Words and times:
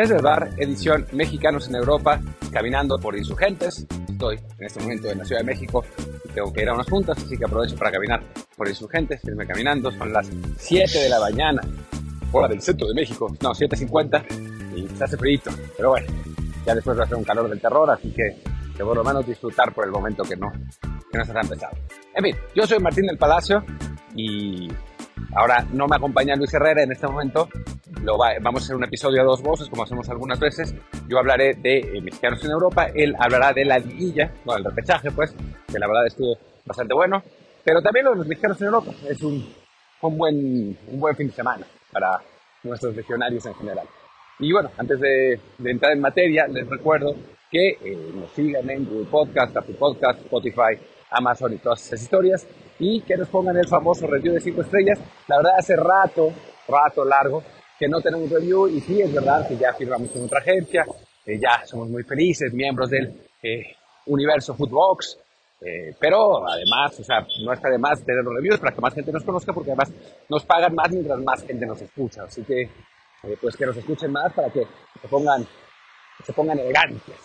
Desde 0.00 0.16
el 0.16 0.22
bar, 0.22 0.48
edición 0.56 1.06
Mexicanos 1.12 1.68
en 1.68 1.74
Europa, 1.74 2.18
caminando 2.50 2.98
por 2.98 3.14
insurgentes. 3.18 3.86
Estoy 4.08 4.38
en 4.58 4.64
este 4.64 4.80
momento 4.80 5.10
en 5.10 5.18
la 5.18 5.26
Ciudad 5.26 5.42
de 5.42 5.46
México 5.46 5.84
y 6.24 6.28
tengo 6.30 6.50
que 6.50 6.62
ir 6.62 6.70
a 6.70 6.72
unas 6.72 6.88
juntas, 6.88 7.18
así 7.22 7.36
que 7.36 7.44
aprovecho 7.44 7.76
para 7.76 7.92
caminar 7.92 8.22
por 8.56 8.66
insurgentes, 8.66 9.22
irme 9.24 9.46
caminando. 9.46 9.90
Son 9.90 10.10
las 10.10 10.26
7 10.56 11.00
de 11.00 11.08
la 11.10 11.20
mañana, 11.20 11.60
hora 12.32 12.48
del 12.48 12.62
centro 12.62 12.88
de 12.88 12.94
México. 12.94 13.30
No, 13.42 13.50
7.50 13.50 14.74
y 14.74 14.88
se 14.88 15.04
hace 15.04 15.18
frío. 15.18 15.38
Pero 15.76 15.90
bueno, 15.90 16.06
ya 16.64 16.74
después 16.74 16.96
va 16.96 17.02
a 17.02 17.04
hacer 17.04 17.18
un 17.18 17.24
calor 17.24 17.50
del 17.50 17.60
terror, 17.60 17.90
así 17.90 18.10
que 18.10 18.42
que 18.74 18.82
por 18.82 18.96
lo 18.96 19.04
menos 19.04 19.26
disfrutar 19.26 19.74
por 19.74 19.84
el 19.84 19.90
momento 19.90 20.22
que 20.22 20.34
no, 20.34 20.50
que 21.12 21.18
no 21.18 21.20
está 21.20 21.34
tan 21.34 21.46
pesado. 21.46 21.76
En 22.14 22.24
fin, 22.24 22.36
yo 22.54 22.66
soy 22.66 22.78
Martín 22.78 23.04
del 23.04 23.18
Palacio 23.18 23.62
y 24.16 24.66
ahora 25.34 25.66
no 25.72 25.86
me 25.86 25.96
acompaña 25.96 26.36
Luis 26.36 26.52
Herrera 26.54 26.82
en 26.82 26.92
este 26.92 27.06
momento. 27.06 27.48
Lo 28.02 28.16
va- 28.16 28.34
vamos 28.40 28.62
a 28.62 28.64
hacer 28.64 28.76
un 28.76 28.84
episodio 28.84 29.20
a 29.20 29.24
dos 29.24 29.42
voces, 29.42 29.68
como 29.68 29.82
hacemos 29.82 30.08
algunas 30.08 30.38
veces. 30.40 30.74
Yo 31.08 31.18
hablaré 31.18 31.54
de 31.54 31.78
eh, 31.78 32.00
mexicanos 32.00 32.42
en 32.44 32.50
Europa, 32.50 32.86
él 32.94 33.14
hablará 33.18 33.52
de 33.52 33.64
la 33.64 33.78
liguilla, 33.78 34.32
no, 34.44 34.56
el 34.56 34.64
repechaje, 34.64 35.10
pues, 35.10 35.34
que 35.70 35.78
la 35.78 35.86
verdad 35.86 36.06
estuvo 36.06 36.36
bastante 36.64 36.94
bueno. 36.94 37.22
Pero 37.64 37.82
también 37.82 38.06
lo 38.06 38.12
de 38.12 38.16
los 38.18 38.26
mexicanos 38.26 38.60
en 38.60 38.66
Europa 38.68 38.92
es 39.08 39.20
un, 39.22 39.46
buen, 40.02 40.76
fin 41.16 41.26
de 41.26 41.32
semana 41.34 41.66
para 41.92 42.20
nuestros 42.62 42.96
legionarios 42.96 43.44
en 43.44 43.54
general. 43.54 43.86
Y 44.38 44.52
bueno, 44.52 44.70
antes 44.78 44.98
de, 44.98 45.38
de 45.58 45.70
entrar 45.70 45.92
en 45.92 46.00
materia, 46.00 46.46
les 46.48 46.66
recuerdo 46.66 47.14
que 47.50 47.70
eh, 47.84 48.10
nos 48.14 48.30
sigan 48.30 48.70
en 48.70 48.86
Google 48.86 49.06
Podcast, 49.10 49.54
Apple 49.56 49.74
Podcast, 49.78 50.20
Spotify, 50.20 50.78
Amazon 51.10 51.52
y 51.54 51.58
todas 51.58 51.84
esas 51.86 52.02
historias. 52.02 52.46
Y 52.78 53.02
que 53.02 53.16
nos 53.16 53.28
pongan 53.28 53.56
el 53.56 53.68
famoso 53.68 54.06
review 54.06 54.34
de 54.34 54.40
5 54.40 54.62
estrellas. 54.62 54.98
La 55.28 55.36
verdad, 55.36 55.52
hace 55.58 55.76
rato, 55.76 56.32
rato 56.68 57.04
largo, 57.04 57.42
que 57.78 57.88
no 57.88 58.00
tenemos 58.00 58.30
review. 58.30 58.68
Y 58.68 58.80
sí, 58.80 59.00
es 59.00 59.12
verdad 59.12 59.46
que 59.46 59.56
ya 59.56 59.72
firmamos 59.74 60.10
con 60.10 60.24
otra 60.24 60.40
agencia. 60.40 60.84
eh, 61.26 61.38
ya 61.38 61.66
somos 61.66 61.88
muy 61.88 62.02
felices, 62.02 62.52
miembros 62.52 62.90
del 62.90 63.12
eh, 63.42 63.76
universo 64.06 64.54
Footbox. 64.54 65.18
Eh, 65.60 65.94
pero 66.00 66.48
además, 66.48 66.98
o 66.98 67.04
sea, 67.04 67.26
no 67.44 67.52
está 67.52 67.68
de 67.68 67.78
más 67.78 68.02
tener 68.02 68.24
los 68.24 68.34
reviews 68.34 68.58
para 68.58 68.74
que 68.74 68.80
más 68.80 68.94
gente 68.94 69.12
nos 69.12 69.24
conozca, 69.24 69.52
porque 69.52 69.72
además 69.72 69.92
nos 70.28 70.44
pagan 70.46 70.74
más 70.74 70.90
mientras 70.90 71.18
más 71.20 71.44
gente 71.44 71.66
nos 71.66 71.80
escucha. 71.82 72.22
Así 72.24 72.42
que, 72.44 72.62
eh, 72.62 73.36
pues 73.40 73.56
que 73.56 73.66
nos 73.66 73.76
escuchen 73.76 74.10
más 74.10 74.32
para 74.32 74.50
que 74.50 74.62
se 75.00 75.08
pongan, 75.08 75.46
se 76.24 76.32
pongan 76.32 76.58
elegantes 76.58 77.16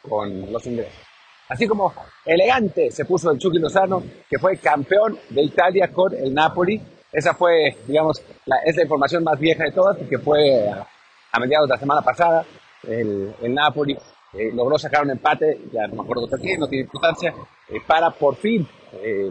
con 0.00 0.50
los 0.50 0.66
ingresos. 0.66 1.13
Así 1.48 1.66
como 1.66 1.92
elegante 2.24 2.90
se 2.90 3.04
puso 3.04 3.30
el 3.30 3.38
Chucky 3.38 3.58
Lozano, 3.58 4.02
que 4.28 4.38
fue 4.38 4.56
campeón 4.58 5.18
de 5.30 5.42
Italia 5.42 5.92
con 5.92 6.14
el 6.14 6.32
Napoli. 6.32 6.80
Esa 7.12 7.34
fue, 7.34 7.76
digamos, 7.86 8.22
la, 8.46 8.56
es 8.64 8.76
la 8.76 8.82
información 8.82 9.22
más 9.22 9.38
vieja 9.38 9.64
de 9.64 9.72
todas, 9.72 9.96
porque 9.96 10.18
fue 10.18 10.68
a, 10.68 11.38
mediados 11.38 11.68
de 11.68 11.74
la 11.74 11.80
semana 11.80 12.02
pasada. 12.02 12.44
El, 12.82 13.34
Napoli 13.54 13.96
eh, 14.32 14.50
logró 14.52 14.78
sacar 14.78 15.04
un 15.04 15.10
empate, 15.10 15.60
ya 15.72 15.86
no 15.86 15.96
me 15.96 16.02
acuerdo 16.02 16.22
contra 16.22 16.38
quién, 16.38 16.58
no 16.58 16.66
tiene 16.66 16.84
importancia, 16.84 17.34
eh, 17.68 17.80
para 17.86 18.10
por 18.10 18.36
fin 18.36 18.66
eh, 18.94 19.30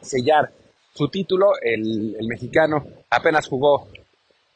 sellar 0.00 0.50
su 0.92 1.08
título. 1.08 1.52
El, 1.60 2.16
el 2.18 2.26
mexicano 2.26 2.84
apenas 3.10 3.46
jugó 3.48 3.86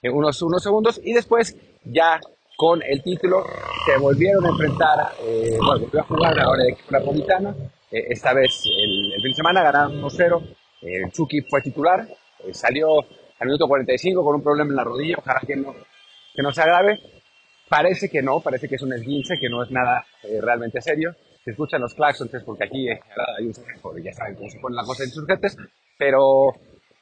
eh, 0.02 0.10
unos, 0.10 0.40
unos 0.42 0.62
segundos 0.62 1.00
y 1.02 1.12
después 1.12 1.56
ya 1.84 2.20
con 2.56 2.82
el 2.82 3.02
título 3.02 3.44
se 3.84 3.98
volvieron 3.98 4.44
a 4.46 4.48
enfrentar, 4.48 5.12
eh, 5.22 5.58
bueno, 5.58 5.80
volvió 5.84 6.00
a 6.00 6.04
jugar 6.04 6.40
ahora 6.40 6.62
el 6.64 6.72
equipo 6.72 6.90
napolitano, 6.90 7.54
eh, 7.90 8.06
esta 8.08 8.32
vez 8.32 8.64
el, 8.64 9.12
el 9.12 9.22
fin 9.22 9.30
de 9.30 9.36
semana 9.36 9.62
ganaron 9.62 10.02
1-0, 10.02 10.42
eh, 10.82 11.02
el 11.04 11.12
Chucky 11.12 11.42
fue 11.42 11.60
titular, 11.60 12.08
eh, 12.44 12.54
salió 12.54 13.00
al 13.00 13.46
minuto 13.46 13.68
45 13.68 14.24
con 14.24 14.36
un 14.36 14.42
problema 14.42 14.70
en 14.70 14.76
la 14.76 14.84
rodilla, 14.84 15.16
ojalá 15.18 15.40
que 15.46 15.56
no, 15.56 15.74
que 16.34 16.42
no 16.42 16.50
se 16.50 16.62
agrave, 16.62 16.98
parece 17.68 18.08
que 18.08 18.22
no, 18.22 18.40
parece 18.40 18.68
que 18.68 18.76
es 18.76 18.82
un 18.82 18.94
esguince, 18.94 19.38
que 19.38 19.50
no 19.50 19.62
es 19.62 19.70
nada 19.70 20.06
eh, 20.22 20.40
realmente 20.40 20.80
serio, 20.80 21.14
se 21.44 21.50
escuchan 21.50 21.82
los 21.82 21.94
claxons 21.94 22.30
porque 22.44 22.64
aquí 22.64 22.88
hay 22.88 23.46
un 23.46 24.02
ya 24.02 24.12
saben 24.12 24.34
cómo 24.34 24.50
se 24.50 24.58
pone 24.58 24.74
la 24.74 24.82
cosa 24.82 25.04
en 25.04 25.10
insurgentes, 25.10 25.56
pero 25.98 26.54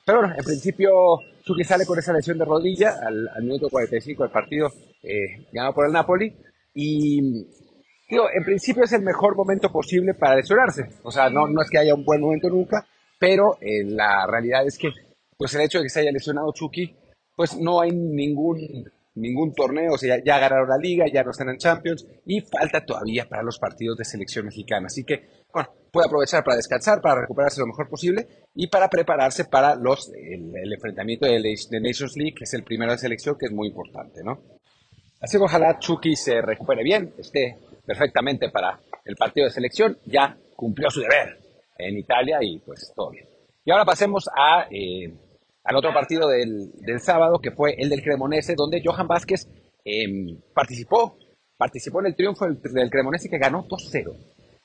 pero 0.04 0.20
bueno, 0.20 0.34
en 0.36 0.44
principio 0.44 0.90
Chucky 1.44 1.64
sale 1.64 1.86
con 1.86 1.98
esa 1.98 2.12
lesión 2.12 2.38
de 2.38 2.44
rodilla 2.44 2.94
al, 3.06 3.28
al 3.28 3.42
minuto 3.42 3.68
45 3.70 4.22
del 4.22 4.32
partido 4.32 4.68
eh, 5.02 5.46
ganado 5.52 5.74
por 5.74 5.86
el 5.86 5.92
Napoli 5.92 6.34
y 6.74 7.20
digo, 8.08 8.26
en 8.34 8.44
principio 8.44 8.84
es 8.84 8.92
el 8.92 9.02
mejor 9.02 9.36
momento 9.36 9.70
posible 9.70 10.14
para 10.14 10.36
lesionarse. 10.36 10.82
O 11.02 11.10
sea, 11.10 11.30
no, 11.30 11.46
no 11.46 11.62
es 11.62 11.70
que 11.70 11.78
haya 11.78 11.94
un 11.94 12.04
buen 12.04 12.20
momento 12.20 12.48
nunca, 12.48 12.86
pero 13.18 13.56
eh, 13.60 13.84
la 13.84 14.26
realidad 14.26 14.66
es 14.66 14.78
que 14.78 14.90
pues 15.36 15.54
el 15.54 15.62
hecho 15.62 15.78
de 15.78 15.84
que 15.84 15.90
se 15.90 16.00
haya 16.00 16.12
lesionado 16.12 16.52
Chucky, 16.52 16.94
pues 17.36 17.56
no 17.58 17.80
hay 17.80 17.90
ningún 17.90 18.58
ningún 19.14 19.54
torneo, 19.54 19.92
o 19.92 19.98
sea, 19.98 20.22
ya, 20.24 20.38
ganaron 20.38 20.68
la 20.68 20.76
liga, 20.76 21.04
ya 21.12 21.22
no 21.22 21.30
están 21.30 21.48
en 21.48 21.58
Champions 21.58 22.06
y 22.26 22.40
falta 22.40 22.84
todavía 22.84 23.26
para 23.28 23.42
los 23.42 23.58
partidos 23.58 23.96
de 23.96 24.04
selección 24.04 24.46
mexicana. 24.46 24.86
Así 24.86 25.04
que, 25.04 25.44
bueno, 25.52 25.70
puede 25.92 26.06
aprovechar 26.06 26.42
para 26.42 26.56
descansar, 26.56 27.00
para 27.00 27.20
recuperarse 27.20 27.60
lo 27.60 27.66
mejor 27.66 27.88
posible 27.88 28.26
y 28.54 28.66
para 28.66 28.88
prepararse 28.88 29.44
para 29.44 29.76
los, 29.76 30.12
el, 30.14 30.72
enfrentamiento 30.72 31.26
de, 31.26 31.40
de 31.40 31.80
Nations 31.80 32.16
League, 32.16 32.34
que 32.36 32.44
es 32.44 32.54
el 32.54 32.64
primero 32.64 32.92
de 32.92 32.98
selección, 32.98 33.36
que 33.38 33.46
es 33.46 33.52
muy 33.52 33.68
importante, 33.68 34.22
¿no? 34.24 34.42
Así 35.20 35.38
que 35.38 35.44
ojalá 35.44 35.78
Chucky 35.78 36.16
se 36.16 36.42
recupere 36.42 36.82
bien, 36.82 37.14
esté 37.16 37.56
perfectamente 37.86 38.50
para 38.50 38.80
el 39.04 39.16
partido 39.16 39.46
de 39.46 39.52
selección, 39.52 39.98
ya 40.04 40.36
cumplió 40.54 40.90
su 40.90 41.00
deber 41.00 41.38
en 41.78 41.96
Italia 41.96 42.38
y 42.42 42.58
pues 42.58 42.92
todo 42.94 43.10
bien. 43.10 43.26
Y 43.64 43.70
ahora 43.70 43.84
pasemos 43.84 44.28
a, 44.28 44.66
eh, 44.70 45.14
al 45.64 45.76
otro 45.76 45.92
partido 45.92 46.28
del, 46.28 46.70
del 46.80 47.00
sábado, 47.00 47.40
que 47.40 47.50
fue 47.50 47.74
el 47.78 47.88
del 47.88 48.02
Cremonese, 48.02 48.54
donde 48.54 48.82
Johan 48.84 49.08
Vázquez 49.08 49.48
eh, 49.84 50.36
participó, 50.54 51.16
participó 51.56 52.00
en 52.00 52.06
el 52.06 52.16
triunfo 52.16 52.44
del, 52.44 52.60
del 52.60 52.90
Cremonese 52.90 53.30
que 53.30 53.38
ganó 53.38 53.66
2-0. 53.66 54.14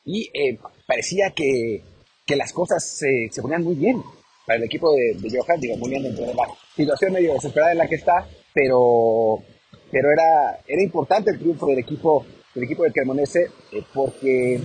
Y 0.06 0.30
eh, 0.34 0.60
parecía 0.86 1.32
que, 1.32 1.82
que 2.26 2.36
las 2.36 2.52
cosas 2.54 2.84
se, 2.86 3.30
se 3.32 3.42
ponían 3.42 3.64
muy 3.64 3.76
bien 3.76 4.02
para 4.46 4.58
el 4.58 4.64
equipo 4.66 4.92
de, 4.94 5.16
Johan, 5.30 5.60
digo, 5.60 5.78
muy 5.78 5.90
bien 5.90 6.04
dentro 6.04 6.26
de 6.26 6.34
la 6.34 6.48
situación 6.76 7.14
medio 7.14 7.34
desesperada 7.34 7.72
en 7.72 7.78
la 7.78 7.88
que 7.88 7.96
está, 7.96 8.28
pero, 8.54 9.44
pero 9.92 10.12
era, 10.12 10.60
era 10.68 10.82
importante 10.82 11.32
el 11.32 11.40
triunfo 11.40 11.68
del 11.68 11.80
equipo 11.80 12.26
del 12.56 12.64
equipo 12.64 12.84
del 12.84 12.92
Cremonese 12.92 13.52
eh, 13.72 13.84
porque 13.94 14.60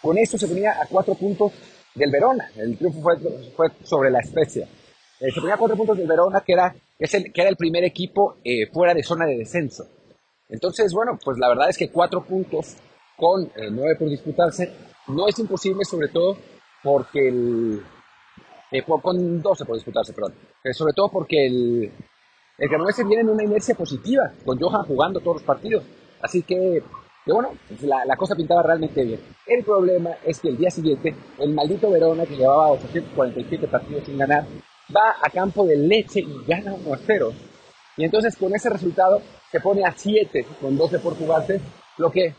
con 0.00 0.16
eso 0.16 0.38
se 0.38 0.46
ponía 0.46 0.80
a 0.80 0.86
cuatro 0.86 1.14
puntos 1.14 1.52
del 1.94 2.10
Verona. 2.10 2.48
El 2.56 2.78
triunfo 2.78 3.02
fue, 3.02 3.16
fue 3.56 3.68
sobre 3.82 4.10
la 4.10 4.22
Spezia. 4.22 4.68
Eh, 5.20 5.30
se 5.32 5.40
ponía 5.40 5.56
cuatro 5.56 5.76
puntos 5.76 5.96
del 5.96 6.06
Verona, 6.06 6.40
que 6.42 6.52
era, 6.52 6.74
es 6.98 7.14
el, 7.14 7.32
que 7.32 7.40
era 7.40 7.50
el 7.50 7.56
primer 7.56 7.84
equipo 7.84 8.36
eh, 8.44 8.66
fuera 8.72 8.94
de 8.94 9.02
zona 9.02 9.26
de 9.26 9.36
descenso. 9.38 9.84
Entonces, 10.48 10.92
bueno, 10.92 11.18
pues 11.24 11.38
la 11.38 11.48
verdad 11.48 11.68
es 11.70 11.76
que 11.78 11.90
cuatro 11.90 12.22
puntos 12.24 12.76
con 13.16 13.44
eh, 13.56 13.70
nueve 13.70 13.96
por 13.98 14.08
disputarse 14.08 14.70
no 15.08 15.26
es 15.28 15.38
imposible, 15.38 15.84
sobre 15.84 16.08
todo 16.08 16.36
porque 16.82 17.28
el. 17.28 17.82
eh, 18.70 18.82
por- 18.82 19.00
con 19.02 19.40
12 19.42 19.64
por 19.64 19.74
disputarse, 19.76 20.12
perdón. 20.12 20.34
Eh, 20.62 20.72
sobre 20.74 20.92
todo 20.92 21.08
porque 21.08 21.46
el, 21.46 21.90
el 22.58 22.68
Cremonese 22.68 23.04
viene 23.04 23.22
en 23.22 23.30
una 23.30 23.44
inercia 23.44 23.74
positiva, 23.74 24.32
con 24.44 24.58
Johan 24.58 24.84
jugando 24.86 25.20
todos 25.20 25.36
los 25.36 25.42
partidos. 25.44 25.84
Así 26.20 26.42
que, 26.42 26.82
que 27.24 27.32
bueno, 27.32 27.52
pues 27.68 27.82
la, 27.82 28.04
la 28.04 28.16
cosa 28.16 28.34
pintaba 28.36 28.62
realmente 28.62 29.02
bien. 29.02 29.20
El 29.46 29.64
problema 29.64 30.10
es 30.24 30.40
que 30.40 30.48
el 30.48 30.56
día 30.58 30.70
siguiente, 30.70 31.14
el 31.38 31.54
maldito 31.54 31.90
Verona, 31.90 32.24
que 32.26 32.36
llevaba 32.36 32.72
847 32.72 33.66
partidos 33.68 34.04
sin 34.04 34.18
ganar, 34.18 34.44
va 34.94 35.16
a 35.22 35.30
campo 35.30 35.64
de 35.64 35.76
leche 35.76 36.20
y 36.20 36.44
gana 36.46 36.74
1 36.74 36.94
a 36.94 36.98
0. 36.98 37.32
Y 37.96 38.04
entonces 38.04 38.36
con 38.36 38.54
ese 38.54 38.70
resultado 38.70 39.20
se 39.50 39.60
pone 39.60 39.84
a 39.84 39.92
7 39.92 40.46
con 40.60 40.76
12 40.76 40.98
por 40.98 41.16
jugarse, 41.16 41.60
lo 41.98 42.10
que 42.10 42.34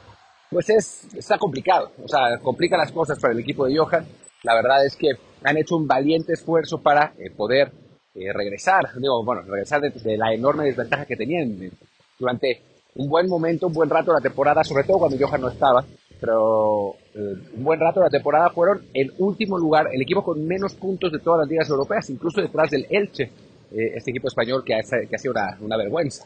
pues 0.50 0.70
es, 0.70 1.08
está 1.16 1.38
complicado. 1.38 1.92
O 2.04 2.08
sea, 2.08 2.38
complica 2.42 2.78
las 2.78 2.92
cosas 2.92 3.20
para 3.20 3.34
el 3.34 3.40
equipo 3.40 3.66
de 3.66 3.78
Johan. 3.78 4.06
La 4.44 4.56
verdad 4.56 4.86
es 4.86 4.96
que 4.96 5.10
han 5.44 5.58
hecho 5.58 5.76
un 5.76 5.88
valiente 5.88 6.34
esfuerzo 6.34 6.82
para 6.82 7.14
eh, 7.18 7.32
poder 7.36 7.72
eh, 8.14 8.32
regresar, 8.34 8.86
digo, 8.98 9.24
bueno, 9.24 9.42
regresar 9.42 9.82
de, 9.82 9.90
de 9.90 10.18
la 10.18 10.34
enorme 10.34 10.66
desventaja 10.66 11.06
que 11.06 11.16
tenían 11.16 11.62
eh, 11.62 11.72
durante 12.18 12.62
un 12.96 13.10
buen 13.10 13.28
momento, 13.28 13.68
un 13.68 13.74
buen 13.74 13.90
rato 13.90 14.12
de 14.12 14.18
la 14.18 14.24
temporada, 14.24 14.64
sobre 14.64 14.84
todo 14.84 15.00
cuando 15.00 15.18
Johan 15.20 15.42
no 15.42 15.50
estaba, 15.50 15.86
pero 16.20 16.96
eh, 17.14 17.36
un 17.56 17.64
buen 17.64 17.80
rato 17.80 18.00
de 18.00 18.06
la 18.06 18.10
temporada 18.10 18.50
fueron 18.50 18.86
el 18.94 19.14
último 19.20 19.58
lugar, 19.58 19.90
el 19.92 20.02
equipo 20.02 20.24
con 20.24 20.46
menos 20.46 20.74
puntos 20.76 21.12
de 21.12 21.20
todas 21.20 21.42
las 21.42 21.50
ligas 21.50 21.70
europeas, 21.70 22.10
incluso 22.10 22.42
detrás 22.42 22.72
del 22.72 22.88
Elche, 22.90 23.24
eh, 23.72 23.94
este 23.96 24.12
equipo 24.12 24.28
español 24.28 24.64
que 24.64 24.76
ha, 24.76 24.82
que 24.82 25.16
ha 25.16 25.20
sido 25.20 25.34
una, 25.34 25.58
una 25.62 25.78
vergüenza. 25.78 26.26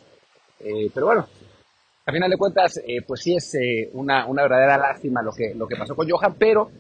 Eh, 0.59 0.89
pero 0.93 1.07
bueno, 1.07 1.27
a 2.05 2.11
final 2.11 2.29
de 2.29 2.37
cuentas, 2.37 2.81
pues 3.05 3.21
sí 3.21 3.35
es 3.35 3.55
una, 3.93 4.25
una, 4.25 4.43
verdadera 4.43 4.77
lástima 4.77 5.21
lo 5.21 5.31
que, 5.31 5.53
lo 5.55 5.67
que 5.67 5.75
pasó 5.75 5.95
con 5.95 6.09
Johan, 6.09 6.35
pero 6.37 6.71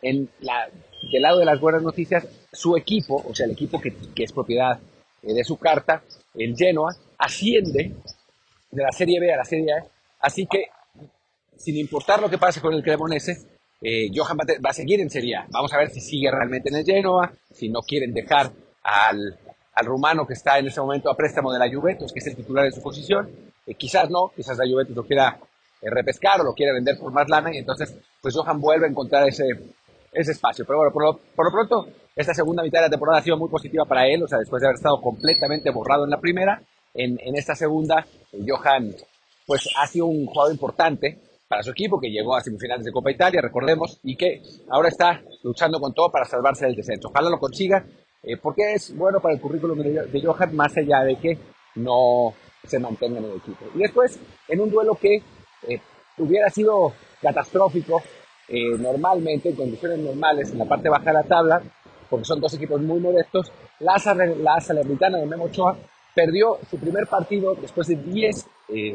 en 0.00 0.28
la, 0.40 0.68
del 1.12 1.22
lado 1.22 1.38
de 1.38 1.44
las 1.44 1.60
buenas 1.60 1.82
noticias, 1.82 2.26
su 2.52 2.76
equipo, 2.76 3.22
o 3.28 3.34
sea, 3.34 3.46
el 3.46 3.52
equipo 3.52 3.80
que, 3.80 3.94
que 4.14 4.24
es 4.24 4.32
propiedad 4.32 4.78
de 5.22 5.44
su 5.44 5.58
carta, 5.58 6.02
el 6.34 6.56
Genoa, 6.56 6.96
asciende 7.18 7.92
de 8.70 8.82
la 8.82 8.92
Serie 8.92 9.20
B 9.20 9.32
a 9.32 9.36
la 9.36 9.44
Serie 9.44 9.72
A, 9.72 9.84
así 10.20 10.46
que 10.46 10.66
sin 11.60 11.76
importar 11.76 12.20
lo 12.20 12.30
que 12.30 12.38
pase 12.38 12.60
con 12.60 12.72
el 12.72 12.82
Cremonese, 12.82 13.38
eh, 13.82 14.08
Johan 14.14 14.38
va, 14.38 14.70
a 14.70 14.72
seguir 14.72 15.00
en 15.00 15.10
Serie. 15.10 15.36
Vamos 15.50 15.72
a 15.74 15.78
ver 15.78 15.90
si 15.90 16.00
sigue 16.00 16.30
realmente 16.30 16.70
en 16.70 16.76
el 16.76 16.84
Genoa, 16.84 17.32
si 17.52 17.68
no 17.68 17.82
quieren 17.82 18.14
dejar 18.14 18.50
al, 18.82 19.38
al 19.74 19.86
rumano 19.86 20.26
que 20.26 20.32
está 20.32 20.58
en 20.58 20.66
ese 20.66 20.80
momento 20.80 21.10
a 21.10 21.16
préstamo 21.16 21.52
de 21.52 21.58
la 21.58 21.70
Juventus, 21.70 22.12
que 22.12 22.20
es 22.20 22.26
el 22.28 22.36
titular 22.36 22.64
de 22.64 22.72
su 22.72 22.82
posición. 22.82 23.28
Eh, 23.66 23.74
quizás 23.74 24.08
no, 24.08 24.32
quizás 24.34 24.56
la 24.56 24.66
Juventus 24.66 24.96
lo 24.96 25.04
quiera 25.04 25.38
eh, 25.82 25.90
repescar 25.90 26.40
o 26.40 26.44
lo 26.44 26.54
quiera 26.54 26.72
vender 26.72 26.98
por 26.98 27.12
más 27.12 27.28
lana 27.28 27.54
y 27.54 27.58
entonces 27.58 27.94
pues 28.22 28.34
Johan 28.34 28.58
vuelve 28.58 28.86
a 28.86 28.90
encontrar 28.90 29.28
ese, 29.28 29.44
ese 30.12 30.32
espacio. 30.32 30.64
Pero 30.64 30.78
bueno, 30.78 30.92
por 30.92 31.04
lo, 31.04 31.18
por 31.34 31.44
lo 31.44 31.52
pronto, 31.52 31.88
esta 32.16 32.32
segunda 32.32 32.62
mitad 32.62 32.78
de 32.78 32.86
la 32.86 32.90
temporada 32.90 33.18
ha 33.18 33.22
sido 33.22 33.36
muy 33.36 33.50
positiva 33.50 33.84
para 33.84 34.06
él, 34.06 34.22
o 34.22 34.28
sea, 34.28 34.38
después 34.38 34.62
de 34.62 34.68
haber 34.68 34.76
estado 34.76 34.98
completamente 35.02 35.70
borrado 35.70 36.04
en 36.04 36.10
la 36.10 36.20
primera, 36.20 36.62
en, 36.94 37.18
en 37.20 37.36
esta 37.36 37.54
segunda, 37.54 38.06
Johan 38.46 38.94
pues 39.46 39.68
ha 39.76 39.86
sido 39.86 40.06
un 40.06 40.26
jugador 40.26 40.52
importante, 40.52 41.18
para 41.50 41.64
su 41.64 41.72
equipo, 41.72 41.98
que 41.98 42.12
llegó 42.12 42.36
a 42.36 42.40
semifinales 42.40 42.84
de 42.84 42.92
Copa 42.92 43.10
Italia, 43.10 43.40
recordemos, 43.42 43.98
y 44.04 44.14
que 44.14 44.40
ahora 44.68 44.88
está 44.88 45.20
luchando 45.42 45.80
con 45.80 45.92
todo 45.92 46.08
para 46.08 46.24
salvarse 46.24 46.64
del 46.64 46.76
descenso. 46.76 47.08
Ojalá 47.08 47.28
lo 47.28 47.40
consiga, 47.40 47.84
eh, 48.22 48.36
porque 48.36 48.74
es 48.74 48.96
bueno 48.96 49.18
para 49.18 49.34
el 49.34 49.40
currículum 49.40 49.76
de 49.80 50.22
Johan, 50.24 50.54
más 50.54 50.76
allá 50.76 51.00
de 51.00 51.16
que 51.16 51.36
no 51.74 52.32
se 52.64 52.78
mantenga 52.78 53.18
en 53.18 53.24
el 53.24 53.36
equipo. 53.38 53.64
Y 53.74 53.78
después, 53.78 54.20
en 54.46 54.60
un 54.60 54.70
duelo 54.70 54.94
que 54.94 55.24
eh, 55.66 55.80
hubiera 56.18 56.48
sido 56.50 56.92
catastrófico, 57.20 58.00
eh, 58.46 58.78
normalmente, 58.78 59.48
en 59.48 59.56
condiciones 59.56 59.98
normales, 59.98 60.52
en 60.52 60.58
la 60.58 60.66
parte 60.66 60.88
baja 60.88 61.06
de 61.06 61.14
la 61.14 61.24
tabla, 61.24 61.62
porque 62.08 62.26
son 62.26 62.40
dos 62.40 62.54
equipos 62.54 62.80
muy 62.80 63.00
modestos, 63.00 63.50
la, 63.80 63.96
la 64.40 64.60
Salernitana 64.60 65.18
de 65.18 65.26
Memo 65.26 65.46
Ochoa 65.46 65.76
perdió 66.14 66.58
su 66.70 66.78
primer 66.78 67.08
partido 67.08 67.56
después 67.56 67.88
de 67.88 67.96
10 67.96 68.46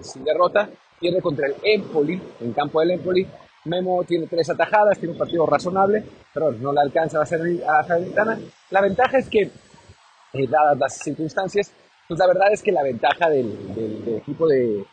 sin 0.02 0.24
derrota 0.24 0.70
pierde 1.00 1.22
contra 1.22 1.48
el 1.48 1.56
Empoli, 1.64 2.22
en 2.42 2.54
campo 2.54 2.80
del 2.80 2.92
Empoli. 2.92 3.28
Memo 3.66 4.04
tiene 4.04 4.28
tres 4.28 4.50
atajadas, 4.50 5.00
tiene 5.00 5.14
un 5.14 5.18
partido 5.18 5.46
razonable, 5.46 6.04
pero 6.34 6.52
no 6.52 6.72
le 6.72 6.82
alcanza 6.82 7.18
a 7.18 7.22
la 7.22 7.26
Salernitana. 7.26 8.40
La 8.70 8.82
ventaja 8.82 9.18
es 9.18 9.28
que, 9.28 9.42
eh, 9.42 10.48
dadas 10.48 10.78
las 10.78 10.98
circunstancias, 11.00 11.72
pues 12.08 12.20
la 12.20 12.28
verdad 12.28 12.54
es 12.54 12.62
que 12.62 12.72
la 12.72 12.84
ventaja 12.84 13.30
del, 13.30 14.18
equipo 14.18 14.48
de, 14.48 14.86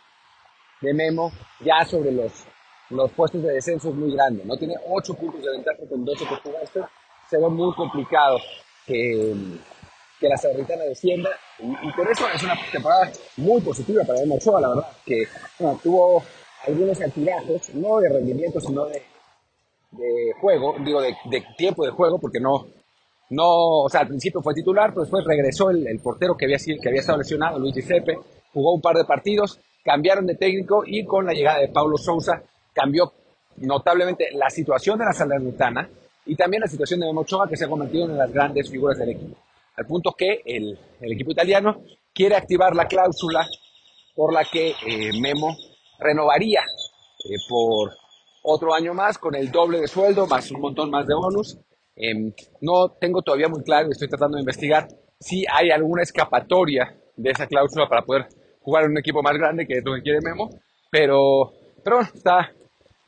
de, 0.80 0.94
Memo 0.94 1.30
ya 1.60 1.84
sobre 1.84 2.12
los, 2.12 2.32
los 2.90 3.10
puestos 3.12 3.42
de 3.42 3.52
descenso 3.52 3.90
es 3.90 3.94
muy 3.94 4.12
grande. 4.12 4.42
No 4.46 4.56
tiene 4.56 4.74
ocho 4.88 5.12
puntos 5.14 5.42
de 5.42 5.50
ventaja 5.50 5.82
con 5.88 6.04
12 6.04 6.24
por 6.24 6.88
Se 7.28 7.36
ve 7.36 7.48
muy 7.48 7.74
complicado 7.74 8.38
que, 8.86 9.34
que 10.22 10.28
la 10.28 10.36
Salernitana 10.36 10.84
descienda. 10.84 11.30
Y, 11.58 11.92
por 11.92 12.08
eso 12.08 12.24
es 12.32 12.42
una 12.42 12.54
temporada 12.70 13.10
muy 13.36 13.60
positiva 13.60 14.04
para 14.04 14.20
Memo 14.20 14.36
Ochoa, 14.36 14.60
la 14.60 14.68
verdad, 14.68 14.86
que 15.04 15.24
tuvo 15.82 16.22
algunos 16.66 17.00
altibajos, 17.00 17.74
no 17.74 17.98
de 17.98 18.08
rendimiento, 18.08 18.60
sino 18.60 18.86
de, 18.86 19.02
de 19.90 20.32
juego, 20.40 20.76
digo, 20.84 21.02
de, 21.02 21.14
de, 21.28 21.44
tiempo 21.56 21.84
de 21.84 21.90
juego, 21.90 22.18
porque 22.20 22.38
no, 22.38 22.66
no, 23.30 23.80
o 23.82 23.88
sea, 23.88 24.02
al 24.02 24.08
principio 24.08 24.40
fue 24.40 24.54
titular, 24.54 24.90
pero 24.90 25.02
después 25.02 25.24
regresó 25.24 25.70
el, 25.70 25.86
el 25.86 25.98
portero 25.98 26.36
que 26.36 26.44
había, 26.44 26.58
que 26.58 26.88
había 26.88 27.00
estado 27.00 27.18
lesionado, 27.18 27.58
Luis 27.58 27.74
Giuseppe, 27.74 28.16
jugó 28.52 28.74
un 28.74 28.80
par 28.80 28.96
de 28.96 29.04
partidos, 29.04 29.58
cambiaron 29.84 30.24
de 30.26 30.36
técnico 30.36 30.84
y 30.86 31.04
con 31.04 31.26
la 31.26 31.32
llegada 31.32 31.58
de 31.58 31.68
Paulo 31.68 31.98
Sousa 31.98 32.40
cambió 32.72 33.12
notablemente 33.56 34.28
la 34.32 34.48
situación 34.48 34.98
de 34.98 35.04
la 35.04 35.12
Salernitana 35.12 35.88
y 36.24 36.36
también 36.36 36.60
la 36.60 36.68
situación 36.68 37.00
de 37.00 37.06
Memo 37.06 37.22
Ochoa, 37.22 37.48
que 37.48 37.56
se 37.56 37.64
ha 37.64 37.68
convertido 37.68 38.04
en 38.04 38.16
las 38.16 38.32
grandes 38.32 38.70
figuras 38.70 38.96
del 38.98 39.10
equipo 39.10 39.36
al 39.76 39.86
punto 39.86 40.12
que 40.12 40.42
el, 40.44 40.78
equipo 41.00 41.32
italiano 41.32 41.82
quiere 42.12 42.36
activar 42.36 42.74
la 42.74 42.86
cláusula 42.86 43.46
por 44.14 44.32
la 44.32 44.44
que 44.44 44.70
eh, 44.70 45.10
Memo 45.20 45.56
renovaría 45.98 46.60
eh, 46.60 47.36
por 47.48 47.92
otro 48.42 48.74
año 48.74 48.92
más 48.92 49.18
con 49.18 49.34
el 49.34 49.50
doble 49.50 49.80
de 49.80 49.88
sueldo 49.88 50.26
más 50.26 50.50
un 50.50 50.60
montón 50.60 50.90
más 50.90 51.06
de 51.06 51.14
bonus. 51.14 51.58
Em, 51.94 52.32
no 52.60 52.90
tengo 53.00 53.22
todavía 53.22 53.48
muy 53.48 53.62
claro, 53.62 53.90
estoy 53.90 54.08
tratando 54.08 54.36
de 54.36 54.42
investigar 54.42 54.88
si 55.20 55.44
hay 55.50 55.70
alguna 55.70 56.02
escapatoria 56.02 56.96
de 57.16 57.30
esa 57.30 57.46
cláusula 57.46 57.88
para 57.88 58.02
poder 58.02 58.26
jugar 58.60 58.84
en 58.84 58.92
un 58.92 58.98
equipo 58.98 59.22
más 59.22 59.34
grande 59.34 59.66
que 59.66 59.78
es 59.78 59.84
lo 59.84 59.94
que 59.94 60.02
quiere 60.02 60.20
Memo, 60.22 60.50
pero, 60.90 61.52
pero 61.84 62.00
está 62.00 62.52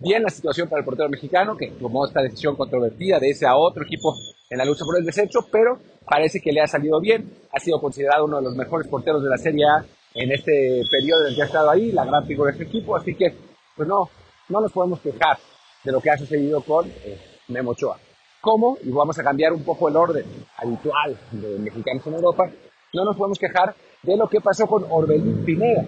bien 0.05 0.23
la 0.23 0.29
situación 0.29 0.69
para 0.69 0.81
el 0.81 0.85
portero 0.85 1.09
mexicano 1.09 1.57
que 1.57 1.69
tomó 1.73 2.07
esta 2.07 2.23
decisión 2.23 2.55
controvertida 2.55 3.19
de 3.19 3.31
ese 3.31 3.47
a 3.47 3.57
otro 3.57 3.85
equipo 3.85 4.15
en 4.51 4.59
la 4.59 4.65
lucha 4.65 4.85
por 4.85 4.99
el 4.99 5.05
desecho, 5.05 5.41
pero 5.51 5.79
parece 6.07 6.41
que 6.41 6.53
le 6.53 6.61
ha 6.61 6.67
salido 6.67 7.01
bien. 7.01 7.33
Ha 7.53 7.59
sido 7.59 7.81
considerado 7.81 8.27
uno 8.27 8.37
de 8.37 8.45
los 8.45 8.55
mejores 8.55 8.87
porteros 8.87 9.23
de 9.23 9.31
la 9.31 9.39
Serie 9.39 9.65
A 9.65 9.85
en 10.15 10.31
este 10.31 10.83
periodo 10.91 11.23
en 11.23 11.29
el 11.31 11.35
que 11.35 11.43
ha 11.43 11.47
estado 11.47 11.71
ahí, 11.71 11.91
la 11.91 12.05
gran 12.05 12.25
figura 12.27 12.53
de 12.53 12.63
este 12.63 12.69
equipo. 12.69 12.95
Así 12.95 13.15
que, 13.15 13.35
pues 13.77 13.89
no, 13.89 14.09
no 14.49 14.61
nos 14.61 14.71
podemos 14.71 15.01
quejar 15.01 15.39
de 15.83 15.93
lo 15.93 16.01
que 16.01 16.11
ha 16.11 16.19
sucedido 16.19 16.61
con 16.63 16.87
eh, 16.89 17.19
Memo 17.49 17.73
Ochoa. 17.73 17.99
¿Cómo? 18.41 18.77
Y 18.83 18.91
vamos 18.91 19.19
a 19.19 19.25
cambiar 19.25 19.53
un 19.53 19.65
poco 19.65 19.89
el 19.89 19.97
orden 19.97 20.25
habitual 20.59 21.19
de 21.33 21.59
mexicanos 21.59 22.07
en 22.07 22.15
Europa. 22.15 22.45
No 22.93 23.05
nos 23.05 23.17
podemos 23.17 23.39
quejar 23.39 23.75
de 24.03 24.17
lo 24.17 24.29
que 24.29 24.41
pasó 24.41 24.67
con 24.67 24.85
Orbelín 24.89 25.45
Pineda. 25.45 25.87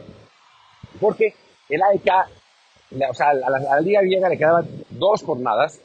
Porque 0.99 1.35
el 1.69 1.83
AEK, 1.83 2.11
o 2.91 3.15
sea, 3.15 3.31
a 3.31 3.35
la, 3.35 3.73
a 3.73 3.81
Liga 3.81 4.01
le 4.03 4.39
quedaban 4.39 4.67
dos 4.91 5.23
jornadas 5.23 5.81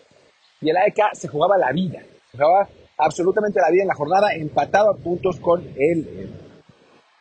y 0.62 0.70
el 0.70 0.78
AEK 0.78 1.14
se 1.14 1.28
jugaba 1.28 1.58
la 1.58 1.72
vida. 1.72 2.02
Se 2.32 2.38
jugaba 2.38 2.70
absolutamente 2.98 3.60
la 3.60 3.72
vida 3.72 3.84
en 3.84 3.88
la 3.88 3.96
jornada, 3.96 4.34
empatado 4.34 4.92
a 4.92 4.98
puntos 4.98 5.40
con 5.40 5.62
el, 5.78 6.30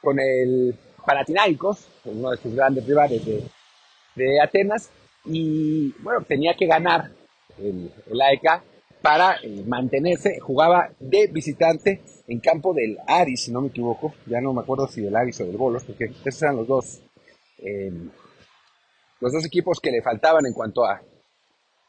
con 0.02 0.18
el 0.20 0.74
Panathinaikos, 1.04 1.88
uno 2.04 2.30
de 2.30 2.36
sus 2.36 2.54
grandes 2.54 2.86
rivales 2.86 3.22
de, 3.24 4.40
Atenas, 4.40 4.90
y 5.24 5.92
bueno, 6.02 6.22
tenía 6.26 6.54
que 6.54 6.66
ganar 6.66 7.10
el, 7.58 7.90
el 8.10 8.20
AEK 8.20 8.62
para 9.02 9.36
eh, 9.42 9.64
mantenerse, 9.66 10.38
jugaba 10.40 10.90
de 10.98 11.26
visitante 11.28 12.02
en 12.28 12.40
campo 12.40 12.74
del 12.74 12.98
Aris, 13.06 13.44
si 13.44 13.52
no 13.52 13.60
me 13.60 13.68
equivoco, 13.68 14.14
ya 14.26 14.40
no 14.40 14.52
me 14.52 14.60
acuerdo 14.60 14.86
si 14.86 15.00
del 15.00 15.16
Aris 15.16 15.40
o 15.40 15.44
del 15.44 15.56
Bolos, 15.56 15.84
porque 15.84 16.12
esos 16.24 16.42
eran 16.42 16.56
los 16.56 16.66
dos, 16.66 17.02
eh, 17.58 17.92
los 19.20 19.32
dos 19.32 19.44
equipos 19.44 19.80
que 19.80 19.90
le 19.90 20.02
faltaban 20.02 20.46
en 20.46 20.52
cuanto 20.52 20.84
a, 20.84 21.00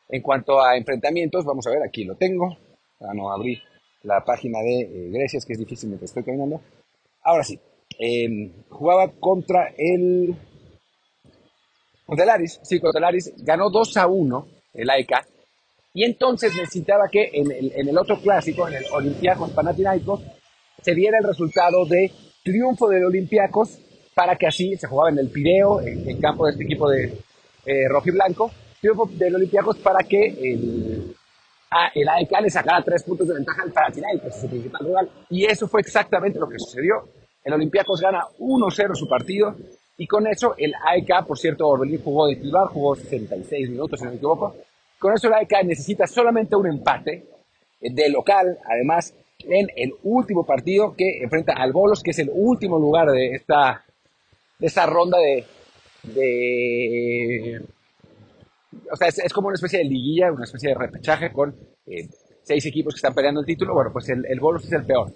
en 0.10 0.22
cuanto 0.22 0.62
a 0.62 0.78
enfrentamientos, 0.78 1.46
vamos 1.46 1.66
a 1.68 1.72
ver, 1.72 1.82
aquí 1.84 2.04
lo 2.04 2.16
tengo, 2.16 2.58
ya 3.00 3.14
no 3.14 3.32
abrí 3.32 3.62
la 4.04 4.24
página 4.24 4.60
de 4.60 4.82
eh, 4.82 5.10
Grecia, 5.12 5.38
es 5.38 5.46
que 5.46 5.54
es 5.54 5.60
difícil 5.60 5.90
mientras 5.90 6.12
estoy 6.12 6.24
caminando. 6.24 6.62
Ahora 7.24 7.44
sí, 7.44 7.60
em, 8.00 8.52
jugaba 8.70 9.12
contra 9.20 9.74
el. 9.78 10.36
Contra 12.06 12.26
el 12.26 12.30
Aris, 12.30 12.60
sí, 12.64 12.80
contra 12.80 13.00
el 13.00 13.06
Aris, 13.06 13.34
ganó 13.38 13.70
2 13.70 13.98
a 13.98 14.08
1 14.08 14.48
el 14.74 14.90
AEK, 14.90 15.12
y 15.94 16.04
entonces 16.04 16.56
necesitaba 16.56 17.08
que 17.10 17.30
en 17.34 17.52
el, 17.52 17.72
en 17.74 17.88
el 17.88 17.98
otro 17.98 18.20
clásico, 18.20 18.68
en 18.68 18.76
el 18.76 18.86
Olympiacos 18.92 19.52
Panathinaikos, 19.52 20.22
se 20.82 20.96
diera 20.96 21.18
el 21.20 21.28
resultado 21.28 21.86
de 21.86 22.12
triunfo 22.44 22.90
del 22.90 23.06
Olympiacos 23.06 23.78
para 24.14 24.36
que 24.36 24.48
así 24.48 24.76
se 24.76 24.88
jugaba 24.88 25.10
en 25.10 25.20
el 25.20 25.30
Pireo, 25.30 25.82
en, 25.82 26.20
campo 26.20 26.46
de 26.46 26.52
este 26.52 26.64
equipo 26.64 26.90
de 26.90 27.18
eh, 27.66 27.88
rojo 27.90 28.10
y 28.10 28.12
blanco, 28.12 28.52
triunfo 28.80 29.10
del 29.14 29.36
Olympiacos 29.36 29.78
para 29.78 30.04
que 30.04 30.28
el, 30.28 31.16
el 31.96 32.10
AEK 32.10 32.42
le 32.42 32.50
sacara 32.50 32.84
tres 32.84 33.04
puntos 33.04 33.28
de 33.28 33.36
ventaja 33.36 33.64
al 33.64 33.72
Panathinaikos, 33.72 34.36
su 34.36 34.50
principal 34.50 34.86
rival. 34.86 35.10
Y 35.30 35.46
eso 35.46 35.68
fue 35.68 35.82
exactamente 35.82 36.40
lo 36.40 36.50
que 36.50 36.60
sucedió. 36.60 37.08
El 37.44 37.54
Olympiacos 37.54 38.02
gana 38.02 38.24
1-0 38.40 38.96
su 38.96 39.08
partido 39.08 39.56
y 39.98 40.08
con 40.08 40.28
eso 40.28 40.56
el 40.58 40.74
AEK, 40.74 41.26
por 41.28 41.38
cierto, 41.38 41.68
Orbelín 41.68 42.02
jugó 42.04 42.28
de 42.28 42.36
titular, 42.36 42.68
jugó 42.68 42.96
66 42.96 43.70
minutos, 43.70 44.00
si 44.00 44.06
no 44.06 44.12
me 44.12 44.18
equivoco. 44.18 44.56
Con 45.00 45.14
eso 45.14 45.28
el 45.28 45.34
AEK 45.34 45.64
necesita 45.66 46.08
solamente 46.08 46.56
un 46.56 46.68
empate 46.68 47.26
de 47.80 48.10
local, 48.10 48.60
además, 48.66 49.14
en 49.40 49.68
el 49.76 49.94
último 50.04 50.46
partido 50.46 50.94
que 50.96 51.24
enfrenta 51.24 51.54
al 51.54 51.72
Bolos, 51.72 52.04
que 52.04 52.12
es 52.12 52.20
el 52.20 52.30
último 52.32 52.78
lugar 52.78 53.10
de 53.10 53.34
esta, 53.34 53.84
de 54.62 54.68
esta 54.68 54.86
ronda 54.86 55.18
de, 55.18 55.44
de 56.04 57.66
o 58.92 58.96
sea, 58.96 59.08
es, 59.08 59.34
como 59.34 59.48
una 59.48 59.56
especie 59.56 59.80
de 59.80 59.86
liguilla, 59.86 60.32
una 60.32 60.46
especie 60.46 60.70
de 60.70 60.76
repechaje 60.76 61.32
con 61.32 61.56
eh, 61.88 62.08
seis 62.44 62.64
equipos 62.68 62.94
que 62.94 63.00
están 63.00 63.16
peleando 63.16 63.42
el 63.42 63.48
título. 63.48 63.74
Bueno, 63.74 63.90
pues 63.92 64.08
el, 64.10 64.24
el 64.30 64.40
Bolos 64.40 64.64
es 64.66 64.72
el 64.72 64.86
peor. 64.86 65.12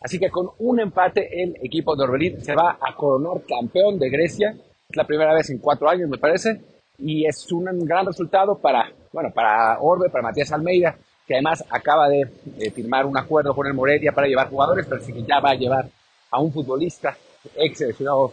Así 0.00 0.18
que 0.18 0.28
con 0.28 0.50
un 0.58 0.80
empate 0.80 1.26
el 1.42 1.56
equipo 1.62 1.96
de 1.96 2.04
Orbelín 2.04 2.40
se 2.42 2.54
va 2.54 2.76
a 2.78 2.94
coronar 2.94 3.42
campeón 3.48 3.98
de 3.98 4.10
Grecia 4.10 4.54
Es 4.86 4.96
la 4.96 5.06
primera 5.06 5.32
vez 5.32 5.48
en 5.48 5.58
cuatro 5.58 5.88
años, 5.88 6.10
me 6.10 6.18
parece, 6.18 6.60
y 6.98 7.26
es 7.26 7.50
un 7.52 7.64
gran 7.86 8.04
resultado 8.04 8.58
para, 8.58 8.92
bueno, 9.12 9.30
para 9.34 9.78
Orbe, 9.80 10.10
para 10.10 10.24
Matías 10.24 10.52
Almeida, 10.52 10.94
que 11.26 11.34
además 11.34 11.64
acaba 11.70 12.10
de 12.10 12.26
firmar 12.74 13.06
un 13.06 13.16
acuerdo 13.16 13.54
con 13.54 13.66
el 13.66 13.72
Morelia 13.72 14.12
para 14.12 14.26
llevar 14.26 14.50
jugadores, 14.50 14.84
pero 14.86 15.00
sí 15.00 15.10
que 15.10 15.22
ya 15.22 15.40
va 15.40 15.52
a 15.52 15.54
llevar 15.54 15.88
a 16.30 16.38
un 16.38 16.52
futbolista 16.52 17.16
ex 17.56 17.78
seleccionado 17.78 18.32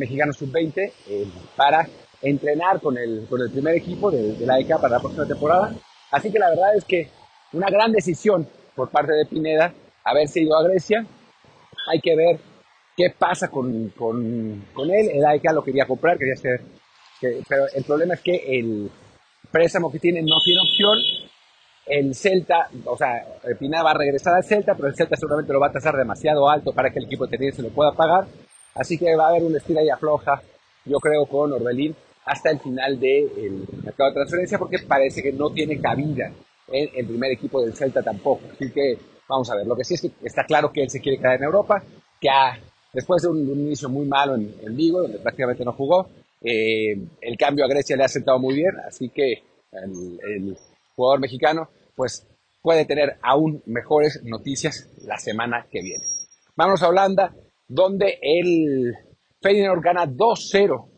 mexicano 0.00 0.32
sub-20 0.32 0.92
eh, 1.08 1.26
para 1.56 1.86
entrenar 2.22 2.80
con 2.80 2.98
el, 2.98 3.26
con 3.28 3.40
el 3.40 3.50
primer 3.50 3.76
equipo 3.76 4.10
de, 4.10 4.34
de 4.34 4.46
la 4.46 4.58
ECA 4.58 4.78
para 4.78 4.96
la 4.96 5.00
próxima 5.00 5.26
temporada. 5.26 5.74
Así 6.10 6.32
que 6.32 6.38
la 6.38 6.50
verdad 6.50 6.76
es 6.76 6.84
que 6.84 7.08
una 7.52 7.68
gran 7.70 7.92
decisión 7.92 8.46
por 8.74 8.90
parte 8.90 9.12
de 9.12 9.26
Pineda 9.26 9.72
haberse 10.04 10.40
ido 10.40 10.56
a 10.56 10.62
Grecia. 10.64 11.04
Hay 11.90 12.00
que 12.00 12.16
ver 12.16 12.40
qué 12.96 13.10
pasa 13.16 13.48
con, 13.48 13.90
con, 13.90 14.66
con 14.72 14.90
él. 14.90 15.10
El 15.12 15.24
AEK 15.24 15.52
lo 15.52 15.62
quería 15.62 15.86
comprar, 15.86 16.18
quería 16.18 16.34
hacer, 16.34 16.60
pero 17.48 17.64
el 17.74 17.84
problema 17.84 18.14
es 18.14 18.20
que 18.20 18.58
el 18.58 18.90
préstamo 19.50 19.90
que 19.90 19.98
tiene 19.98 20.22
no 20.22 20.36
tiene 20.44 20.60
opción. 20.60 20.98
El 21.86 22.14
Celta, 22.14 22.68
o 22.84 22.96
sea, 22.96 23.24
Pineda 23.58 23.82
va 23.82 23.90
a 23.90 23.98
regresar 23.98 24.34
al 24.34 24.44
Celta, 24.44 24.74
pero 24.74 24.88
el 24.88 24.94
Celta 24.94 25.16
seguramente 25.16 25.52
lo 25.52 25.60
va 25.60 25.68
a 25.68 25.72
tasar 25.72 25.94
demasiado 25.96 26.48
alto 26.48 26.72
para 26.72 26.90
que 26.90 27.00
el 27.00 27.06
equipo 27.06 27.26
se 27.26 27.62
lo 27.62 27.70
pueda 27.70 27.92
pagar. 27.92 28.26
Así 28.80 28.96
que 28.96 29.14
va 29.14 29.26
a 29.26 29.28
haber 29.28 29.42
una 29.42 29.58
estira 29.58 29.82
y 29.82 29.90
afloja, 29.90 30.40
yo 30.86 30.98
creo, 31.00 31.26
con 31.26 31.52
Orbelín 31.52 31.94
hasta 32.24 32.50
el 32.50 32.60
final 32.60 32.98
del 32.98 33.66
mercado 33.84 34.08
de 34.08 34.14
transferencia, 34.14 34.58
porque 34.58 34.78
parece 34.78 35.22
que 35.22 35.34
no 35.34 35.50
tiene 35.50 35.78
cabida 35.78 36.32
en 36.68 36.88
el 36.94 37.06
primer 37.06 37.32
equipo 37.32 37.62
del 37.62 37.74
Celta 37.74 38.02
tampoco. 38.02 38.40
Así 38.50 38.72
que 38.72 38.96
vamos 39.28 39.50
a 39.50 39.56
ver. 39.56 39.66
Lo 39.66 39.76
que 39.76 39.84
sí 39.84 39.94
es 39.94 40.00
que 40.00 40.12
está 40.22 40.44
claro 40.44 40.72
que 40.72 40.82
él 40.82 40.88
se 40.88 40.98
quiere 40.98 41.18
quedar 41.18 41.36
en 41.36 41.44
Europa, 41.44 41.82
que 42.18 42.30
después 42.94 43.20
de 43.20 43.28
un, 43.28 43.46
inicio 43.50 43.90
muy 43.90 44.06
malo 44.06 44.34
en, 44.34 44.74
Vigo, 44.74 45.02
donde 45.02 45.18
prácticamente 45.18 45.62
no 45.62 45.74
jugó, 45.74 46.08
eh, 46.40 46.96
el 47.20 47.36
cambio 47.36 47.66
a 47.66 47.68
Grecia 47.68 47.98
le 47.98 48.04
ha 48.04 48.08
sentado 48.08 48.38
muy 48.38 48.54
bien, 48.54 48.78
así 48.88 49.10
que 49.10 49.42
el, 49.72 50.56
jugador 50.96 51.20
mexicano 51.20 51.68
pues 51.94 52.26
puede 52.62 52.86
tener 52.86 53.18
aún 53.20 53.62
mejores 53.66 54.22
noticias 54.24 54.88
la 55.04 55.18
semana 55.18 55.66
que 55.70 55.82
viene. 55.82 56.04
Vamos 56.56 56.82
a 56.82 56.88
Holanda, 56.88 57.34
donde 57.70 58.18
el 58.20 58.92
Feyenoord 59.40 59.80
gana 59.80 60.04
2-0, 60.04 60.90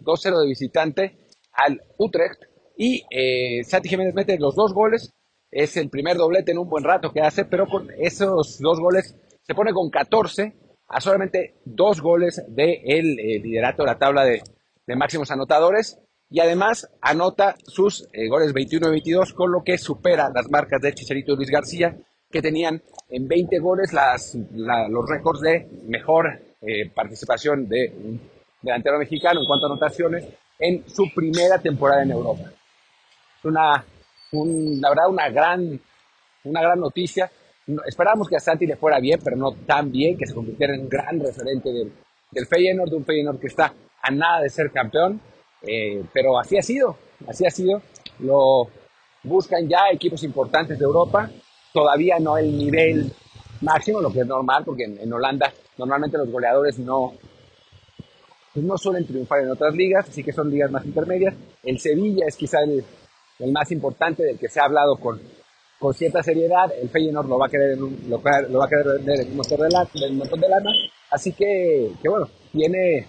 2-0 0.00 0.40
de 0.40 0.46
visitante 0.48 1.18
al 1.52 1.80
Utrecht 1.98 2.42
y 2.76 3.04
eh, 3.10 3.62
Santi 3.62 3.88
Jiménez 3.88 4.12
mete 4.12 4.36
los 4.38 4.56
dos 4.56 4.74
goles. 4.74 5.14
Es 5.52 5.76
el 5.76 5.88
primer 5.88 6.16
doblete 6.16 6.50
en 6.50 6.58
un 6.58 6.68
buen 6.68 6.82
rato 6.82 7.12
que 7.12 7.20
hace, 7.20 7.44
pero 7.44 7.66
con 7.66 7.88
esos 7.98 8.58
dos 8.58 8.80
goles 8.80 9.14
se 9.42 9.54
pone 9.54 9.72
con 9.72 9.88
14 9.88 10.52
a 10.88 11.00
solamente 11.00 11.54
dos 11.64 12.00
goles 12.00 12.42
del 12.48 13.16
de 13.16 13.36
eh, 13.36 13.40
liderato 13.40 13.84
de 13.84 13.86
la 13.86 13.98
tabla 13.98 14.24
de, 14.24 14.42
máximos 14.96 15.30
anotadores. 15.30 16.00
Y 16.28 16.40
además 16.40 16.90
anota 17.00 17.54
sus 17.62 18.08
eh, 18.12 18.26
goles 18.28 18.52
21 18.52 18.88
y 18.88 18.90
22, 18.90 19.32
con 19.32 19.52
lo 19.52 19.62
que 19.62 19.78
supera 19.78 20.28
las 20.34 20.50
marcas 20.50 20.80
de 20.82 20.92
Chicharito 20.92 21.34
y 21.34 21.36
Luis 21.36 21.50
García, 21.50 21.96
que 22.36 22.48
tenían 22.48 22.82
en 23.08 23.28
20 23.28 23.58
goles 23.58 23.92
las, 23.92 24.34
los 24.34 25.08
récords 25.08 25.40
de 25.40 25.68
mejor 25.86 26.26
eh, 26.60 26.90
participación 26.94 27.68
de 27.68 27.92
un 27.96 28.20
delantero 28.62 28.98
mexicano 28.98 29.40
en 29.40 29.46
cuanto 29.46 29.66
a 29.66 29.70
anotaciones 29.70 30.24
en 30.58 30.88
su 30.88 31.04
primera 31.14 31.58
temporada 31.58 32.02
en 32.02 32.10
Europa 32.10 32.50
una, 33.46 33.84
la 34.32 34.88
verdad, 34.88 35.08
una 35.08 35.28
gran, 35.30 35.80
una 36.44 36.60
gran 36.60 36.80
noticia. 36.80 37.30
esperábamos 37.86 38.28
que 38.28 38.36
a 38.36 38.40
Santi 38.40 38.66
le 38.66 38.76
fuera 38.76 39.00
bien, 39.00 39.20
pero 39.22 39.36
no 39.36 39.52
tan 39.52 39.90
bien, 39.90 40.16
que 40.16 40.26
se 40.26 40.34
convirtiera 40.34 40.74
en 40.74 40.82
un 40.82 40.88
gran 40.88 41.18
referente 41.20 41.72
del, 41.72 41.92
del 42.30 42.46
Feyenoord, 42.46 42.90
de 42.90 42.96
un 42.96 43.04
Feyenoord 43.04 43.40
que 43.40 43.48
está 43.48 43.72
a 44.02 44.10
nada 44.10 44.40
de 44.42 44.50
ser 44.50 44.70
campeón. 44.70 45.20
Eh, 45.62 46.04
pero 46.12 46.38
así 46.38 46.56
ha 46.58 46.62
sido, 46.62 46.96
así 47.26 47.46
ha 47.46 47.50
sido. 47.50 47.82
Lo 48.20 48.68
buscan 49.22 49.68
ya 49.68 49.90
equipos 49.90 50.22
importantes 50.22 50.78
de 50.78 50.84
Europa, 50.84 51.30
todavía 51.76 52.18
no 52.18 52.38
el 52.38 52.56
nivel 52.56 53.12
máximo, 53.60 54.00
lo 54.00 54.10
que 54.10 54.20
es 54.20 54.26
normal, 54.26 54.62
porque 54.64 54.84
en, 54.84 55.12
Holanda 55.12 55.52
normalmente 55.76 56.16
los 56.16 56.30
goleadores 56.30 56.78
no, 56.78 57.12
pues 58.54 58.64
no 58.64 58.78
suelen 58.78 59.06
triunfar 59.06 59.40
en 59.42 59.50
otras 59.50 59.74
ligas, 59.74 60.08
así 60.08 60.24
que 60.24 60.32
son 60.32 60.48
ligas 60.48 60.70
más 60.70 60.86
intermedias. 60.86 61.34
El 61.62 61.78
Sevilla 61.78 62.24
es 62.26 62.34
quizá 62.34 62.60
el, 62.62 62.82
el 63.40 63.52
más 63.52 63.70
importante 63.72 64.22
del 64.22 64.38
que 64.38 64.48
se 64.48 64.58
ha 64.58 64.64
hablado 64.64 64.96
con, 64.96 65.20
con 65.78 65.92
cierta 65.92 66.22
seriedad. 66.22 66.72
El 66.80 66.88
Feyenoord 66.88 67.28
lo 67.28 67.38
va 67.38 67.44
a 67.44 67.50
querer, 67.50 67.76
lo, 67.76 68.22
va 68.22 68.64
a 68.64 68.68
querer 68.68 68.86
vender 68.96 69.20
en 69.20 69.30
un 69.32 69.36
montón 69.36 69.60
de, 69.60 69.68
lana, 69.68 69.88
montón 70.12 70.40
de 70.40 70.48
lana. 70.48 70.70
Así 71.10 71.32
que, 71.34 71.92
que 72.00 72.08
bueno, 72.08 72.26
tiene, 72.52 73.06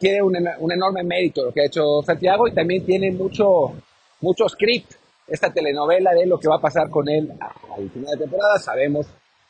tiene 0.00 0.22
un, 0.22 0.34
un, 0.60 0.72
enorme 0.72 1.04
mérito 1.04 1.44
lo 1.44 1.52
que 1.52 1.60
ha 1.60 1.66
hecho 1.66 2.02
Santiago 2.06 2.48
y 2.48 2.54
también 2.54 2.86
tiene 2.86 3.10
mucho, 3.10 3.74
mucho 4.22 4.48
script 4.48 5.01
esta 5.32 5.52
telenovela 5.52 6.12
de 6.12 6.26
lo 6.26 6.38
que 6.38 6.48
va 6.48 6.56
a 6.56 6.60
pasar 6.60 6.90
con 6.90 7.08
él 7.08 7.32
al 7.40 7.90
final 7.90 8.12
de 8.12 8.24
temporada. 8.24 8.58
Sabemos, 8.58 9.06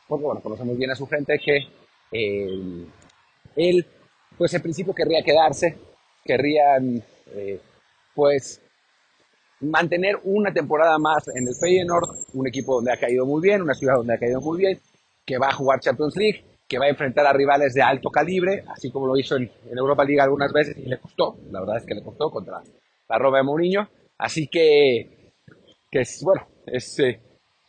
porque 0.07 0.25
bueno, 0.25 0.41
conocemos 0.41 0.77
bien 0.79 0.93
a 0.93 0.95
su 0.95 1.07
gente, 1.07 1.39
que 1.45 1.57
eh, 2.13 2.87
él, 3.57 3.87
pues 4.39 4.55
en 4.55 4.63
principio 4.63 4.95
querría 4.95 5.23
quedarse, 5.23 5.77
querrían, 6.25 7.03
eh, 7.35 7.61
pues, 8.15 8.61
mantener 9.61 10.21
una 10.23 10.53
temporada 10.53 10.99
más 10.99 11.27
en 11.35 11.49
el 11.49 11.55
Feyenoord, 11.61 12.09
un 12.35 12.47
equipo 12.47 12.77
donde 12.77 12.93
ha 12.93 12.97
caído 12.97 13.27
muy 13.27 13.43
bien, 13.43 13.63
una 13.63 13.75
ciudad 13.75 13.97
donde 13.97 14.15
ha 14.15 14.19
caído 14.19 14.41
muy 14.41 14.59
bien, 14.59 14.81
que 15.25 15.39
va 15.39 15.49
a 15.49 15.55
jugar 15.55 15.81
Champions 15.81 16.17
League, 16.17 16.45
que 16.69 16.79
va 16.79 16.87
a 16.87 16.91
enfrentar 16.91 17.27
a 17.27 17.33
rivales 17.33 17.75
de 17.75 17.83
alto 17.83 18.09
calibre, 18.09 18.65
así 18.69 18.91
como 18.91 19.07
lo 19.07 19.17
hizo 19.17 19.37
en, 19.37 19.51
Europa 19.77 20.05
League 20.05 20.21
algunas 20.21 20.53
veces 20.53 20.77
y 20.79 20.89
le 20.89 20.99
costó, 20.99 21.39
la 21.51 21.61
verdad 21.61 21.79
es 21.79 21.87
que 21.87 21.95
le 21.95 22.03
costó 22.03 22.31
contra 22.31 22.63
la 23.09 23.19
Roma 23.19 23.39
de 23.39 23.45
Mourinho, 23.45 23.89
así 24.19 24.47
que, 24.47 25.22
que 25.93 26.01
es, 26.01 26.23
bueno, 26.25 26.49
es, 26.67 26.99
eh, 27.01 27.21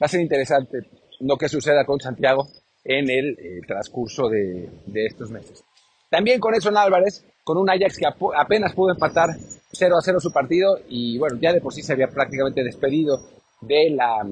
va 0.01 0.05
a 0.05 0.07
ser 0.07 0.21
interesante 0.21 0.79
lo 1.19 1.37
que 1.37 1.49
suceda 1.49 1.85
con 1.85 1.99
Santiago 1.99 2.47
en 2.85 3.09
el 3.09 3.37
eh, 3.37 3.61
transcurso 3.67 4.29
de, 4.29 4.69
de 4.87 5.05
estos 5.05 5.29
meses. 5.29 5.63
También 6.09 6.39
con 6.39 6.55
Edson 6.55 6.77
Álvarez, 6.77 7.25
con 7.43 7.57
un 7.57 7.69
Ajax 7.69 7.97
que 7.97 8.05
apenas 8.05 8.73
pudo 8.73 8.91
empatar 8.91 9.29
0 9.71 9.97
a 9.97 10.01
0 10.01 10.19
su 10.21 10.31
partido 10.31 10.79
y 10.87 11.17
bueno, 11.17 11.37
ya 11.41 11.51
de 11.51 11.59
por 11.59 11.73
sí 11.73 11.81
se 11.81 11.93
había 11.93 12.07
prácticamente 12.07 12.63
despedido 12.63 13.19
de 13.61 13.89
la, 13.89 14.25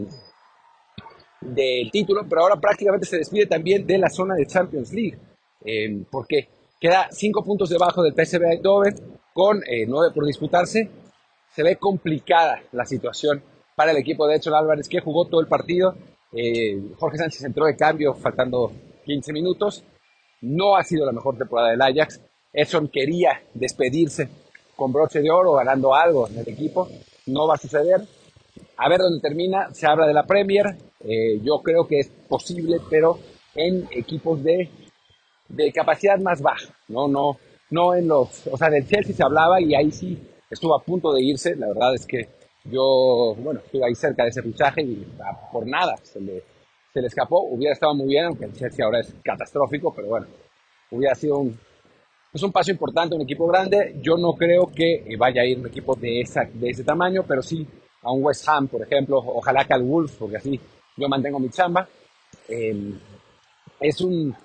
del 1.42 1.92
título, 1.92 2.26
pero 2.30 2.44
ahora 2.44 2.56
prácticamente 2.56 3.06
se 3.06 3.18
despide 3.18 3.46
también 3.46 3.86
de 3.86 3.98
la 3.98 4.10
zona 4.10 4.36
de 4.36 4.46
Champions 4.46 4.94
League, 4.94 5.18
eh, 5.66 6.06
porque 6.10 6.48
queda 6.80 7.10
5 7.12 7.44
puntos 7.44 7.70
debajo 7.70 8.02
del 8.04 8.14
PSV 8.14 8.44
Eindhoven 8.44 8.96
con 9.34 9.60
9 9.60 10.08
eh, 10.10 10.14
por 10.14 10.26
disputarse. 10.26 10.90
Se 11.54 11.64
ve 11.64 11.76
complicada 11.76 12.62
la 12.72 12.86
situación 12.86 13.44
para 13.82 13.94
el 13.94 13.98
equipo 13.98 14.28
de 14.28 14.36
Edson 14.36 14.54
Álvarez 14.54 14.88
que 14.88 15.00
jugó 15.00 15.26
todo 15.26 15.42
el 15.42 15.48
partido. 15.48 15.96
Eh, 16.32 16.80
Jorge 17.00 17.18
Sánchez 17.18 17.46
entró 17.46 17.66
de 17.66 17.76
cambio 17.76 18.14
faltando 18.14 18.72
15 19.06 19.34
minutos 19.34 19.84
no 20.42 20.76
ha 20.76 20.84
sido 20.84 21.04
la 21.04 21.12
mejor 21.12 21.36
temporada 21.36 21.72
del 21.72 21.82
Ajax. 21.82 22.22
Edson 22.54 22.90
quería 22.90 23.42
despedirse 23.56 24.30
con 24.76 24.94
broche 24.94 25.20
de 25.20 25.32
oro, 25.32 25.54
ganando 25.54 25.96
algo 25.96 26.28
en 26.28 26.38
el 26.38 26.48
equipo. 26.48 26.88
No 27.26 27.48
va 27.48 27.56
a 27.56 27.58
suceder. 27.58 28.02
A 28.78 28.88
ver 28.88 29.00
dónde 29.00 29.20
termina. 29.20 29.74
Se 29.74 29.88
habla 29.88 30.06
de 30.06 30.14
la 30.14 30.28
Premier. 30.28 30.76
Eh, 31.00 31.40
yo 31.42 31.60
creo 31.64 31.88
que 31.88 32.02
es 32.02 32.10
posible, 32.30 32.78
pero 32.88 33.18
en 33.56 33.88
equipos 33.90 34.44
de, 34.44 34.70
de 35.50 35.72
capacidad 35.72 36.20
más 36.20 36.40
baja. 36.40 36.72
No, 36.88 37.08
no, 37.08 37.40
no 37.72 37.96
en 37.96 38.08
los. 38.08 38.46
O 38.46 38.58
sea, 38.58 38.70
del 38.70 38.88
Chelsea 38.88 39.16
se 39.16 39.24
hablaba 39.24 39.60
y 39.60 39.74
ahí 39.74 39.90
sí 39.90 40.20
estuvo 40.52 40.76
a 40.76 40.84
punto 40.84 41.12
de 41.14 41.24
irse. 41.24 41.56
La 41.56 41.68
verdad 41.68 41.96
es 41.96 42.06
que 42.06 42.41
yo, 42.66 43.36
bueno, 43.38 43.60
estuve 43.64 43.86
ahí 43.86 43.96
cerca 43.96 44.24
de 44.24 44.30
ese 44.30 44.42
fichaje 44.42 44.82
y 44.82 45.08
por 45.52 45.68
nada 45.68 45.96
se 46.04 46.20
le, 46.20 46.44
se 46.94 47.02
le 47.02 47.08
escapó, 47.08 47.42
hubiera 47.44 47.74
estado 47.74 47.96
muy 47.96 48.08
bien, 48.08 48.26
aunque 48.26 48.46
el 48.46 48.54
Chelsea 48.54 48.86
ahora 48.86 49.00
es 49.00 49.14
catastrófico, 49.24 49.94
pero 49.94 50.08
bueno, 50.10 50.28
hubiera 50.92 51.16
sido 51.16 51.40
un, 51.40 51.58
es 52.34 52.44
un 52.44 52.52
paso 52.52 52.72
importante, 52.72 53.16
un 53.16 53.22
equipo 53.22 53.46
grande. 53.48 53.98
Yo 54.02 54.16
no 54.16 54.34
creo 54.34 54.72
que 54.74 55.04
vaya 55.18 55.42
a 55.42 55.46
ir 55.46 55.60
un 55.60 55.68
equipo 55.68 55.96
de, 55.96 56.22
esa, 56.22 56.46
de 56.46 56.70
ese 56.70 56.84
tamaño, 56.84 57.24
pero 57.28 57.42
sí 57.42 57.68
a 58.04 58.12
un 58.12 58.24
West 58.24 58.48
Ham, 58.48 58.68
por 58.68 58.82
ejemplo, 58.82 59.18
ojalá 59.18 59.66
que 59.66 59.74
al 59.74 59.84
Wolves, 59.84 60.16
porque 60.18 60.38
así 60.38 60.60
yo 60.96 61.10
mantengo 61.10 61.40
mi 61.40 61.50
chamba. 61.50 61.88
Em, 62.48 62.98
es 63.80 64.02
un, 64.02 64.36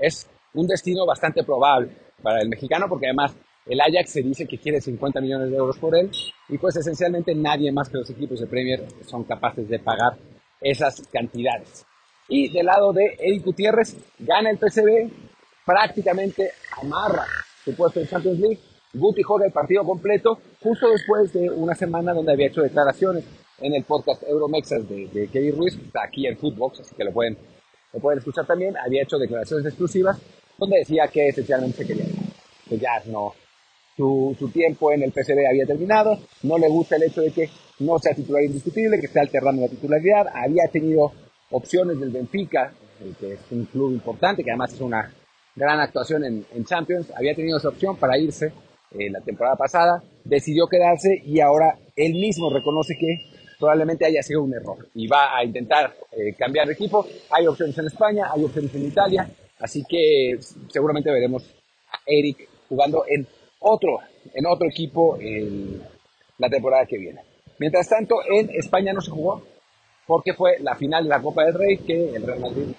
es 0.00 0.28
un 0.54 0.66
destino 0.66 1.06
bastante 1.06 1.44
probable 1.44 1.90
para 2.22 2.40
el 2.40 2.48
mexicano, 2.48 2.86
porque 2.88 3.06
además 3.06 3.36
el 3.66 3.80
Ajax 3.80 4.10
se 4.10 4.22
dice 4.22 4.46
que 4.46 4.58
quiere 4.58 4.80
50 4.80 5.20
millones 5.20 5.50
de 5.50 5.56
euros 5.56 5.78
por 5.78 5.96
él, 5.96 6.10
y 6.50 6.58
pues 6.58 6.76
esencialmente 6.76 7.34
nadie 7.34 7.70
más 7.72 7.88
que 7.88 7.98
los 7.98 8.10
equipos 8.10 8.40
de 8.40 8.46
Premier 8.46 8.84
son 9.06 9.24
capaces 9.24 9.68
de 9.68 9.78
pagar 9.78 10.18
esas 10.60 11.00
cantidades. 11.12 11.86
Y 12.28 12.52
del 12.52 12.66
lado 12.66 12.92
de 12.92 13.16
Eddie 13.18 13.40
Gutiérrez, 13.40 13.96
gana 14.18 14.50
el 14.50 14.58
PCB, 14.58 15.10
prácticamente 15.64 16.52
amarra 16.80 17.26
su 17.64 17.74
puesto 17.74 18.00
en 18.00 18.08
Champions 18.08 18.38
League. 18.40 18.58
Guti 18.92 19.22
juega 19.22 19.46
el 19.46 19.52
partido 19.52 19.84
completo 19.84 20.40
justo 20.60 20.90
después 20.90 21.32
de 21.32 21.48
una 21.48 21.74
semana 21.74 22.12
donde 22.12 22.32
había 22.32 22.48
hecho 22.48 22.62
declaraciones 22.62 23.24
en 23.58 23.74
el 23.74 23.84
podcast 23.84 24.22
Euromexas 24.24 24.88
de, 24.88 25.06
de 25.06 25.28
Kevin 25.28 25.56
Ruiz, 25.56 25.76
está 25.76 26.04
aquí 26.04 26.26
en 26.26 26.36
Footbox, 26.36 26.80
así 26.80 26.94
que 26.96 27.04
lo 27.04 27.12
pueden, 27.12 27.38
lo 27.92 28.00
pueden 28.00 28.18
escuchar 28.18 28.46
también. 28.46 28.76
Había 28.76 29.02
hecho 29.02 29.18
declaraciones 29.18 29.66
exclusivas 29.66 30.18
donde 30.58 30.78
decía 30.78 31.06
que 31.08 31.28
esencialmente 31.28 31.78
se 31.78 31.86
quería 31.86 32.06
que 32.68 32.78
ya 32.78 33.02
no, 33.06 33.34
su, 34.00 34.34
su, 34.38 34.48
tiempo 34.48 34.92
en 34.92 35.02
el 35.02 35.12
PSV 35.12 35.46
había 35.46 35.66
terminado, 35.66 36.18
no 36.44 36.56
le 36.56 36.68
gusta 36.68 36.96
el 36.96 37.02
hecho 37.02 37.20
de 37.20 37.32
que 37.32 37.50
no 37.80 37.98
sea 37.98 38.14
titular 38.14 38.42
indiscutible, 38.42 38.98
que 38.98 39.06
esté 39.06 39.20
alternando 39.20 39.62
la 39.62 39.68
titularidad, 39.68 40.26
había 40.32 40.64
tenido 40.72 41.12
opciones 41.50 42.00
del 42.00 42.08
Benfica, 42.08 42.72
que 43.18 43.34
es 43.34 43.40
un 43.50 43.66
club 43.66 43.92
importante, 43.92 44.42
que 44.42 44.50
además 44.50 44.72
es 44.72 44.80
una 44.80 45.12
gran 45.54 45.80
actuación 45.80 46.24
en, 46.24 46.46
en 46.54 46.64
Champions, 46.64 47.12
había 47.14 47.34
tenido 47.34 47.58
esa 47.58 47.68
opción 47.68 47.96
para 47.96 48.16
irse 48.16 48.52
eh, 48.92 49.10
la 49.10 49.20
temporada 49.20 49.56
pasada, 49.56 50.02
decidió 50.24 50.66
quedarse 50.66 51.22
y 51.24 51.40
ahora 51.40 51.78
él 51.94 52.14
mismo 52.14 52.50
reconoce 52.50 52.96
que 52.98 53.18
probablemente 53.58 54.06
haya 54.06 54.22
sido 54.22 54.42
un 54.42 54.54
error 54.54 54.88
y 54.94 55.06
va 55.06 55.36
a 55.36 55.44
intentar 55.44 55.94
eh, 56.12 56.34
cambiar 56.38 56.66
de 56.66 56.72
equipo. 56.72 57.06
Hay 57.30 57.46
opciones 57.46 57.76
en 57.76 57.86
España, 57.86 58.28
hay 58.32 58.44
opciones 58.44 58.74
en 58.74 58.86
Italia, 58.86 59.30
así 59.58 59.84
que 59.86 60.38
seguramente 60.68 61.10
veremos 61.10 61.44
a 61.92 61.98
Eric 62.06 62.48
jugando 62.68 63.04
en 63.06 63.26
otro, 63.60 63.98
en 64.34 64.46
otro 64.46 64.68
equipo 64.68 65.16
en 65.20 65.82
la 66.38 66.48
temporada 66.48 66.86
que 66.86 66.98
viene. 66.98 67.20
Mientras 67.58 67.88
tanto, 67.88 68.16
en 68.28 68.50
España 68.50 68.92
no 68.92 69.00
se 69.00 69.10
jugó 69.10 69.42
porque 70.06 70.34
fue 70.34 70.58
la 70.60 70.74
final 70.74 71.04
de 71.04 71.10
la 71.10 71.22
Copa 71.22 71.44
del 71.44 71.54
Rey 71.54 71.78
que 71.78 72.16
el 72.16 72.26
Real 72.26 72.40
Madrid 72.40 72.74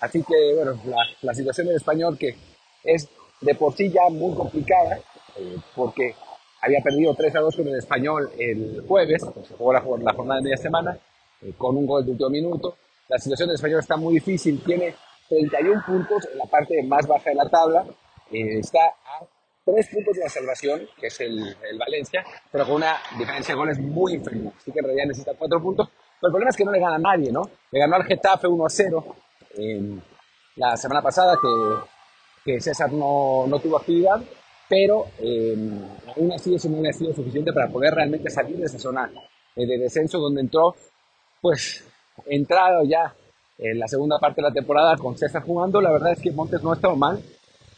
Así 0.00 0.22
que, 0.22 0.54
bueno, 0.54 0.80
la, 0.86 0.96
la, 1.22 1.34
situación 1.34 1.66
del 1.66 1.76
español 1.76 2.16
que 2.16 2.34
es 2.82 3.08
de 3.40 3.54
por 3.54 3.74
sí 3.74 3.90
ya 3.90 4.08
muy 4.10 4.34
complicada, 4.34 4.98
eh, 5.36 5.56
porque 5.74 6.14
había 6.62 6.80
perdido 6.80 7.14
3 7.14 7.36
a 7.36 7.40
2 7.40 7.56
con 7.56 7.68
el 7.68 7.76
español 7.76 8.30
el 8.38 8.84
jueves, 8.88 9.22
pues 9.34 9.48
se 9.48 9.54
jugó 9.54 9.72
la, 9.72 9.80
la, 9.80 10.12
jornada 10.14 10.40
de 10.40 10.44
media 10.44 10.56
semana, 10.56 10.96
eh, 11.42 11.52
con 11.58 11.76
un 11.76 11.86
gol 11.86 12.04
de 12.04 12.12
último 12.12 12.30
minuto. 12.30 12.76
La 13.08 13.18
situación 13.18 13.48
del 13.48 13.56
español 13.56 13.80
está 13.80 13.96
muy 13.96 14.14
difícil, 14.14 14.62
tiene 14.64 14.94
31 15.28 15.82
puntos 15.86 16.26
en 16.32 16.38
la 16.38 16.46
parte 16.46 16.82
más 16.84 17.06
baja 17.06 17.30
de 17.30 17.36
la 17.36 17.48
tabla, 17.48 17.84
eh, 18.30 18.60
está 18.60 18.80
a 18.86 19.26
3 19.64 19.88
puntos 19.88 20.14
de 20.16 20.22
la 20.22 20.28
salvación, 20.28 20.86
que 21.00 21.06
es 21.06 21.20
el, 21.20 21.38
el, 21.38 21.78
Valencia, 21.78 22.24
pero 22.50 22.64
con 22.66 22.76
una 22.76 22.96
diferencia 23.18 23.54
de 23.54 23.58
goles 23.58 23.78
muy 23.78 24.14
inferior, 24.14 24.52
así 24.56 24.70
que 24.70 24.78
en 24.78 24.84
realidad 24.84 25.06
necesita 25.06 25.32
4 25.36 25.62
puntos. 25.62 25.88
Pero 25.88 26.28
el 26.28 26.32
problema 26.32 26.50
es 26.50 26.56
que 26.56 26.64
no 26.64 26.72
le 26.72 26.80
gana 26.80 26.96
a 26.96 26.98
nadie, 26.98 27.32
¿no? 27.32 27.42
Le 27.70 27.80
ganó 27.80 27.96
al 27.96 28.04
Getafe 28.04 28.46
1 28.46 28.66
a 28.66 28.70
0 28.70 29.16
la 30.56 30.76
semana 30.76 31.02
pasada, 31.02 31.36
que, 31.40 32.52
que 32.52 32.60
César 32.60 32.92
no, 32.92 33.46
no 33.46 33.58
tuvo 33.58 33.78
actividad, 33.78 34.20
pero 34.68 35.06
eh, 35.18 35.56
aún 36.16 36.32
así 36.32 36.54
eso 36.54 36.68
no 36.68 36.78
había 36.78 36.92
sido 36.92 37.12
suficiente 37.14 37.52
para 37.52 37.68
poder 37.68 37.94
realmente 37.94 38.30
salir 38.30 38.56
de 38.56 38.64
esa 38.64 38.78
zona 38.78 39.10
eh, 39.56 39.66
de 39.66 39.78
descenso 39.78 40.18
donde 40.18 40.40
entró, 40.40 40.74
pues 41.40 41.84
entrado 42.26 42.84
ya 42.84 43.14
en 43.58 43.78
la 43.78 43.86
segunda 43.86 44.18
parte 44.18 44.40
de 44.40 44.48
la 44.48 44.54
temporada 44.54 44.96
con 44.96 45.16
César 45.16 45.42
jugando, 45.42 45.80
la 45.80 45.92
verdad 45.92 46.12
es 46.12 46.20
que 46.20 46.32
Montes 46.32 46.62
no 46.62 46.72
ha 46.72 46.74
estado 46.74 46.96
mal, 46.96 47.22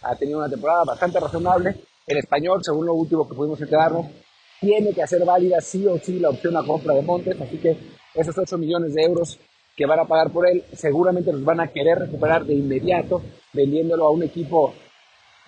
ha 0.02 0.14
tenido 0.14 0.38
una 0.38 0.48
temporada 0.48 0.84
bastante 0.84 1.20
razonable, 1.20 1.74
el 2.06 2.18
español, 2.18 2.60
según 2.62 2.86
lo 2.86 2.94
último 2.94 3.28
que 3.28 3.34
pudimos 3.34 3.60
enterarnos, 3.60 4.06
tiene 4.60 4.92
que 4.92 5.02
hacer 5.02 5.24
válida 5.24 5.60
sí 5.60 5.86
o 5.86 5.98
sí 5.98 6.18
la 6.18 6.30
opción 6.30 6.56
a 6.56 6.64
compra 6.64 6.94
de 6.94 7.02
Montes, 7.02 7.40
así 7.40 7.58
que 7.58 7.76
esos 8.14 8.36
8 8.36 8.56
millones 8.58 8.94
de 8.94 9.02
euros 9.02 9.38
que 9.76 9.86
van 9.86 10.00
a 10.00 10.04
pagar 10.06 10.30
por 10.30 10.48
él 10.48 10.64
seguramente 10.72 11.32
los 11.32 11.44
van 11.44 11.60
a 11.60 11.68
querer 11.68 11.98
recuperar 11.98 12.44
de 12.44 12.54
inmediato 12.54 13.22
vendiéndolo 13.52 14.06
a 14.06 14.10
un 14.10 14.22
equipo 14.22 14.72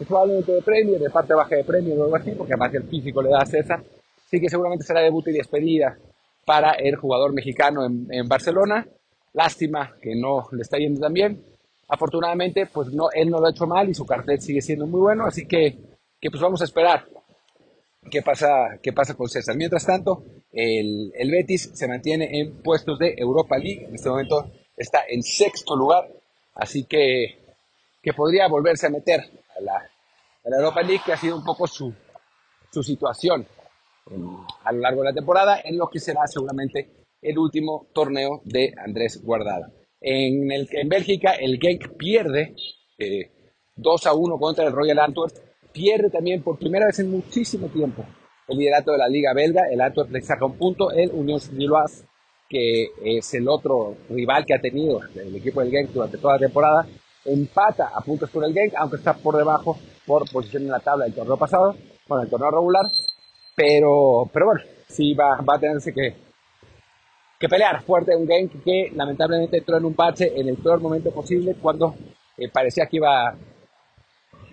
probablemente 0.06 0.52
de 0.52 0.62
premio, 0.62 0.98
de 0.98 1.10
parte 1.10 1.34
baja 1.34 1.56
de 1.56 1.64
premio 1.64 1.94
o 1.94 2.04
algo 2.04 2.16
así, 2.16 2.30
porque 2.32 2.52
además 2.52 2.74
el 2.74 2.84
físico 2.84 3.22
le 3.22 3.30
da 3.30 3.38
a 3.38 3.46
César. 3.46 3.82
Sí 4.30 4.40
que 4.40 4.48
seguramente 4.48 4.84
será 4.84 5.00
debut 5.00 5.26
y 5.28 5.32
despedida 5.32 5.98
para 6.44 6.72
el 6.72 6.96
jugador 6.96 7.32
mexicano 7.32 7.84
en, 7.84 8.06
en, 8.10 8.28
Barcelona. 8.28 8.86
Lástima 9.32 9.96
que 10.00 10.14
no 10.14 10.46
le 10.52 10.62
está 10.62 10.78
yendo 10.78 11.00
tan 11.00 11.12
bien. 11.12 11.42
Afortunadamente, 11.88 12.66
pues 12.66 12.88
no, 12.92 13.10
él 13.12 13.30
no 13.30 13.40
lo 13.40 13.46
ha 13.46 13.50
hecho 13.50 13.66
mal 13.66 13.88
y 13.88 13.94
su 13.94 14.04
cartel 14.04 14.40
sigue 14.40 14.60
siendo 14.60 14.86
muy 14.86 15.00
bueno, 15.00 15.24
así 15.24 15.46
que, 15.46 15.78
que 16.20 16.30
pues 16.30 16.42
vamos 16.42 16.60
a 16.60 16.64
esperar 16.64 17.06
qué 18.10 18.22
pasa, 18.22 18.78
qué 18.82 18.92
pasa 18.92 19.14
con 19.14 19.28
César. 19.28 19.56
Mientras 19.56 19.86
tanto, 19.86 20.22
el, 20.52 21.12
el 21.14 21.30
Betis 21.30 21.70
se 21.72 21.88
mantiene 21.88 22.40
en 22.40 22.62
puestos 22.62 22.98
de 22.98 23.14
Europa 23.16 23.56
League. 23.56 23.86
En 23.86 23.94
este 23.94 24.10
momento 24.10 24.50
está 24.76 25.00
en 25.08 25.22
sexto 25.22 25.74
lugar, 25.74 26.08
así 26.54 26.84
que, 26.84 27.38
que 28.02 28.12
podría 28.12 28.48
volverse 28.48 28.86
a 28.86 28.90
meter 28.90 29.20
a 29.56 29.60
la, 29.60 29.76
a 29.76 30.50
la 30.50 30.56
Europa 30.56 30.82
League, 30.82 31.02
que 31.04 31.12
ha 31.12 31.16
sido 31.16 31.36
un 31.36 31.44
poco 31.44 31.66
su, 31.66 31.92
su 32.70 32.82
situación 32.82 33.46
a 34.64 34.72
lo 34.72 34.80
largo 34.80 35.02
de 35.02 35.08
la 35.08 35.14
temporada, 35.14 35.60
en 35.64 35.76
lo 35.76 35.88
que 35.88 36.00
será 36.00 36.26
seguramente 36.26 37.06
el 37.20 37.38
último 37.38 37.86
torneo 37.92 38.40
de 38.44 38.74
Andrés 38.76 39.22
Guardada. 39.22 39.70
En, 40.00 40.50
el, 40.50 40.68
en 40.72 40.88
Bélgica, 40.88 41.32
el 41.32 41.58
Genk 41.58 41.96
pierde 41.96 42.54
eh, 42.98 43.30
2 43.76 44.06
a 44.06 44.14
1 44.14 44.38
contra 44.38 44.66
el 44.66 44.72
Royal 44.72 44.98
Antwerp, 45.00 45.34
pierde 45.72 46.10
también 46.10 46.42
por 46.42 46.58
primera 46.58 46.86
vez 46.86 46.98
en 47.00 47.10
muchísimo 47.10 47.68
tiempo 47.68 48.04
el 48.48 48.58
liderato 48.58 48.92
de 48.92 48.98
la 48.98 49.08
Liga 49.08 49.32
Belga, 49.34 49.68
el 49.70 49.80
Antwerp 49.80 50.10
le 50.10 50.22
saca 50.22 50.46
un 50.46 50.56
punto, 50.56 50.90
el 50.90 51.10
Unión 51.12 51.38
Saint-Gilloise, 51.38 52.04
que 52.48 52.88
es 53.04 53.34
el 53.34 53.46
otro 53.46 53.94
rival 54.08 54.46
que 54.46 54.54
ha 54.54 54.60
tenido 54.60 55.00
el 55.14 55.36
equipo 55.36 55.60
del 55.60 55.70
Genk 55.70 55.90
durante 55.90 56.16
toda 56.16 56.34
la 56.34 56.40
temporada, 56.40 56.86
empata 57.26 57.90
a 57.94 58.00
puntos 58.00 58.30
con 58.30 58.44
el 58.44 58.54
Genk, 58.54 58.74
aunque 58.76 58.96
está 58.96 59.12
por 59.14 59.36
debajo 59.36 59.78
por 60.06 60.28
posición 60.30 60.62
en 60.62 60.70
la 60.70 60.80
tabla 60.80 61.04
del 61.04 61.14
torneo 61.14 61.36
pasado, 61.36 61.76
bueno, 62.08 62.24
el 62.24 62.30
torneo 62.30 62.50
regular, 62.50 62.86
pero, 63.54 64.30
pero 64.32 64.46
bueno, 64.46 64.62
sí 64.88 65.12
va, 65.12 65.42
va 65.42 65.56
a 65.56 65.60
tenerse 65.60 65.92
que, 65.92 66.14
que 67.38 67.48
pelear 67.48 67.82
fuerte 67.82 68.16
un 68.16 68.26
Genk 68.26 68.64
que 68.64 68.90
lamentablemente 68.94 69.58
entró 69.58 69.76
en 69.76 69.84
un 69.84 69.94
bache 69.94 70.32
en 70.34 70.48
el 70.48 70.56
peor 70.56 70.80
momento 70.80 71.12
posible 71.12 71.54
cuando 71.60 71.94
eh, 72.36 72.48
parecía 72.48 72.86
que 72.86 72.96
iba 72.96 73.34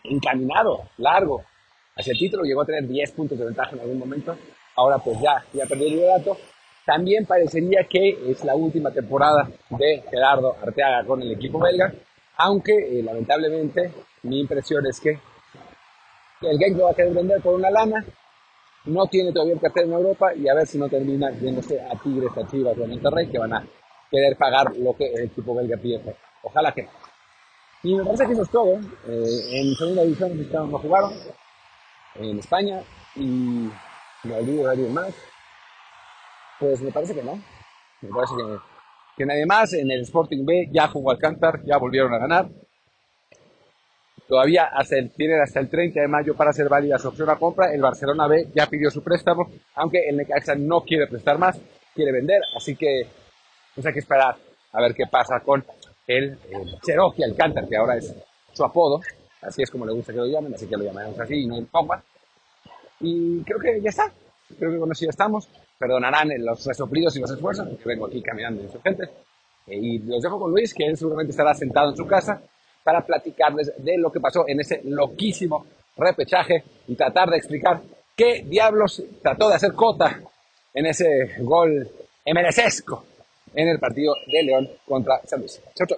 encaminado, 0.04 0.89
largo, 0.98 1.43
hacia 1.95 2.12
el 2.12 2.19
título, 2.19 2.43
llegó 2.43 2.62
a 2.62 2.65
tener 2.65 2.88
10 2.88 3.12
puntos 3.13 3.39
de 3.39 3.45
ventaja 3.45 3.71
en 3.71 3.80
algún 3.80 3.98
momento, 3.98 4.38
ahora 4.76 5.00
pues 5.00 5.19
ya, 5.19 5.43
ya 5.54 5.65
perdió 5.65 5.88
el 5.88 5.93
liderato. 5.93 6.38
También 6.86 7.26
parecería 7.26 7.86
que 7.89 8.30
es 8.30 8.43
la 8.43 8.56
última 8.56 8.91
temporada 8.91 9.50
de 9.71 10.04
Gerardo 10.10 10.56
Arteaga 10.62 11.04
con 11.06 11.21
el 11.21 11.32
equipo 11.32 11.60
belga, 11.60 11.91
aunque 12.38 13.00
eh, 13.00 13.02
lamentablemente 13.02 13.91
mi 14.24 14.41
impresión 14.41 14.86
es 14.86 15.00
que 15.00 15.19
el 16.41 16.60
Genk 16.60 16.78
lo 16.78 16.86
va 16.86 16.91
a 16.91 16.93
querer 16.93 17.13
vender 17.13 17.41
por 17.41 17.56
una 17.56 17.71
lana, 17.71 18.06
no 18.86 19.08
tiene 19.08 19.32
todavía 19.32 19.56
el 19.56 19.60
cartel 19.60 19.86
en 19.86 19.93
Europa 19.93 20.34
y 20.36 20.48
a 20.48 20.54
ver 20.54 20.67
si 20.67 20.78
no 20.78 20.88
termina 20.88 21.32
yéndose 21.32 21.82
a 21.82 21.95
Tigres, 22.02 22.32
a 22.38 22.48
Chivas 22.48 22.78
o 22.78 22.84
a 22.84 22.88
Monterrey 22.88 23.28
que 23.30 23.39
van 23.39 23.54
a 23.54 23.65
querer 24.12 24.38
pagar 24.38 24.76
lo 24.78 24.95
que 24.95 25.12
el 25.13 25.26
equipo 25.26 25.56
belga 25.56 25.78
pide. 25.78 26.02
Ojalá 26.43 26.71
que 26.71 26.88
Y 27.84 27.95
me 27.95 28.04
parece 28.04 28.28
que 28.28 28.34
eso 28.34 28.43
es 28.43 28.50
todo. 28.50 28.80
Eh, 29.08 29.60
en 29.60 29.76
segunda 29.76 30.04
división 30.04 30.71
no 30.71 30.78
jugaron 30.80 31.13
en 32.15 32.39
España 32.39 32.82
y 33.15 33.69
me 34.24 34.36
olvido 34.36 34.65
de 34.65 34.71
alguien 34.71 34.93
más. 34.93 35.13
Pues 36.60 36.82
me 36.82 36.91
parece 36.91 37.15
que 37.15 37.24
no. 37.24 37.36
Me 38.02 38.10
parece 38.10 38.34
que, 38.36 38.58
que 39.17 39.26
nadie 39.26 39.45
más. 39.45 39.74
En 39.74 39.89
el 39.89 40.02
Sporting 40.02 40.45
B 40.45 40.69
ya 40.71 40.88
jugó 40.88 41.12
Alcántar, 41.12 41.62
ya 41.65 41.78
volvieron 41.78 42.13
a 42.13 42.19
ganar. 42.19 42.50
Todavía 44.28 44.66
hasta 44.66 44.98
el, 44.98 45.12
tienen 45.12 45.40
hasta 45.42 45.60
el 45.60 45.70
30 45.70 46.02
de 46.02 46.08
mayo 46.08 46.36
para 46.36 46.50
hacer 46.50 46.68
válida 46.68 46.98
su 46.98 47.10
opción 47.10 47.30
a 47.30 47.36
compra. 47.36 47.72
El 47.72 47.82
Barcelona 47.82 48.28
B 48.28 48.48
ya 48.56 48.66
pidió 48.68 48.90
su 48.90 49.04
préstamo, 49.04 49.52
aunque 49.76 50.00
el 50.10 50.18
Necaxa 50.18 50.56
no 50.56 50.82
quiere 50.82 51.08
prestar 51.08 51.38
más, 51.38 51.60
quiere 51.94 52.12
vender. 52.12 52.42
Así 52.56 52.76
que 52.76 53.04
pues 53.76 53.86
hay 53.86 53.94
que 53.94 54.00
esperar 54.00 54.36
a 54.72 54.82
ver 54.82 54.96
qué 54.96 55.06
pasa 55.10 55.40
con 55.42 55.64
el, 56.08 56.38
el 56.50 56.80
Cherokee 56.82 57.24
Alcántar, 57.24 57.68
que 57.68 57.78
ahora 57.78 57.98
es 57.98 58.16
su 58.52 58.64
apodo. 58.64 59.02
Así 59.42 59.62
es 59.62 59.70
como 59.70 59.86
le 59.86 59.94
gusta 59.94 60.12
que 60.12 60.20
lo 60.20 60.26
llamen, 60.26 60.56
así 60.56 60.66
que 60.66 60.76
lo 60.76 60.84
llamaremos 60.84 61.20
así 61.20 61.36
y 61.36 61.46
no 61.46 61.58
en 61.58 61.68
pompa. 61.68 62.04
Y 63.02 63.44
creo 63.44 63.60
que 63.60 63.80
ya 63.80 63.90
está. 63.90 64.12
Creo 64.58 64.72
que 64.72 64.80
con 64.80 64.92
eso 64.92 65.06
ya 65.06 65.12
estamos. 65.12 65.48
Perdonarán 65.78 66.30
los 66.40 66.66
resoplidos 66.66 67.16
y 67.18 67.20
los 67.20 67.30
esfuerzos, 67.30 67.68
porque 67.68 67.84
vengo 67.86 68.08
aquí 68.08 68.24
caminando 68.24 68.64
insurgentes. 68.64 69.10
Eh, 69.68 69.78
y 69.80 70.00
los 70.00 70.24
dejo 70.24 70.40
con 70.40 70.50
Luis, 70.50 70.74
que 70.74 70.86
él 70.86 70.98
seguramente 70.98 71.32
estará 71.32 71.54
sentado 71.54 71.92
en 71.92 71.98
su 71.98 72.08
casa 72.08 72.42
para 72.86 73.02
platicarles 73.02 73.74
de 73.84 73.98
lo 73.98 74.12
que 74.12 74.19
pasó 74.19 74.48
en 74.48 74.60
ese 74.60 74.82
loquísimo 74.84 75.65
repechaje 75.98 76.63
y 76.88 76.93
tratar 76.93 77.32
de 77.32 77.38
explicar 77.38 77.82
qué 78.15 78.43
diablos 78.45 79.02
trató 79.24 79.50
de 79.50 79.56
hacer 79.56 79.74
Cota 79.74 80.21
en 80.71 80.86
ese 80.86 81.36
gol 81.39 81.89
emerecesco 82.24 83.04
en 83.56 83.69
el 83.69 83.80
partido 83.80 84.13
de 84.28 84.43
León 84.43 84.69
contra 84.88 85.19
San 85.26 85.39
Luis. 85.39 85.60
Chau, 85.74 85.88
chau. 85.88 85.98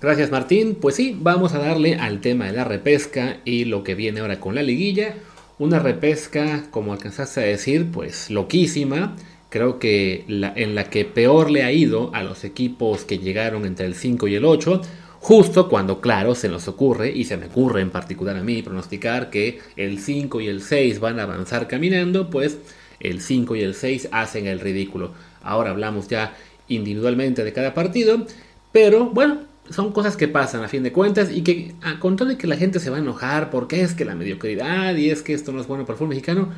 Gracias 0.00 0.30
Martín. 0.30 0.76
Pues 0.80 0.94
sí, 0.96 1.14
vamos 1.20 1.52
a 1.52 1.58
darle 1.58 1.96
al 1.96 2.22
tema 2.22 2.46
de 2.46 2.52
la 2.52 2.64
repesca 2.64 3.40
y 3.44 3.66
lo 3.66 3.84
que 3.84 3.94
viene 3.94 4.20
ahora 4.20 4.40
con 4.40 4.54
la 4.54 4.62
liguilla. 4.62 5.14
Una 5.58 5.78
repesca, 5.78 6.64
como 6.70 6.94
alcanzaste 6.94 7.40
a 7.40 7.44
decir, 7.44 7.90
pues 7.92 8.30
loquísima. 8.30 9.14
Creo 9.50 9.78
que 9.78 10.24
la, 10.26 10.54
en 10.56 10.74
la 10.74 10.84
que 10.84 11.04
peor 11.04 11.50
le 11.50 11.64
ha 11.64 11.72
ido 11.72 12.14
a 12.14 12.22
los 12.22 12.44
equipos 12.44 13.04
que 13.04 13.18
llegaron 13.18 13.66
entre 13.66 13.84
el 13.84 13.94
5 13.94 14.26
y 14.28 14.36
el 14.36 14.46
8. 14.46 14.80
Justo 15.20 15.68
cuando, 15.68 16.00
claro, 16.00 16.34
se 16.34 16.48
nos 16.48 16.66
ocurre, 16.66 17.12
y 17.14 17.24
se 17.24 17.36
me 17.36 17.46
ocurre 17.46 17.82
en 17.82 17.90
particular 17.90 18.38
a 18.38 18.42
mí, 18.42 18.62
pronosticar 18.62 19.28
que 19.28 19.58
el 19.76 19.98
5 19.98 20.40
y 20.40 20.46
el 20.46 20.62
6 20.62 20.98
van 20.98 21.20
a 21.20 21.24
avanzar 21.24 21.68
caminando, 21.68 22.30
pues 22.30 22.56
el 23.00 23.20
5 23.20 23.54
y 23.56 23.60
el 23.60 23.74
6 23.74 24.08
hacen 24.12 24.46
el 24.46 24.60
ridículo. 24.60 25.12
Ahora 25.42 25.70
hablamos 25.70 26.08
ya 26.08 26.34
individualmente 26.68 27.44
de 27.44 27.52
cada 27.52 27.74
partido, 27.74 28.24
pero 28.72 29.10
bueno, 29.10 29.49
son 29.70 29.92
cosas 29.92 30.16
que 30.16 30.28
pasan 30.28 30.62
a 30.64 30.68
fin 30.68 30.82
de 30.82 30.92
cuentas 30.92 31.30
y 31.30 31.42
que 31.42 31.74
a 31.82 31.98
con 32.00 32.16
todo 32.16 32.28
de 32.28 32.36
que 32.36 32.46
la 32.46 32.56
gente 32.56 32.80
se 32.80 32.90
va 32.90 32.96
a 32.96 33.00
enojar 33.00 33.50
porque 33.50 33.82
es 33.82 33.94
que 33.94 34.04
la 34.04 34.14
mediocridad 34.14 34.94
y 34.96 35.10
es 35.10 35.22
que 35.22 35.32
esto 35.32 35.52
no 35.52 35.60
es 35.60 35.66
bueno 35.66 35.84
para 35.84 35.94
el 35.94 35.98
fútbol 35.98 36.10
mexicano, 36.10 36.48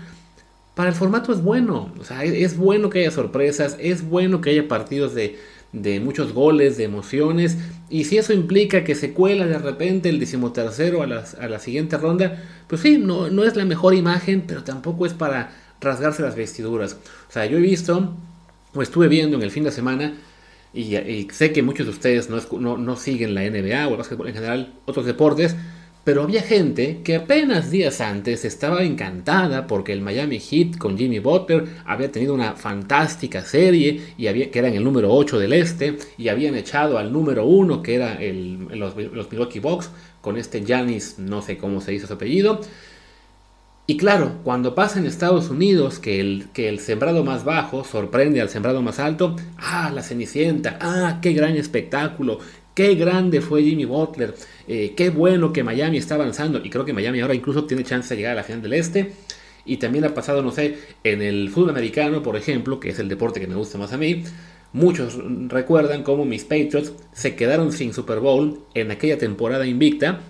para 0.75 0.88
el 0.88 0.94
formato 0.94 1.33
es 1.33 1.42
bueno. 1.42 1.92
O 1.98 2.05
sea, 2.05 2.25
es, 2.25 2.57
bueno 2.57 2.90
que 2.90 3.01
haya 3.01 3.11
sorpresas, 3.11 3.77
es 3.79 4.09
bueno 4.09 4.40
que 4.40 4.51
haya 4.51 4.68
partidos 4.68 5.14
de, 5.14 5.38
de 5.72 6.01
muchos 6.01 6.33
goles, 6.33 6.77
de 6.77 6.85
emociones. 6.85 7.59
Y 7.90 8.05
si 8.05 8.18
eso 8.18 8.33
implica 8.33 8.85
que 8.85 8.94
se 8.94 9.12
cuela 9.12 9.46
de 9.46 9.59
repente 9.59 10.09
el 10.09 10.18
decimotercero 10.18 11.03
a 11.03 11.07
la, 11.07 11.25
a 11.40 11.48
la 11.48 11.59
siguiente 11.59 11.98
ronda, 11.98 12.42
pues 12.68 12.81
sí, 12.81 12.98
no, 12.98 13.29
no 13.29 13.44
es 13.44 13.57
la 13.57 13.64
mejor 13.64 13.94
imagen, 13.94 14.44
pero 14.46 14.64
tampoco 14.64 15.05
es 15.05 15.12
para 15.12 15.53
rasgarse 15.81 16.22
las 16.22 16.37
vestiduras. 16.37 16.96
O 17.29 17.33
sea, 17.33 17.44
yo 17.46 17.59
he 17.59 17.61
visto, 17.61 18.14
o 18.75 18.83
estuve 18.83 19.09
viendo 19.09 19.37
en 19.37 19.42
el 19.42 19.51
fin 19.51 19.64
de 19.64 19.72
semana, 19.72 20.14
y, 20.75 21.29
sé 21.33 21.53
que 21.53 21.63
muchos 21.63 21.87
de 21.87 21.93
ustedes 21.93 22.31
no, 22.31 22.41
no, 22.59 22.79
no 22.79 22.97
siguen 22.97 23.35
la 23.35 23.43
NBA 23.43 23.89
o 23.89 23.91
el 23.91 23.97
básquetbol 23.97 24.29
en 24.29 24.35
general, 24.35 24.73
otros 24.87 25.05
deportes, 25.05 25.55
pero 26.05 26.23
había 26.23 26.43
gente 26.43 27.01
que 27.05 27.15
apenas 27.15 27.71
días 27.71 28.01
antes 28.01 28.45
estaba 28.45 28.83
encantada 28.83 29.69
porque 29.69 29.93
el 29.93 30.01
Miami 30.01 30.41
Heat 30.41 30.77
con 30.77 30.99
Jimmy 30.99 31.21
Butler 31.21 31.65
había 31.85 32.11
tenido 32.11 32.35
una 32.35 32.55
fantástica 32.55 33.43
serie 33.43 34.01
y 34.19 34.27
había, 34.27 34.51
que 34.51 34.59
era 34.59 34.69
en 34.69 34.75
el 34.75 34.83
número 34.83 35.13
8 35.13 35.39
del 35.39 35.53
este 35.53 35.99
y 36.19 36.29
habían 36.29 36.57
echado 36.57 36.99
al 36.99 37.13
número 37.13 37.47
1 37.47 37.83
que 37.83 37.95
era 37.95 38.15
el, 38.15 38.67
los, 38.77 38.97
los 38.97 39.31
Milwaukee 39.31 39.61
Bucks 39.61 39.91
con 40.21 40.37
este 40.37 40.65
Giannis, 40.65 41.19
no 41.19 41.41
sé 41.41 41.57
cómo 41.57 41.81
se 41.81 41.93
dice 41.93 42.07
su 42.09 42.15
apellido. 42.15 42.61
Y 43.92 43.98
claro, 43.98 44.38
cuando 44.42 44.74
pasa 44.74 44.98
en 44.98 45.05
Estados 45.05 45.50
Unidos 45.50 45.98
que 45.98 46.18
el, 46.18 46.46
que 46.55 46.70
el 46.70 46.78
sembrado 46.78 47.24
más 47.24 47.44
bajo 47.44 47.85
sorprende 47.85 48.40
al 48.40 48.48
sembrado 48.48 48.81
más 48.81 48.98
alto, 48.98 49.37
ah, 49.59 49.92
la 49.94 50.02
Cenicienta, 50.02 50.78
ah, 50.81 51.18
qué 51.20 51.35
gran 51.35 51.57
espectáculo, 51.57 52.38
qué 52.74 52.94
grande 52.94 53.42
fue 53.42 53.62
Jimmy 53.62 53.85
Butler, 53.85 54.35
eh, 54.66 54.94
qué 54.96 55.11
bueno 55.11 55.52
que 55.52 55.62
Miami 55.62 55.98
está 55.98 56.14
avanzando, 56.14 56.62
y 56.64 56.70
creo 56.70 56.87
que 56.87 56.94
Miami 56.94 57.20
ahora 57.20 57.35
incluso 57.35 57.66
tiene 57.66 57.85
chance 57.85 58.09
de 58.09 58.16
llegar 58.16 58.33
a 58.33 58.37
la 58.37 58.44
final 58.44 58.62
del 58.62 58.72
Este, 58.72 59.12
y 59.66 59.76
también 59.76 60.07
ha 60.07 60.14
pasado, 60.14 60.40
no 60.40 60.52
sé, 60.52 60.78
en 61.05 61.20
el 61.20 61.50
fútbol 61.50 61.68
americano, 61.68 62.22
por 62.22 62.37
ejemplo, 62.37 62.81
que 62.81 62.88
es 62.88 62.98
el 62.98 63.11
deporte 63.11 63.40
que 63.40 63.46
me 63.46 63.57
gusta 63.57 63.76
más 63.76 63.92
a 63.92 63.98
mí, 63.98 64.24
muchos 64.72 65.18
recuerdan 65.48 66.02
cómo 66.02 66.24
mis 66.24 66.44
Patriots 66.44 66.94
se 67.12 67.37
quedaron 67.37 67.72
sin 67.72 67.92
Super 67.92 68.20
Bowl 68.20 68.61
en 68.72 68.90
aquella 68.90 69.18
temporada 69.18 69.66
invicta, 69.66 70.22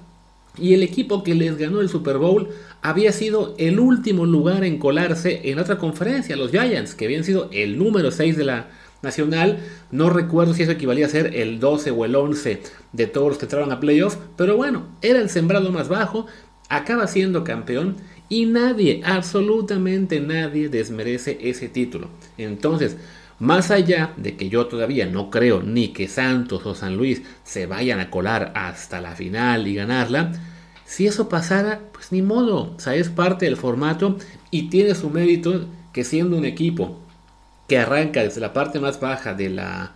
y 0.58 0.74
el 0.74 0.82
equipo 0.82 1.22
que 1.22 1.34
les 1.34 1.56
ganó 1.56 1.80
el 1.80 1.88
Super 1.88 2.18
Bowl 2.18 2.48
había 2.82 3.12
sido 3.12 3.54
el 3.58 3.80
último 3.80 4.26
lugar 4.26 4.64
en 4.64 4.78
colarse 4.78 5.50
en 5.50 5.58
otra 5.58 5.78
conferencia, 5.78 6.36
los 6.36 6.50
Giants, 6.50 6.94
que 6.94 7.06
habían 7.06 7.24
sido 7.24 7.48
el 7.52 7.78
número 7.78 8.10
6 8.10 8.36
de 8.36 8.44
la 8.44 8.68
nacional. 9.02 9.58
No 9.90 10.10
recuerdo 10.10 10.54
si 10.54 10.62
eso 10.62 10.72
equivalía 10.72 11.06
a 11.06 11.10
ser 11.10 11.34
el 11.36 11.60
12 11.60 11.90
o 11.90 12.04
el 12.04 12.14
11 12.14 12.62
de 12.92 13.06
todos 13.06 13.28
los 13.28 13.38
que 13.38 13.46
entraron 13.46 13.72
a 13.72 13.80
playoffs, 13.80 14.18
pero 14.36 14.56
bueno, 14.56 14.86
era 15.00 15.20
el 15.20 15.30
sembrado 15.30 15.70
más 15.72 15.88
bajo, 15.88 16.26
acaba 16.68 17.06
siendo 17.06 17.44
campeón 17.44 17.96
y 18.28 18.46
nadie, 18.46 19.02
absolutamente 19.04 20.20
nadie 20.20 20.68
desmerece 20.68 21.38
ese 21.42 21.68
título. 21.68 22.08
Entonces, 22.38 22.96
más 23.38 23.70
allá 23.70 24.12
de 24.16 24.36
que 24.36 24.48
yo 24.48 24.66
todavía 24.66 25.06
no 25.06 25.30
creo 25.30 25.62
ni 25.62 25.88
que 25.88 26.08
Santos 26.08 26.64
o 26.66 26.74
San 26.74 26.96
Luis 26.96 27.22
se 27.44 27.66
vayan 27.66 28.00
a 28.00 28.10
colar 28.10 28.52
hasta 28.54 29.00
la 29.00 29.16
final 29.16 29.66
y 29.66 29.74
ganarla, 29.74 30.32
si 30.84 31.06
eso 31.06 31.28
pasara, 31.28 31.80
pues 31.92 32.12
ni 32.12 32.22
modo, 32.22 32.74
o 32.76 32.80
sea, 32.80 32.94
es 32.94 33.08
parte 33.08 33.46
del 33.46 33.56
formato 33.56 34.18
y 34.50 34.68
tiene 34.68 34.94
su 34.94 35.10
mérito 35.10 35.66
que 35.92 36.04
siendo 36.04 36.36
un 36.36 36.44
equipo 36.44 36.98
que 37.66 37.78
arranca 37.78 38.22
desde 38.22 38.40
la 38.40 38.52
parte 38.52 38.78
más 38.80 39.00
baja 39.00 39.34
de 39.34 39.48
la, 39.48 39.92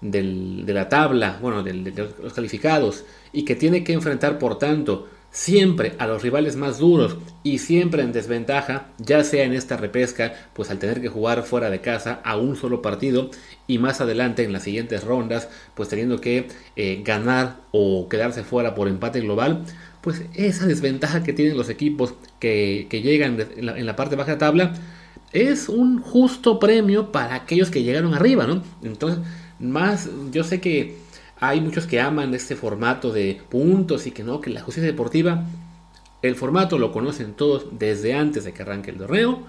de 0.00 0.72
la 0.72 0.88
tabla, 0.88 1.38
bueno, 1.42 1.62
de 1.62 1.74
los 2.22 2.32
calificados, 2.32 3.04
y 3.32 3.44
que 3.44 3.54
tiene 3.54 3.84
que 3.84 3.92
enfrentar, 3.92 4.38
por 4.38 4.58
tanto, 4.58 5.08
siempre 5.30 5.94
a 5.98 6.06
los 6.06 6.22
rivales 6.22 6.56
más 6.56 6.78
duros 6.78 7.16
y 7.42 7.58
siempre 7.58 8.02
en 8.02 8.12
desventaja, 8.12 8.88
ya 8.98 9.22
sea 9.22 9.44
en 9.44 9.52
esta 9.52 9.76
repesca, 9.76 10.34
pues 10.54 10.70
al 10.70 10.78
tener 10.78 11.00
que 11.00 11.08
jugar 11.08 11.44
fuera 11.44 11.70
de 11.70 11.80
casa 11.80 12.20
a 12.24 12.36
un 12.36 12.56
solo 12.56 12.82
partido 12.82 13.30
y 13.66 13.78
más 13.78 14.00
adelante 14.00 14.42
en 14.44 14.52
las 14.52 14.64
siguientes 14.64 15.04
rondas, 15.04 15.48
pues 15.74 15.88
teniendo 15.88 16.20
que 16.20 16.48
eh, 16.76 17.02
ganar 17.04 17.58
o 17.70 18.08
quedarse 18.08 18.42
fuera 18.42 18.74
por 18.74 18.88
empate 18.88 19.20
global, 19.20 19.64
pues 20.00 20.22
esa 20.34 20.66
desventaja 20.66 21.22
que 21.22 21.32
tienen 21.32 21.56
los 21.56 21.68
equipos 21.68 22.14
que, 22.38 22.88
llegan 22.90 23.38
en 23.56 23.66
la, 23.66 23.78
en 23.78 23.86
la 23.86 23.96
parte 23.96 24.16
baja 24.16 24.32
de 24.32 24.36
la 24.36 24.38
tabla 24.38 24.74
es 25.32 25.68
un 25.68 26.00
justo 26.00 26.58
premio 26.58 27.12
para 27.12 27.36
aquellos 27.36 27.70
que 27.70 27.82
llegaron 27.82 28.14
arriba, 28.14 28.46
¿no? 28.46 28.62
Entonces, 28.82 29.20
más, 29.60 30.08
yo 30.32 30.42
sé 30.42 30.60
que 30.60 30.96
hay 31.40 31.60
muchos 31.60 31.86
que 31.86 32.00
aman 32.00 32.34
este 32.34 32.54
formato 32.54 33.12
de 33.12 33.40
puntos 33.48 34.06
y 34.06 34.10
que 34.10 34.22
no, 34.22 34.40
que 34.40 34.50
la 34.50 34.60
justicia 34.60 34.90
deportiva, 34.90 35.44
el 36.22 36.36
formato 36.36 36.78
lo 36.78 36.92
conocen 36.92 37.32
todos 37.32 37.66
desde 37.78 38.14
antes 38.14 38.44
de 38.44 38.52
que 38.52 38.62
arranque 38.62 38.90
el 38.90 38.98
torneo. 38.98 39.42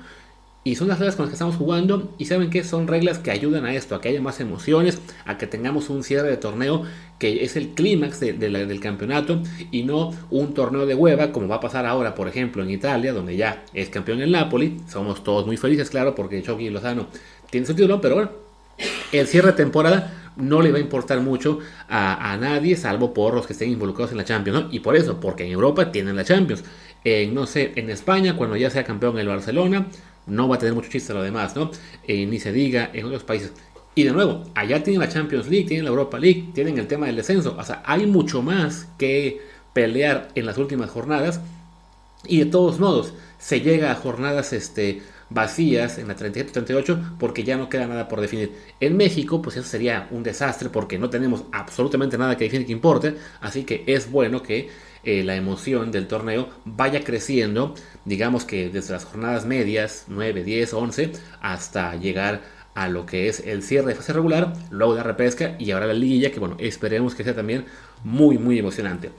Y 0.64 0.76
son 0.76 0.90
las 0.90 1.00
reglas 1.00 1.16
con 1.16 1.26
las 1.26 1.32
que 1.32 1.36
estamos 1.36 1.56
jugando. 1.56 2.14
Y 2.20 2.26
saben 2.26 2.52
que 2.52 2.64
son 2.64 2.88
reglas 2.88 3.18
que 3.18 3.32
ayudan 3.32 3.66
a 3.66 3.74
esto, 3.74 3.96
a 3.96 4.00
que 4.00 4.10
haya 4.10 4.22
más 4.22 4.40
emociones, 4.40 5.02
a 5.26 5.40
que 5.40 5.48
tengamos 5.48 5.90
un 5.90 6.04
cierre 6.04 6.30
de 6.30 6.38
torneo 6.38 6.84
que 7.18 7.44
es 7.44 7.56
el 7.56 7.70
clímax 7.70 8.20
del 8.20 8.80
campeonato 8.80 9.42
y 9.72 9.84
no 9.84 10.12
un 10.30 10.54
torneo 10.54 10.86
de 10.86 10.96
hueva 10.96 11.32
como 11.32 11.48
va 11.48 11.56
a 11.56 11.60
pasar 11.60 11.86
ahora, 11.86 12.16
por 12.16 12.28
ejemplo, 12.28 12.64
en 12.64 12.70
Italia, 12.70 13.12
donde 13.12 13.36
ya 13.36 13.64
es 13.74 13.90
campeón 13.90 14.22
el 14.22 14.32
Napoli. 14.32 14.78
Somos 14.88 15.24
todos 15.24 15.46
muy 15.46 15.58
felices, 15.58 15.90
claro, 15.90 16.16
porque 16.16 16.42
Chucky 16.42 16.70
Lozano 16.70 17.08
tiene 17.50 17.66
su 17.66 17.74
título, 17.74 18.00
pero 18.00 18.16
bueno, 18.16 18.32
el 19.12 19.28
cierre 19.28 19.48
de 19.48 19.58
temporada 19.58 20.21
no 20.36 20.62
le 20.62 20.72
va 20.72 20.78
a 20.78 20.82
importar 20.82 21.20
mucho 21.22 21.60
a, 21.90 22.32
a 22.32 22.38
nadie, 22.38 22.76
salvo 22.76 23.14
por 23.14 23.34
los 23.34 23.48
que 23.48 23.54
estén 23.54 23.70
involucrados 23.70 24.12
en 24.12 24.18
la 24.18 24.26
Champions, 24.26 24.64
¿no? 24.64 24.68
Y 24.72 24.80
por 24.80 24.96
eso, 24.96 25.20
porque 25.20 25.46
en 25.46 25.52
Europa 25.52 25.92
tienen 25.92 26.16
la 26.16 26.24
Champions. 26.24 26.64
En, 27.04 27.34
no 27.34 27.46
sé, 27.48 27.74
en 27.76 27.90
España, 27.90 28.36
cuando 28.38 28.56
ya 28.56 28.70
sea 28.70 28.84
campeón 28.84 29.18
el 29.18 29.28
Barcelona, 29.28 29.88
no 30.28 30.48
va 30.48 30.56
a 30.56 30.60
tener 30.60 30.74
mucho 30.74 30.90
chiste 30.90 31.14
lo 31.14 31.24
demás, 31.24 31.56
¿no? 31.56 31.72
Eh, 32.08 32.26
ni 32.26 32.40
se 32.40 32.52
diga 32.52 32.90
en 32.94 33.06
otros 33.06 33.24
países. 33.24 33.52
Y 33.94 34.04
de 34.04 34.12
nuevo, 34.12 34.44
allá 34.56 34.84
tienen 34.84 35.02
la 35.02 35.10
Champions 35.10 35.50
League, 35.50 35.66
tienen 35.68 35.84
la 35.86 35.90
Europa 35.90 36.18
League, 36.18 36.50
tienen 36.54 36.78
el 36.78 36.88
tema 36.88 37.08
del 37.08 37.18
descenso. 37.18 37.56
O 37.58 37.64
sea, 37.64 37.84
hay 37.86 38.06
mucho 38.06 38.42
más 38.42 38.88
que 38.98 39.42
pelear 39.74 40.30
en 40.36 40.46
las 40.46 40.58
últimas 40.58 40.90
jornadas. 40.90 41.42
Y 42.26 42.40
de 42.40 42.46
todos 42.46 42.80
modos, 42.80 43.14
se 43.38 43.62
llega 43.62 43.92
a 43.92 43.96
jornadas 43.96 44.54
este, 44.54 45.02
vacías 45.34 45.98
en 45.98 46.08
la 46.08 46.16
37-38 46.16 47.18
porque 47.18 47.44
ya 47.44 47.58
no 47.58 47.70
queda 47.70 47.88
nada 47.88 48.08
por 48.08 48.22
definir. 48.22 48.52
En 48.80 48.98
México, 48.98 49.42
pues 49.42 49.58
eso 49.58 49.68
sería 49.68 50.08
un 50.12 50.24
desastre 50.24 50.70
porque 50.70 51.00
no 51.00 51.10
tenemos 51.10 51.46
absolutamente 51.52 52.18
nada 52.18 52.38
que 52.38 52.44
definir 52.44 52.68
que 52.68 52.74
importe. 52.74 53.16
Así 53.40 53.64
que 53.64 53.84
es 53.88 54.12
bueno 54.12 54.44
que 54.44 54.70
eh, 55.04 55.24
la 55.24 55.36
emoción 55.36 55.92
del 55.92 56.08
torneo 56.08 56.50
vaya 56.66 57.04
creciendo, 57.04 57.74
digamos 58.06 58.46
que 58.46 58.70
desde 58.70 58.94
las 58.94 59.06
jornadas 59.06 59.46
medias, 59.46 60.06
9, 60.08 60.44
10, 60.44 60.74
11, 60.74 61.12
hasta 61.42 61.96
llegar 61.96 62.42
a 62.76 62.88
lo 62.88 63.06
que 63.06 63.28
es 63.28 63.42
el 63.42 63.64
cierre 63.64 63.90
de 63.90 63.96
fase 63.96 64.14
regular, 64.14 64.54
luego 64.70 64.96
la 64.96 65.04
repesca 65.04 65.56
y 65.60 65.72
ahora 65.72 65.88
la 65.88 65.94
liguilla, 65.94 66.32
que 66.32 66.40
bueno, 66.40 66.56
esperemos 66.60 67.16
que 67.16 67.24
sea 67.24 67.36
también 67.36 67.66
muy, 68.04 68.38
muy 68.38 68.60
emocionante. 68.60 69.12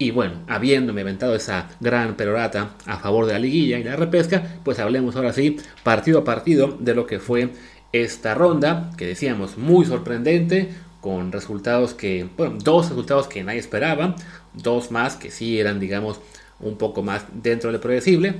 Y 0.00 0.12
bueno, 0.12 0.36
habiéndome 0.48 1.02
aventado 1.02 1.34
esa 1.34 1.68
gran 1.78 2.16
perorata 2.16 2.70
a 2.86 2.96
favor 2.96 3.26
de 3.26 3.34
la 3.34 3.38
liguilla 3.38 3.78
y 3.78 3.84
la 3.84 3.96
repesca, 3.96 4.42
pues 4.64 4.78
hablemos 4.78 5.14
ahora 5.14 5.34
sí, 5.34 5.58
partido 5.82 6.20
a 6.20 6.24
partido, 6.24 6.74
de 6.80 6.94
lo 6.94 7.06
que 7.06 7.18
fue 7.18 7.50
esta 7.92 8.32
ronda, 8.32 8.92
que 8.96 9.06
decíamos 9.06 9.58
muy 9.58 9.84
sorprendente, 9.84 10.70
con 11.02 11.32
resultados 11.32 11.92
que, 11.92 12.26
bueno, 12.38 12.56
dos 12.64 12.88
resultados 12.88 13.28
que 13.28 13.44
nadie 13.44 13.58
esperaba, 13.58 14.16
dos 14.54 14.90
más 14.90 15.16
que 15.16 15.30
sí 15.30 15.60
eran, 15.60 15.78
digamos, 15.78 16.18
un 16.60 16.78
poco 16.78 17.02
más 17.02 17.26
dentro 17.34 17.68
de 17.68 17.76
lo 17.76 17.82
predecible. 17.82 18.36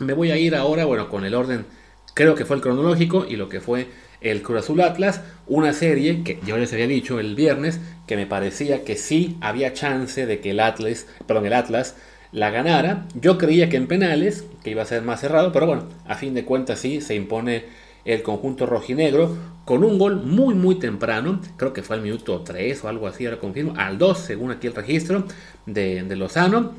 Me 0.00 0.12
voy 0.12 0.32
a 0.32 0.38
ir 0.38 0.56
ahora, 0.56 0.86
bueno, 0.86 1.08
con 1.08 1.24
el 1.24 1.36
orden, 1.36 1.66
creo 2.14 2.34
que 2.34 2.44
fue 2.44 2.56
el 2.56 2.62
cronológico 2.62 3.24
y 3.28 3.36
lo 3.36 3.48
que 3.48 3.60
fue 3.60 3.86
el 4.20 4.42
Cruz 4.42 4.60
Azul 4.60 4.80
Atlas, 4.80 5.22
una 5.46 5.72
serie 5.72 6.22
que 6.22 6.38
yo 6.46 6.56
les 6.56 6.72
había 6.72 6.86
dicho 6.86 7.20
el 7.20 7.34
viernes 7.34 7.80
que 8.06 8.16
me 8.16 8.26
parecía 8.26 8.84
que 8.84 8.96
sí 8.96 9.36
había 9.40 9.72
chance 9.72 10.26
de 10.26 10.40
que 10.40 10.50
el 10.50 10.60
Atlas, 10.60 11.06
perdón, 11.26 11.46
el 11.46 11.52
Atlas 11.52 11.96
la 12.32 12.50
ganara. 12.50 13.06
Yo 13.14 13.38
creía 13.38 13.68
que 13.68 13.76
en 13.76 13.86
penales, 13.86 14.44
que 14.62 14.70
iba 14.70 14.82
a 14.82 14.86
ser 14.86 15.02
más 15.02 15.20
cerrado, 15.20 15.52
pero 15.52 15.66
bueno, 15.66 15.84
a 16.06 16.14
fin 16.14 16.34
de 16.34 16.44
cuentas 16.44 16.80
sí 16.80 17.00
se 17.00 17.14
impone 17.14 17.64
el 18.04 18.22
conjunto 18.22 18.66
rojinegro 18.66 19.36
con 19.64 19.84
un 19.84 19.98
gol 19.98 20.22
muy 20.22 20.54
muy 20.54 20.76
temprano, 20.76 21.40
creo 21.56 21.72
que 21.72 21.82
fue 21.82 21.96
al 21.96 22.02
minuto 22.02 22.40
3 22.40 22.82
o 22.84 22.88
algo 22.88 23.06
así, 23.06 23.26
ahora 23.26 23.38
confirmo, 23.38 23.74
al 23.76 23.98
2 23.98 24.18
según 24.18 24.50
aquí 24.50 24.66
el 24.66 24.74
registro 24.74 25.24
de, 25.66 26.02
de 26.02 26.16
Lozano. 26.16 26.72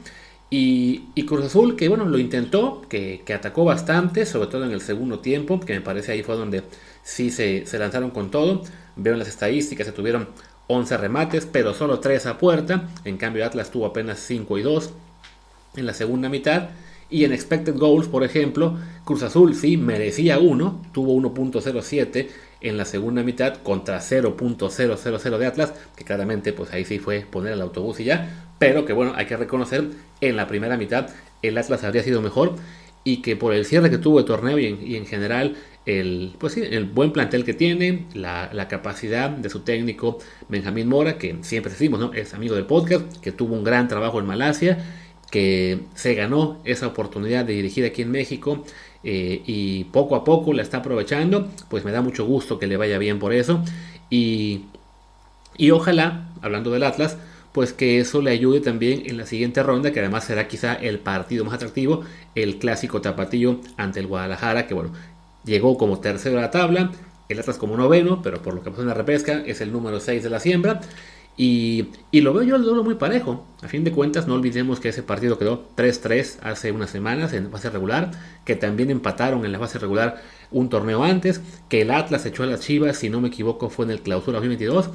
Y, 0.54 1.24
Cruz 1.26 1.46
Azul, 1.46 1.78
que 1.78 1.88
bueno, 1.88 2.04
lo 2.04 2.20
intentó, 2.20 2.82
que, 2.90 3.24
atacó 3.34 3.64
bastante, 3.64 4.26
sobre 4.26 4.48
todo 4.50 4.66
en 4.66 4.72
el 4.72 4.82
segundo 4.82 5.20
tiempo, 5.20 5.62
que 5.62 5.74
me 5.74 5.80
parece 5.80 6.12
ahí 6.12 6.24
fue 6.24 6.36
donde 6.36 6.64
sí 7.04 7.32
se, 7.32 7.66
se 7.66 7.80
lanzaron 7.80 8.12
con 8.12 8.32
todo. 8.32 8.64
Veo 8.96 9.14
en 9.14 9.20
las 9.20 9.28
estadísticas, 9.28 9.88
se 9.88 9.94
tuvieron 9.94 10.28
11 10.68 10.98
remates, 10.98 11.46
pero 11.46 11.74
solo 11.74 12.00
3 12.00 12.26
a 12.28 12.38
puerta. 12.38 12.90
En 13.06 13.18
cambio, 13.18 13.46
Atlas 13.46 13.72
tuvo 13.72 13.86
apenas 13.86 14.20
5 14.20 14.58
y 14.58 14.62
2 14.62 14.92
en 15.76 15.86
la 15.86 15.94
segunda 15.94 16.30
mitad. 16.30 16.70
Y 17.10 17.26
en 17.26 17.34
expected 17.34 17.78
goals, 17.78 18.08
por 18.08 18.24
ejemplo, 18.24 18.78
Cruz 19.04 19.22
Azul 19.24 19.54
sí 19.54 19.76
merecía 19.76 20.40
1, 20.40 20.82
tuvo 20.94 21.14
1.07 21.16 22.30
en 22.62 22.78
la 22.78 22.86
segunda 22.86 23.22
mitad 23.22 23.56
contra 23.58 24.00
0.000 24.00 25.38
de 25.38 25.46
Atlas, 25.46 25.74
que 25.96 26.06
claramente 26.06 26.54
pues 26.54 26.72
ahí 26.72 26.86
sí 26.86 27.00
fue 27.00 27.26
poner 27.30 27.54
el 27.54 27.62
autobús 27.62 28.00
y 28.00 28.06
ya, 28.06 28.46
pero 28.60 28.86
que 28.86 28.94
bueno, 28.94 29.14
hay 29.16 29.26
que 29.26 29.36
reconocer, 29.36 29.90
en 30.22 30.38
la 30.38 30.48
primera 30.48 30.78
mitad 30.78 31.10
el 31.42 31.58
Atlas 31.58 31.84
habría 31.84 32.04
sido 32.04 32.22
mejor 32.22 32.56
y 33.04 33.18
que 33.24 33.36
por 33.36 33.54
el 33.54 33.66
cierre 33.66 33.90
que 33.90 33.98
tuvo 33.98 34.20
el 34.20 34.26
torneo 34.26 34.60
y 34.60 34.96
en, 34.96 35.06
general 35.08 35.56
el, 35.86 36.36
pues 36.38 36.54
sí, 36.54 36.62
el 36.62 36.86
buen 36.86 37.12
plantel 37.12 37.44
que 37.44 37.54
tiene, 37.54 38.06
la, 38.14 38.68
capacidad 38.70 39.30
de 39.30 39.50
su 39.50 39.62
técnico 39.62 40.20
Benjamín 40.50 40.88
Mora, 40.88 41.18
que 41.18 41.38
siempre 41.42 41.72
decimos, 41.72 42.00
¿no? 42.00 42.14
es 42.14 42.34
amigo 42.34 42.56
del 42.56 42.66
podcast, 42.66 43.18
que 43.18 43.32
tuvo 43.32 43.56
un 43.56 43.64
gran 43.64 43.88
trabajo 43.88 44.20
en 44.20 44.28
Malasia, 44.28 44.78
que 45.32 45.80
se 45.96 46.14
ganó 46.14 46.60
esa 46.66 46.88
oportunidad 46.88 47.46
de 47.46 47.54
dirigir 47.54 47.86
aquí 47.86 48.02
en 48.02 48.12
México 48.12 48.64
eh, 49.04 49.42
y 49.46 49.86
poco 49.86 50.16
a 50.16 50.24
poco 50.24 50.54
la 50.54 50.62
está 50.62 50.78
aprovechando, 50.78 51.50
pues 51.70 51.86
me 51.86 51.92
da 51.92 52.02
mucho 52.02 52.26
gusto 52.26 52.60
que 52.60 52.68
le 52.68 52.78
vaya 52.78 52.98
bien 52.98 53.18
por 53.18 53.34
eso 53.34 53.64
y, 54.10 54.66
y 55.58 55.72
ojalá, 55.72 56.30
hablando 56.42 56.72
del 56.72 56.84
Atlas, 56.84 57.18
pues 57.54 57.74
que 57.74 58.00
eso 58.00 58.22
le 58.22 58.32
ayude 58.32 58.62
también 58.62 59.04
en 59.06 59.18
la 59.18 59.26
siguiente 59.26 59.64
ronda, 59.64 59.92
que 59.92 60.00
además 60.00 60.26
será 60.26 60.48
quizá 60.48 60.74
el 60.74 61.00
partido 61.00 61.44
más 61.44 61.56
atractivo, 61.56 62.04
el 62.36 62.60
clásico 62.60 63.02
tapatillo 63.02 63.60
ante 63.78 64.00
el 64.00 64.08
Guadalajara, 64.08 64.68
que 64.68 64.74
bueno, 64.74 64.92
llegó 65.44 65.78
como 65.78 66.00
tercero 66.00 66.38
a 66.38 66.42
la 66.42 66.52
tabla, 66.52 66.92
el 67.30 67.40
Atlas 67.40 67.58
como 67.58 67.78
noveno, 67.78 68.22
pero 68.22 68.42
por 68.42 68.54
lo 68.54 68.64
que 68.64 68.70
pasó 68.70 68.82
en 68.82 68.90
la 68.90 68.94
repesca 68.94 69.44
es 69.46 69.62
el 69.62 69.72
número 69.72 70.00
6 70.00 70.24
de 70.24 70.30
la 70.30 70.40
siembra. 70.40 70.82
Y, 71.38 71.88
lo 72.12 72.34
veo 72.34 72.44
yo 72.44 72.56
el 72.56 72.64
duelo 72.64 72.84
muy 72.84 72.96
parejo. 72.96 73.46
A 73.64 73.68
fin 73.68 73.84
de 73.84 73.92
cuentas, 73.92 74.28
no 74.28 74.36
olvidemos 74.36 74.80
que 74.80 74.90
ese 74.90 75.02
partido 75.02 75.40
quedó 75.40 75.64
3-3 75.76 76.40
hace 76.44 76.72
unas 76.72 76.90
semanas 76.90 77.34
en 77.34 77.50
fase 77.50 77.70
regular, 77.70 78.12
que 78.46 78.56
también 78.56 78.92
empataron 78.92 79.46
en 79.46 79.52
la 79.52 79.60
fase 79.60 79.80
regular 79.80 80.22
un 80.52 80.70
torneo 80.70 81.04
antes, 81.04 81.42
que 81.70 81.82
el 81.82 81.92
Atlas 81.92 82.26
echó 82.26 82.44
a 82.44 82.48
las 82.48 82.60
Chivas, 82.60 82.98
si 82.98 83.10
no 83.10 83.22
me 83.22 83.30
equivoco, 83.30 83.70
fue 83.70 83.86
en 83.86 83.92
el 83.92 84.02
clausura 84.02 84.38
2022, 84.40 84.90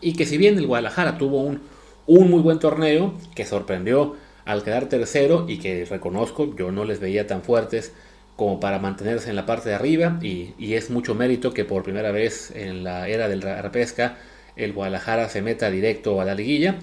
y 0.00 0.12
que 0.12 0.26
si 0.26 0.38
bien 0.38 0.58
el 0.58 0.66
Guadalajara 0.66 1.18
tuvo 1.18 1.40
un, 1.40 1.60
un 2.06 2.30
muy 2.30 2.40
buen 2.40 2.58
torneo, 2.58 3.14
que 3.34 3.46
sorprendió 3.46 4.16
al 4.44 4.62
quedar 4.62 4.88
tercero 4.88 5.46
y 5.48 5.58
que 5.58 5.84
reconozco, 5.86 6.54
yo 6.54 6.70
no 6.70 6.84
les 6.84 7.00
veía 7.00 7.26
tan 7.26 7.42
fuertes 7.42 7.92
como 8.38 8.60
para 8.60 8.78
mantenerse 8.78 9.30
en 9.30 9.34
la 9.34 9.46
parte 9.46 9.68
de 9.68 9.74
arriba, 9.74 10.20
y, 10.22 10.54
es 10.72 10.90
mucho 10.90 11.16
mérito 11.16 11.52
que 11.52 11.64
por 11.64 11.82
primera 11.82 12.12
vez 12.12 12.52
en 12.54 12.84
la 12.84 13.08
era 13.08 13.28
del 13.28 13.42
repesca 13.42 14.16
el 14.54 14.72
Guadalajara 14.72 15.28
se 15.28 15.42
meta 15.42 15.70
directo 15.72 16.20
a 16.20 16.24
la 16.24 16.36
liguilla. 16.36 16.76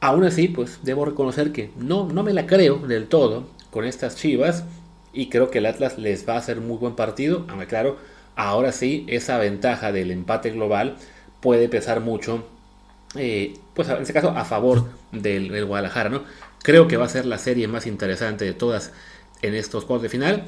Aún 0.00 0.24
así, 0.24 0.48
pues 0.48 0.80
debo 0.82 1.04
reconocer 1.04 1.52
que 1.52 1.70
no, 1.76 2.08
no 2.08 2.24
me 2.24 2.32
la 2.32 2.46
creo 2.46 2.78
del 2.78 3.06
todo 3.06 3.46
con 3.70 3.84
estas 3.84 4.16
Chivas 4.16 4.64
y 5.12 5.28
creo 5.28 5.52
que 5.52 5.58
el 5.58 5.66
Atlas 5.66 5.98
les 5.98 6.28
va 6.28 6.34
a 6.34 6.38
hacer 6.38 6.60
muy 6.60 6.78
buen 6.78 6.96
partido, 6.96 7.46
aunque 7.48 7.68
claro, 7.68 7.98
ahora 8.34 8.72
sí 8.72 9.04
esa 9.06 9.38
ventaja 9.38 9.92
del 9.92 10.10
empate 10.10 10.50
global 10.50 10.96
puede 11.40 11.68
pesar 11.68 12.00
mucho, 12.00 12.44
eh, 13.14 13.54
pues 13.74 13.88
en 13.88 14.02
este 14.02 14.12
caso 14.12 14.30
a 14.30 14.44
favor 14.44 14.88
del, 15.12 15.48
del, 15.48 15.64
Guadalajara, 15.64 16.10
¿no? 16.10 16.24
Creo 16.64 16.88
que 16.88 16.96
va 16.96 17.04
a 17.04 17.08
ser 17.08 17.24
la 17.24 17.38
serie 17.38 17.68
más 17.68 17.86
interesante 17.86 18.44
de 18.44 18.52
todas 18.52 18.92
en 19.42 19.54
estos 19.54 19.84
cuartos 19.84 20.02
de 20.02 20.08
final. 20.08 20.44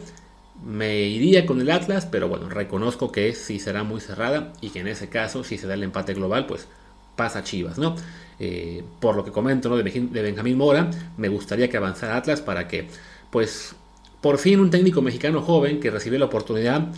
Me 0.62 1.00
iría 1.02 1.46
con 1.46 1.60
el 1.60 1.70
Atlas, 1.70 2.06
pero 2.06 2.28
bueno, 2.28 2.48
reconozco 2.48 3.10
que 3.12 3.34
sí 3.34 3.58
será 3.58 3.82
muy 3.82 4.00
cerrada 4.00 4.52
y 4.60 4.70
que 4.70 4.80
en 4.80 4.88
ese 4.88 5.08
caso, 5.08 5.44
si 5.44 5.58
se 5.58 5.66
da 5.66 5.74
el 5.74 5.82
empate 5.82 6.14
global, 6.14 6.46
pues 6.46 6.68
pasa 7.16 7.42
Chivas, 7.42 7.78
¿no? 7.78 7.96
Eh, 8.38 8.82
por 9.00 9.16
lo 9.16 9.24
que 9.24 9.30
comento 9.30 9.68
¿no? 9.68 9.76
de, 9.76 9.82
Benjamín 9.82 10.56
Mora, 10.56 10.90
me 11.16 11.28
gustaría 11.28 11.68
que 11.68 11.76
avanzara 11.76 12.16
Atlas 12.16 12.40
para 12.40 12.66
que, 12.68 12.88
pues, 13.30 13.74
por 14.20 14.38
fin 14.38 14.60
un 14.60 14.70
técnico 14.70 15.02
mexicano 15.02 15.42
joven 15.42 15.80
que 15.80 15.90
recibe 15.90 16.18
la 16.18 16.26
oportunidad 16.26 16.88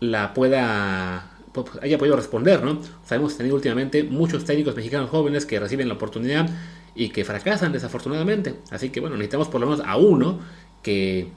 la 0.00 0.34
pueda 0.34 1.30
pues, 1.52 1.66
haya 1.80 1.98
podido 1.98 2.16
responder, 2.16 2.62
¿no? 2.62 2.80
Sabemos 3.04 3.36
tenido 3.36 3.54
últimamente 3.54 4.02
muchos 4.04 4.44
técnicos 4.44 4.74
mexicanos 4.74 5.10
jóvenes 5.10 5.46
que 5.46 5.60
reciben 5.60 5.88
la 5.88 5.94
oportunidad 5.94 6.48
y 6.94 7.10
que 7.10 7.24
fracasan 7.24 7.72
desafortunadamente. 7.72 8.54
Así 8.70 8.90
que 8.90 9.00
bueno, 9.00 9.16
necesitamos 9.16 9.48
por 9.48 9.60
lo 9.60 9.68
menos 9.68 9.86
a 9.86 9.96
uno 9.96 10.40
que 10.82 11.28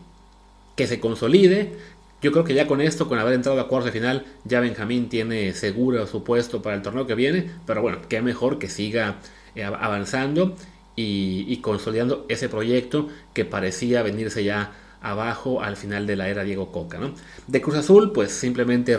que 0.75 0.87
se 0.87 0.99
consolide. 0.99 1.73
Yo 2.21 2.31
creo 2.31 2.43
que 2.43 2.53
ya 2.53 2.67
con 2.67 2.81
esto, 2.81 3.07
con 3.07 3.19
haber 3.19 3.33
entrado 3.33 3.59
a 3.59 3.67
cuartos 3.67 3.93
de 3.93 3.99
final, 3.99 4.25
ya 4.45 4.59
Benjamín 4.59 5.09
tiene 5.09 5.53
seguro 5.53 6.07
su 6.07 6.23
puesto 6.23 6.61
para 6.61 6.75
el 6.75 6.81
torneo 6.81 7.05
que 7.05 7.15
viene. 7.15 7.49
Pero 7.65 7.81
bueno, 7.81 7.99
qué 8.09 8.21
mejor 8.21 8.57
que 8.57 8.67
siga 8.67 9.17
eh, 9.55 9.63
avanzando 9.63 10.55
y, 10.95 11.57
consolidando 11.57 12.25
ese 12.29 12.49
proyecto 12.49 13.09
que 13.33 13.45
parecía 13.45 14.01
venirse 14.01 14.43
ya 14.43 14.73
abajo 15.01 15.61
al 15.61 15.77
final 15.77 16.07
de 16.07 16.15
la 16.15 16.29
era 16.29 16.43
Diego 16.43 16.71
Coca. 16.71 16.97
¿no? 16.97 17.13
De 17.47 17.61
Cruz 17.61 17.75
Azul, 17.75 18.11
pues 18.11 18.31
simplemente 18.31 18.97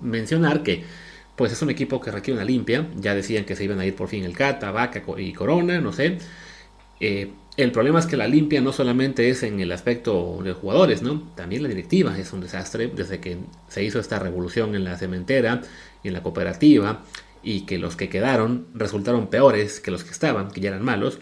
mencionar 0.00 0.62
que 0.62 0.84
pues 1.36 1.52
es 1.52 1.62
un 1.62 1.70
equipo 1.70 2.00
que 2.00 2.10
requiere 2.10 2.38
una 2.38 2.44
limpia. 2.44 2.88
Ya 2.96 3.14
decían 3.14 3.44
que 3.44 3.56
se 3.56 3.64
iban 3.64 3.80
a 3.80 3.86
ir 3.86 3.96
por 3.96 4.08
fin 4.08 4.24
el 4.24 4.36
Cata, 4.36 4.70
Vaca 4.70 5.02
y 5.16 5.32
Corona, 5.32 5.80
no 5.80 5.92
sé. 5.92 6.18
Eh, 7.00 7.30
el 7.56 7.70
problema 7.70 7.98
es 7.98 8.06
que 8.06 8.16
la 8.16 8.28
limpia 8.28 8.60
no 8.60 8.72
solamente 8.72 9.28
es 9.28 9.42
en 9.42 9.60
el 9.60 9.72
aspecto 9.72 10.40
de 10.42 10.52
jugadores, 10.54 11.02
¿no? 11.02 11.30
También 11.36 11.62
la 11.62 11.68
directiva 11.68 12.18
es 12.18 12.32
un 12.32 12.40
desastre 12.40 12.90
desde 12.94 13.20
que 13.20 13.36
se 13.68 13.84
hizo 13.84 14.00
esta 14.00 14.18
revolución 14.18 14.74
en 14.74 14.84
la 14.84 14.96
cementera 14.96 15.60
y 16.02 16.08
en 16.08 16.14
la 16.14 16.22
cooperativa 16.22 17.02
y 17.42 17.62
que 17.62 17.78
los 17.78 17.96
que 17.96 18.08
quedaron 18.08 18.66
resultaron 18.74 19.28
peores 19.28 19.80
que 19.80 19.90
los 19.90 20.02
que 20.04 20.12
estaban, 20.12 20.50
que 20.50 20.60
ya 20.60 20.70
eran 20.70 20.82
malos. 20.82 21.18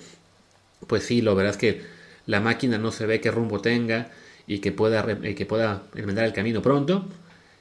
Pues 0.87 1.03
sí, 1.05 1.21
lo 1.21 1.35
verás 1.35 1.57
que 1.57 1.83
la 2.27 2.41
máquina 2.41 2.79
no 2.79 2.93
se 2.93 3.07
ve 3.07 3.21
qué 3.21 3.31
rumbo 3.33 3.61
tenga 3.61 4.11
y 4.47 4.59
que 4.59 4.71
pueda, 4.71 5.05
eh, 5.23 5.35
que 5.35 5.47
pueda 5.47 5.83
enmendar 5.97 6.25
el 6.27 6.33
camino 6.33 6.63
pronto. 6.63 7.07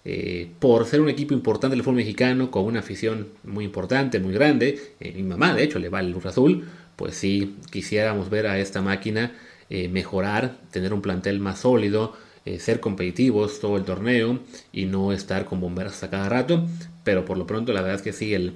Eh, 0.06 0.52
por 0.60 0.86
ser 0.86 1.02
un 1.02 1.10
equipo 1.10 1.34
importante 1.34 1.76
del 1.76 1.84
fútbol 1.84 1.98
mexicano, 1.98 2.52
con 2.52 2.66
una 2.66 2.80
afición 2.80 3.30
muy 3.44 3.66
importante, 3.66 4.20
muy 4.20 4.34
grande. 4.34 4.94
Eh, 5.00 5.12
mi 5.14 5.24
mamá, 5.24 5.54
de 5.54 5.64
hecho, 5.64 5.80
le 5.80 5.90
va 5.90 6.00
el 6.00 6.12
Luz 6.12 6.26
Azul 6.26 6.66
pues 7.00 7.16
sí, 7.16 7.56
quisiéramos 7.72 8.30
ver 8.30 8.46
a 8.46 8.60
esta 8.60 8.82
máquina 8.82 9.32
eh, 9.70 9.88
mejorar, 9.88 10.58
tener 10.70 10.94
un 10.94 11.02
plantel 11.02 11.40
más 11.40 11.60
sólido, 11.60 12.14
eh, 12.44 12.60
ser 12.60 12.82
competitivos 12.82 13.62
todo 13.62 13.78
el 13.78 13.86
torneo 13.86 14.40
y 14.74 14.84
no 14.84 15.14
estar 15.14 15.46
con 15.46 15.62
bomberos 15.62 16.04
a 16.04 16.10
cada 16.10 16.28
rato. 16.28 16.68
Pero 17.06 17.24
por 17.24 17.38
lo 17.38 17.48
pronto 17.48 17.72
la 17.72 17.80
verdad 17.80 17.96
es 17.96 18.02
que 18.02 18.12
sí, 18.12 18.34
el, 18.34 18.56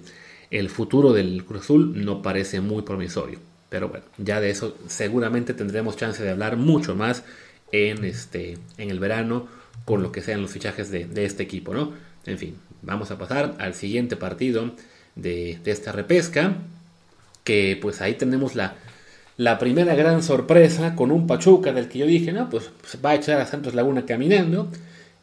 el 0.51 0.69
futuro 0.69 1.13
del 1.13 1.45
Cruz 1.45 1.61
Azul 1.61 2.03
no 2.03 2.21
parece 2.21 2.59
muy 2.59 2.81
promisorio. 2.81 3.39
Pero 3.69 3.87
bueno, 3.87 4.03
ya 4.17 4.41
de 4.41 4.49
eso 4.49 4.75
seguramente 4.87 5.53
tendremos 5.53 5.95
chance 5.95 6.21
de 6.21 6.29
hablar 6.29 6.57
mucho 6.57 6.95
más 6.95 7.23
en, 7.71 8.03
este, 8.03 8.57
en 8.77 8.91
el 8.91 8.99
verano 8.99 9.47
con 9.85 10.03
lo 10.03 10.11
que 10.11 10.21
sean 10.21 10.41
los 10.41 10.51
fichajes 10.51 10.91
de, 10.91 11.07
este 11.23 11.43
equipo, 11.43 11.73
¿no? 11.73 11.93
En 12.25 12.37
fin, 12.37 12.57
vamos 12.81 13.09
a 13.09 13.17
pasar 13.17 13.55
al 13.59 13.73
siguiente 13.73 14.17
partido 14.17 14.75
de, 15.15 15.59
de 15.63 15.71
esta 15.71 15.93
repesca 15.93 16.57
que 17.43 17.77
pues 17.81 18.01
ahí 18.01 18.13
tenemos 18.13 18.55
la, 18.55 18.75
la 19.37 19.59
primera 19.59 19.95
gran 19.95 20.23
sorpresa 20.23 20.95
con 20.95 21.11
un 21.11 21.27
Pachuca 21.27 21.73
del 21.73 21.89
que 21.89 21.99
yo 21.99 22.05
dije, 22.05 22.31
no, 22.31 22.49
pues, 22.49 22.69
va 23.03 23.11
a 23.11 23.15
echar 23.15 23.41
a 23.41 23.45
Santos 23.45 23.73
Laguna 23.73 24.05
caminando. 24.05 24.69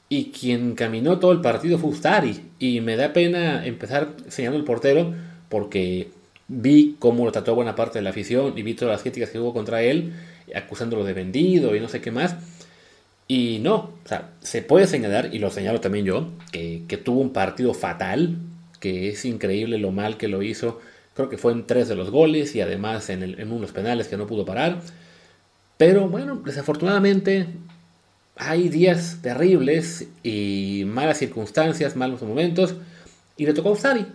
Y 0.09 0.33
quien 0.33 0.75
caminó 0.75 1.21
todo 1.21 1.31
el 1.33 1.41
partido 1.41 1.79
fue 1.79 1.91
Ustari. 1.91 2.41
Y 2.59 2.81
me 2.81 2.97
da 2.97 3.13
pena 3.13 3.65
empezar 3.65 4.09
señalando 4.29 4.59
el 4.59 4.65
portero 4.65 5.15
porque 5.49 6.11
vi 6.49 6.97
cómo 6.99 7.25
lo 7.25 7.33
trató 7.33 7.55
buena 7.55 7.77
parte 7.77 8.01
de 8.01 8.03
la 8.03 8.11
afición 8.11 8.59
y 8.59 8.63
vi 8.63 8.75
todas 8.75 8.93
las 8.93 9.03
críticas 9.03 9.31
que 9.31 9.39
hubo 9.39 9.53
contra 9.53 9.83
él, 9.83 10.13
acusándolo 10.55 11.05
de 11.05 11.13
vendido 11.13 11.77
y 11.77 11.81
no 11.81 11.89
sé 11.89 12.01
qué 12.01 12.11
más. 12.11 12.35
Y 13.29 13.61
no, 13.61 13.75
o 13.77 14.09
sea, 14.09 14.31
se 14.41 14.63
puede 14.63 14.89
señalar, 14.89 15.33
y 15.33 15.39
lo 15.39 15.51
señalo 15.51 15.81
también 15.81 16.05
yo, 16.05 16.31
que, 16.51 16.83
que 16.89 16.97
tuvo 16.97 17.21
un 17.21 17.33
partido 17.33 17.75
fatal, 17.75 18.39
que 18.81 19.11
es 19.11 19.25
increíble 19.25 19.79
lo 19.79 19.93
mal 19.93 20.17
que 20.17 20.27
lo 20.27 20.43
hizo. 20.43 20.81
Creo 21.21 21.29
que 21.29 21.37
fue 21.37 21.53
en 21.53 21.67
tres 21.67 21.87
de 21.87 21.95
los 21.95 22.11
goles 22.11 22.55
y 22.57 22.63
además 22.63 23.11
en, 23.11 23.53
unos 23.53 23.73
penales 23.73 24.09
que 24.09 24.17
no 24.17 24.27
pudo 24.27 24.47
parar. 24.47 24.81
Pero 25.77 26.09
bueno, 26.09 26.41
desafortunadamente 26.43 27.47
hay 28.37 28.71
días 28.71 29.19
terribles 29.21 30.09
y 30.23 30.85
malas 30.87 31.19
circunstancias, 31.19 31.95
malos 31.95 32.23
momentos. 32.23 32.75
Y 33.37 33.45
le 33.45 33.53
tocó 33.53 33.69
a 33.69 33.73
Ustari 33.73 34.07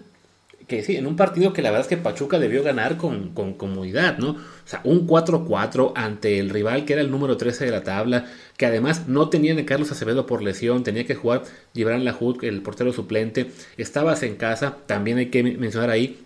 que 0.68 0.82
sí, 0.82 0.96
en 0.96 1.06
un 1.06 1.16
partido 1.16 1.54
que 1.54 1.62
la 1.62 1.70
verdad 1.70 1.86
es 1.86 1.88
que 1.88 2.02
Pachuca 2.02 2.40
debió 2.40 2.64
ganar 2.64 2.98
con, 2.98 3.34
comodidad, 3.34 4.18
¿no? 4.18 4.32
O 4.32 4.38
sea, 4.68 4.82
un 4.84 5.08
4-4 5.08 5.92
ante 5.96 6.40
el 6.40 6.50
rival 6.50 6.86
que 6.86 6.94
era 6.94 7.04
el 7.04 7.12
número 7.12 7.38
13 7.38 7.66
de 7.66 7.72
la 7.72 7.84
tabla, 7.84 8.26
que 8.58 8.66
además 8.66 9.08
no 9.08 9.30
tenía 9.30 9.54
a 9.54 9.66
Carlos 9.66 9.92
Acevedo 9.92 10.26
por 10.26 10.42
lesión, 10.42 10.84
tenía 10.84 11.06
que 11.06 11.14
jugar 11.14 11.44
Gibran 11.76 12.04
Lahoud, 12.04 12.44
el 12.44 12.64
portero 12.64 12.94
suplente, 12.94 13.52
estabas 13.78 14.24
en 14.24 14.38
casa, 14.38 14.78
también 14.88 15.20
hay 15.20 15.28
que 15.28 15.44
mencionar 15.44 15.92
ahí, 15.92 16.25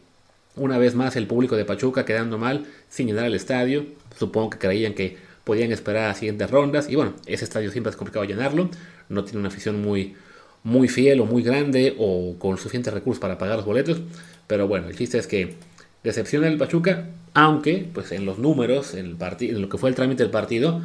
una 0.59 0.77
vez 0.77 0.95
más, 0.95 1.15
el 1.15 1.27
público 1.27 1.55
de 1.55 1.65
Pachuca 1.65 2.05
quedando 2.05 2.37
mal, 2.37 2.65
sin 2.89 3.07
llenar 3.07 3.25
el 3.25 3.35
estadio, 3.35 3.85
supongo 4.17 4.51
que 4.51 4.57
creían 4.57 4.93
que 4.93 5.17
podían 5.43 5.71
esperar 5.71 6.09
a 6.09 6.13
siguientes 6.13 6.51
rondas, 6.51 6.89
y 6.89 6.95
bueno, 6.95 7.13
ese 7.25 7.45
estadio 7.45 7.71
siempre 7.71 7.89
es 7.89 7.95
complicado 7.95 8.25
llenarlo, 8.25 8.69
no 9.09 9.23
tiene 9.23 9.39
una 9.39 9.47
afición 9.49 9.81
muy 9.81 10.15
muy 10.63 10.87
fiel 10.87 11.21
o 11.21 11.25
muy 11.25 11.43
grande 11.43 11.95
o 11.97 12.35
con 12.37 12.57
suficientes 12.57 12.93
recursos 12.93 13.19
para 13.19 13.37
pagar 13.37 13.57
los 13.57 13.65
boletos. 13.65 14.01
Pero 14.47 14.67
bueno, 14.67 14.87
el 14.87 14.95
chiste 14.95 15.17
es 15.17 15.27
que 15.27 15.55
decepciona 16.03 16.47
el 16.47 16.57
Pachuca, 16.57 17.07
aunque 17.33 17.87
pues 17.93 18.11
en 18.11 18.25
los 18.25 18.39
números, 18.39 18.93
en, 18.93 19.17
el 19.19 19.37
en 19.41 19.61
lo 19.61 19.69
que 19.69 19.77
fue 19.77 19.89
el 19.89 19.95
trámite 19.95 20.23
del 20.23 20.31
partido, 20.31 20.81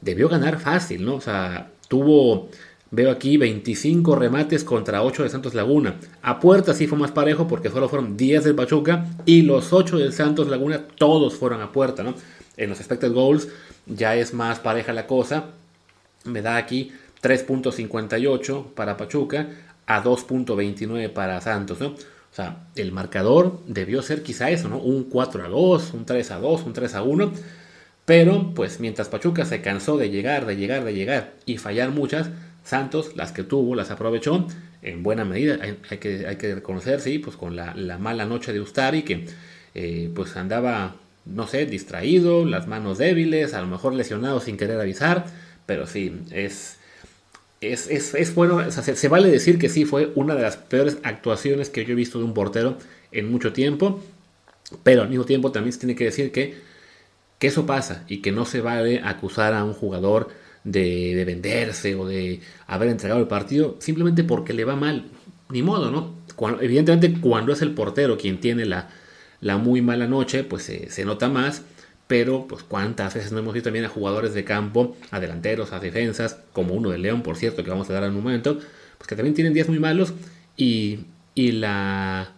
debió 0.00 0.28
ganar 0.28 0.58
fácil, 0.60 1.04
¿no? 1.04 1.16
O 1.16 1.20
sea, 1.20 1.70
tuvo, 1.88 2.48
veo 2.94 3.10
aquí, 3.10 3.36
25 3.36 4.16
remates 4.16 4.64
contra 4.64 5.02
8 5.02 5.24
de 5.24 5.28
Santos 5.28 5.54
Laguna. 5.54 5.96
A 6.22 6.40
puerta 6.40 6.74
sí 6.74 6.86
fue 6.86 6.98
más 6.98 7.10
parejo 7.10 7.46
porque 7.48 7.70
solo 7.70 7.88
fueron 7.88 8.16
10 8.16 8.44
del 8.44 8.54
Pachuca 8.54 9.06
y 9.24 9.42
los 9.42 9.72
8 9.72 9.98
del 9.98 10.12
Santos 10.12 10.48
Laguna 10.48 10.86
todos 10.96 11.34
fueron 11.34 11.60
a 11.60 11.72
puerta, 11.72 12.02
¿no? 12.02 12.14
En 12.56 12.70
los 12.70 12.78
expected 12.78 13.12
goals 13.12 13.48
ya 13.86 14.14
es 14.16 14.32
más 14.32 14.60
pareja 14.60 14.92
la 14.92 15.06
cosa. 15.06 15.46
Me 16.24 16.42
da 16.42 16.56
aquí 16.56 16.92
3.58 17.22 18.74
para 18.74 18.96
Pachuca 18.96 19.48
a 19.86 20.02
2.29 20.02 21.12
para 21.12 21.40
Santos, 21.40 21.80
¿no? 21.80 21.88
O 21.88 22.36
sea, 22.36 22.66
el 22.74 22.90
marcador 22.90 23.60
debió 23.66 24.02
ser 24.02 24.22
quizá 24.22 24.50
eso, 24.50 24.68
¿no? 24.68 24.78
Un 24.78 25.04
4 25.04 25.44
a 25.44 25.48
2, 25.48 25.94
un 25.94 26.04
3 26.04 26.30
a 26.32 26.38
2, 26.38 26.62
un 26.64 26.72
3 26.72 26.94
a 26.94 27.02
1. 27.02 27.32
Pero, 28.04 28.52
pues 28.54 28.80
mientras 28.80 29.08
Pachuca 29.08 29.44
se 29.44 29.62
cansó 29.62 29.96
de 29.96 30.10
llegar, 30.10 30.44
de 30.44 30.56
llegar, 30.56 30.84
de 30.84 30.94
llegar 30.94 31.34
y 31.46 31.58
fallar 31.58 31.90
muchas, 31.90 32.30
Santos, 32.64 33.14
las 33.14 33.32
que 33.32 33.44
tuvo, 33.44 33.74
las 33.74 33.90
aprovechó 33.90 34.46
en 34.82 35.02
buena 35.02 35.24
medida. 35.24 35.58
Hay, 35.62 35.98
que, 35.98 36.26
hay 36.26 36.36
que 36.36 36.56
reconocer, 36.56 37.00
sí, 37.00 37.18
pues 37.18 37.36
con 37.36 37.54
la, 37.56 37.98
mala 37.98 38.24
noche 38.26 38.52
de 38.52 38.60
Ustari, 38.60 39.02
que 39.02 39.26
eh, 39.74 40.10
pues 40.14 40.36
andaba, 40.36 40.96
no 41.24 41.46
sé, 41.46 41.66
distraído, 41.66 42.44
las 42.44 42.66
manos 42.66 42.98
débiles, 42.98 43.54
a 43.54 43.60
lo 43.60 43.66
mejor 43.66 43.94
lesionado 43.94 44.40
sin 44.40 44.56
querer 44.56 44.80
avisar. 44.80 45.26
Pero 45.66 45.86
sí, 45.86 46.20
es 46.30 46.78
es, 47.72 48.34
bueno, 48.34 48.70
se, 48.70 49.08
vale 49.08 49.30
decir 49.30 49.58
que 49.58 49.68
sí 49.68 49.84
fue 49.84 50.12
una 50.14 50.34
de 50.34 50.42
las 50.42 50.56
peores 50.56 50.98
actuaciones 51.02 51.70
que 51.70 51.84
yo 51.84 51.92
he 51.92 51.96
visto 51.96 52.18
de 52.18 52.24
un 52.24 52.34
portero 52.34 52.78
en 53.12 53.30
mucho 53.30 53.52
tiempo, 53.52 54.02
pero 54.82 55.02
al 55.02 55.08
mismo 55.08 55.24
tiempo 55.24 55.52
también 55.52 55.72
se 55.72 55.78
tiene 55.78 55.94
que 55.94 56.04
decir 56.04 56.32
que, 56.32 56.56
que 57.38 57.46
eso 57.46 57.66
pasa 57.66 58.04
y 58.08 58.18
que 58.18 58.32
no 58.32 58.44
se 58.44 58.60
vale 58.60 59.00
acusar 59.04 59.54
a 59.54 59.64
un 59.64 59.72
jugador 59.72 60.28
de, 60.64 61.22
venderse 61.24 61.94
o 61.94 62.06
de 62.06 62.40
haber 62.66 62.88
entregado 62.88 63.20
el 63.20 63.28
partido 63.28 63.76
simplemente 63.78 64.24
porque 64.24 64.52
le 64.52 64.64
va 64.64 64.76
mal. 64.76 65.06
Ni 65.50 65.62
modo, 65.62 65.90
¿no? 65.90 66.24
evidentemente 66.60 67.20
cuando 67.20 67.52
es 67.52 67.62
el 67.62 67.72
portero 67.72 68.16
quien 68.16 68.40
tiene 68.40 68.64
la, 68.64 68.88
la 69.40 69.56
muy 69.56 69.82
mala 69.82 70.08
noche, 70.08 70.42
pues 70.42 70.64
se 70.88 71.04
nota 71.04 71.28
más 71.28 71.62
pero 72.06 72.46
pues 72.46 72.62
cuántas 72.62 73.14
veces 73.14 73.32
no 73.32 73.38
hemos 73.38 73.54
visto 73.54 73.68
también 73.68 73.84
a 73.84 73.88
jugadores 73.88 74.34
de 74.34 74.44
campo, 74.44 74.96
a 75.10 75.20
delanteros, 75.20 75.72
a 75.72 75.80
defensas, 75.80 76.38
como 76.52 76.74
uno 76.74 76.90
de 76.90 76.98
León, 76.98 77.22
por 77.22 77.36
cierto, 77.36 77.64
que 77.64 77.70
vamos 77.70 77.88
a 77.88 77.94
dar 77.94 78.04
en 78.04 78.10
un 78.10 78.22
momento, 78.22 78.58
pues 78.98 79.08
que 79.08 79.16
también 79.16 79.34
tienen 79.34 79.54
días 79.54 79.68
muy 79.68 79.78
malos 79.78 80.12
y, 80.56 81.00
y 81.34 81.52
la, 81.52 82.32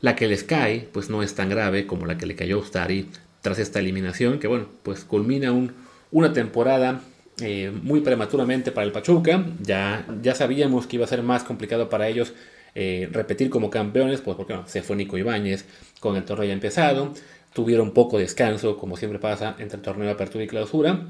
la 0.00 0.16
que 0.16 0.26
les 0.26 0.42
cae, 0.42 0.88
pues 0.92 1.10
no 1.10 1.22
es 1.22 1.34
tan 1.34 1.50
grave 1.50 1.86
como 1.86 2.06
la 2.06 2.16
que 2.16 2.26
le 2.26 2.34
cayó 2.34 2.56
a 2.56 2.60
Ustari 2.60 3.10
tras 3.42 3.58
esta 3.58 3.78
eliminación, 3.78 4.38
que 4.38 4.46
bueno, 4.46 4.68
pues 4.82 5.04
culmina 5.04 5.52
un, 5.52 5.72
una 6.10 6.32
temporada 6.32 7.02
eh, 7.40 7.72
muy 7.82 8.00
prematuramente 8.00 8.72
para 8.72 8.86
el 8.86 8.92
Pachuca, 8.92 9.44
ya, 9.60 10.06
ya 10.22 10.34
sabíamos 10.34 10.86
que 10.86 10.96
iba 10.96 11.04
a 11.04 11.08
ser 11.08 11.22
más 11.22 11.44
complicado 11.44 11.88
para 11.88 12.08
ellos 12.08 12.32
eh, 12.74 13.08
repetir 13.12 13.50
como 13.50 13.70
campeones, 13.70 14.20
pues 14.20 14.36
porque 14.36 14.58
se 14.66 14.82
fue 14.82 14.96
Nico 14.96 15.16
Ibáñez 15.18 15.64
con 16.00 16.16
el 16.16 16.24
torneo 16.24 16.48
ya 16.48 16.52
empezado, 16.52 17.12
tuvieron 17.52 17.92
poco 17.92 18.18
descanso, 18.18 18.76
como 18.76 18.96
siempre 18.96 19.18
pasa 19.18 19.56
entre 19.58 19.76
el 19.76 19.82
torneo 19.82 20.06
de 20.06 20.12
apertura 20.12 20.44
y 20.44 20.48
clausura, 20.48 21.08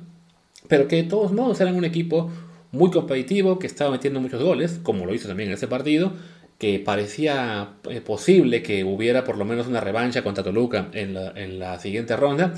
pero 0.68 0.88
que 0.88 0.96
de 0.96 1.04
todos 1.04 1.32
modos 1.32 1.60
eran 1.60 1.74
un 1.74 1.84
equipo 1.84 2.30
muy 2.72 2.90
competitivo, 2.90 3.58
que 3.58 3.66
estaba 3.66 3.90
metiendo 3.92 4.20
muchos 4.20 4.42
goles, 4.42 4.80
como 4.82 5.06
lo 5.06 5.14
hizo 5.14 5.28
también 5.28 5.48
en 5.48 5.54
ese 5.54 5.68
partido, 5.68 6.12
que 6.58 6.78
parecía 6.80 7.74
eh, 7.88 8.00
posible 8.00 8.62
que 8.62 8.84
hubiera 8.84 9.24
por 9.24 9.38
lo 9.38 9.44
menos 9.44 9.66
una 9.66 9.80
revancha 9.80 10.22
contra 10.22 10.44
Toluca 10.44 10.88
en 10.92 11.14
la, 11.58 11.78
siguiente 11.78 12.16
ronda, 12.16 12.54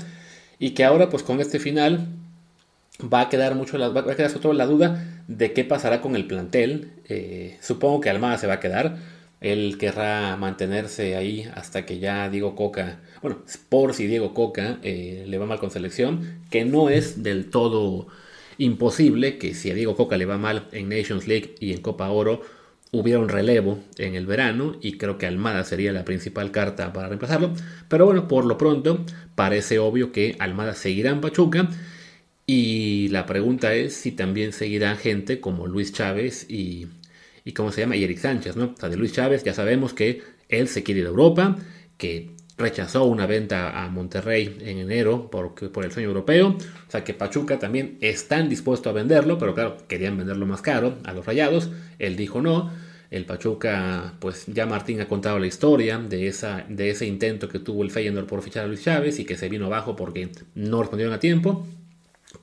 y 0.59 0.71
que 0.71 0.83
ahora 0.83 1.09
pues 1.09 1.23
con 1.23 1.39
este 1.39 1.59
final 1.59 2.07
va 3.01 3.21
a 3.21 3.29
quedar 3.29 3.55
mucho 3.55 3.77
va 3.77 3.99
a 3.99 4.15
quedar 4.15 4.55
la 4.55 4.65
duda 4.65 5.23
de 5.27 5.53
qué 5.53 5.63
pasará 5.63 6.01
con 6.01 6.15
el 6.15 6.25
plantel. 6.25 6.91
Eh, 7.09 7.57
supongo 7.61 8.01
que 8.01 8.09
Almada 8.09 8.37
se 8.37 8.47
va 8.47 8.53
a 8.53 8.59
quedar 8.59 8.97
él 9.39 9.77
querrá 9.77 10.35
mantenerse 10.35 11.15
ahí 11.15 11.47
hasta 11.53 11.85
que 11.85 11.99
ya 11.99 12.29
Diego 12.29 12.55
Coca, 12.55 12.99
bueno, 13.21 13.39
por 13.69 13.93
si 13.93 14.07
Diego 14.07 14.33
Coca 14.33 14.79
eh, 14.81 15.25
le 15.27 15.37
va 15.37 15.45
mal 15.45 15.59
con 15.59 15.69
selección, 15.69 16.41
que 16.49 16.65
no 16.65 16.89
es 16.89 17.21
del 17.23 17.49
todo 17.49 18.07
imposible 18.57 19.37
que 19.37 19.53
si 19.53 19.69
a 19.69 19.75
Diego 19.75 19.95
Coca 19.95 20.17
le 20.17 20.25
va 20.25 20.37
mal 20.37 20.67
en 20.71 20.89
Nations 20.89 21.27
League 21.27 21.55
y 21.59 21.73
en 21.73 21.81
Copa 21.81 22.09
Oro, 22.09 22.41
hubiera 22.91 23.19
un 23.19 23.29
relevo 23.29 23.79
en 23.97 24.15
el 24.15 24.25
verano 24.25 24.77
y 24.81 24.97
creo 24.97 25.19
que 25.19 25.27
Almada 25.27 25.63
sería 25.65 25.91
la 25.91 26.05
principal 26.05 26.51
carta 26.51 26.91
para 26.91 27.09
reemplazarlo. 27.09 27.53
Pero 27.89 28.05
bueno, 28.05 28.27
por 28.27 28.45
lo 28.45 28.57
pronto 28.57 29.05
parece 29.35 29.77
obvio 29.77 30.11
que 30.11 30.35
Almada 30.39 30.73
seguirá 30.73 31.11
en 31.11 31.21
Pachuca 31.21 31.69
y 32.47 33.09
la 33.09 33.27
pregunta 33.27 33.75
es 33.75 33.93
si 33.93 34.11
también 34.11 34.53
seguirá 34.53 34.95
gente 34.95 35.39
como 35.39 35.67
Luis 35.67 35.93
Chávez 35.93 36.47
y 36.49 36.87
y 37.47 37.53
cómo 37.53 37.71
se 37.71 37.79
llama, 37.79 37.95
y 37.95 38.03
Eric 38.03 38.17
Sánchez, 38.17 38.57
¿no? 38.57 38.73
O 38.75 38.77
sea, 38.77 38.89
de 38.89 38.97
Luis 38.97 39.13
Chávez 39.13 39.41
ya 39.45 39.53
sabemos 39.53 39.93
que 39.93 40.21
él 40.49 40.67
se 40.67 40.83
quiere 40.83 40.99
ir 40.99 41.05
a 41.05 41.09
Europa, 41.11 41.55
que 41.97 42.31
rechazó 42.57 43.05
una 43.05 43.25
venta 43.25 43.85
a 43.85 43.87
Monterrey 43.87 44.57
en 44.59 44.79
enero 44.79 45.31
por, 45.31 45.53
por 45.71 45.85
el 45.85 45.91
sueño 45.93 46.09
europeo, 46.09 46.49
o 46.49 46.91
sea 46.91 47.05
que 47.05 47.13
Pachuca 47.13 47.57
también 47.57 47.99
están 48.01 48.49
dispuestos 48.49 48.91
a 48.91 48.93
venderlo, 48.93 49.37
pero 49.37 49.55
claro, 49.55 49.77
querían 49.87 50.17
venderlo 50.17 50.45
más 50.45 50.61
caro 50.61 50.97
a 51.05 51.13
los 51.13 51.25
rayados, 51.25 51.69
él 51.99 52.17
dijo 52.17 52.41
no, 52.41 52.69
el 53.11 53.23
Pachuca, 53.23 54.15
pues 54.19 54.45
ya 54.47 54.65
Martín 54.65 54.99
ha 54.99 55.07
contado 55.07 55.39
la 55.39 55.47
historia 55.47 55.99
de, 55.99 56.27
esa, 56.27 56.65
de 56.67 56.89
ese 56.89 57.05
intento 57.05 57.47
que 57.47 57.59
tuvo 57.59 57.81
el 57.81 57.91
Feyenoord 57.91 58.27
por 58.27 58.41
fichar 58.41 58.65
a 58.65 58.67
Luis 58.67 58.83
Chávez 58.83 59.19
y 59.19 59.25
que 59.25 59.37
se 59.37 59.47
vino 59.47 59.67
abajo 59.67 59.95
porque 59.95 60.31
no 60.53 60.81
respondieron 60.81 61.15
a 61.15 61.19
tiempo, 61.19 61.65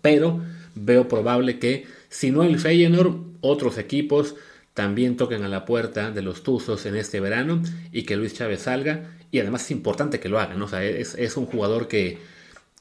pero 0.03 0.43
veo 0.75 1.09
probable 1.09 1.59
que 1.59 1.87
si 2.09 2.31
no 2.31 2.43
el 2.43 2.59
Feyenoord, 2.59 3.17
otros 3.41 3.79
equipos 3.79 4.37
también 4.75 5.17
toquen 5.17 5.45
a 5.45 5.49
la 5.49 5.65
puerta 5.65 6.11
de 6.11 6.23
los 6.23 6.43
Tuzos 6.43 6.85
en 6.87 6.97
este 6.97 7.21
verano 7.21 7.63
y 7.93 8.03
que 8.03 8.17
Luis 8.17 8.35
Chávez 8.35 8.63
salga. 8.63 9.11
Y 9.31 9.39
además 9.39 9.65
es 9.65 9.71
importante 9.71 10.21
que 10.21 10.29
lo 10.29 10.41
hagan. 10.41 10.61
O 10.63 10.69
sea, 10.69 10.85
es, 10.85 11.37
un 11.37 11.47
jugador 11.47 11.89
que, 11.89 12.19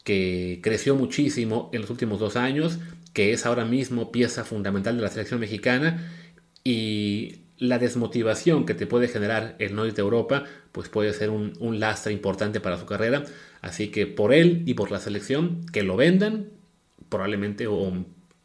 que 0.03 0.59
creció 0.61 0.95
muchísimo 0.95 1.69
en 1.71 1.81
los 1.81 1.89
últimos 1.89 2.19
dos 2.19 2.35
años, 2.35 2.79
que 3.13 3.31
es 3.31 3.45
ahora 3.45 3.65
mismo 3.65 4.11
pieza 4.11 4.43
fundamental 4.43 4.95
de 4.97 5.03
la 5.03 5.09
selección 5.09 5.39
mexicana 5.39 6.11
y 6.63 7.41
la 7.57 7.77
desmotivación 7.77 8.65
que 8.65 8.73
te 8.73 8.87
puede 8.87 9.07
generar 9.07 9.55
el 9.59 9.75
no 9.75 9.85
irte 9.85 10.01
a 10.01 10.03
Europa, 10.03 10.45
pues 10.71 10.89
puede 10.89 11.13
ser 11.13 11.29
un, 11.29 11.53
un, 11.59 11.79
lastre 11.79 12.11
importante 12.11 12.59
para 12.59 12.79
su 12.79 12.85
carrera. 12.85 13.23
Así 13.61 13.89
que 13.89 14.07
por 14.07 14.33
él 14.33 14.63
y 14.65 14.73
por 14.73 14.91
la 14.91 14.99
selección, 14.99 15.65
que 15.71 15.83
lo 15.83 15.95
vendan, 15.95 16.49
probablemente 17.09 17.67
o 17.67 17.91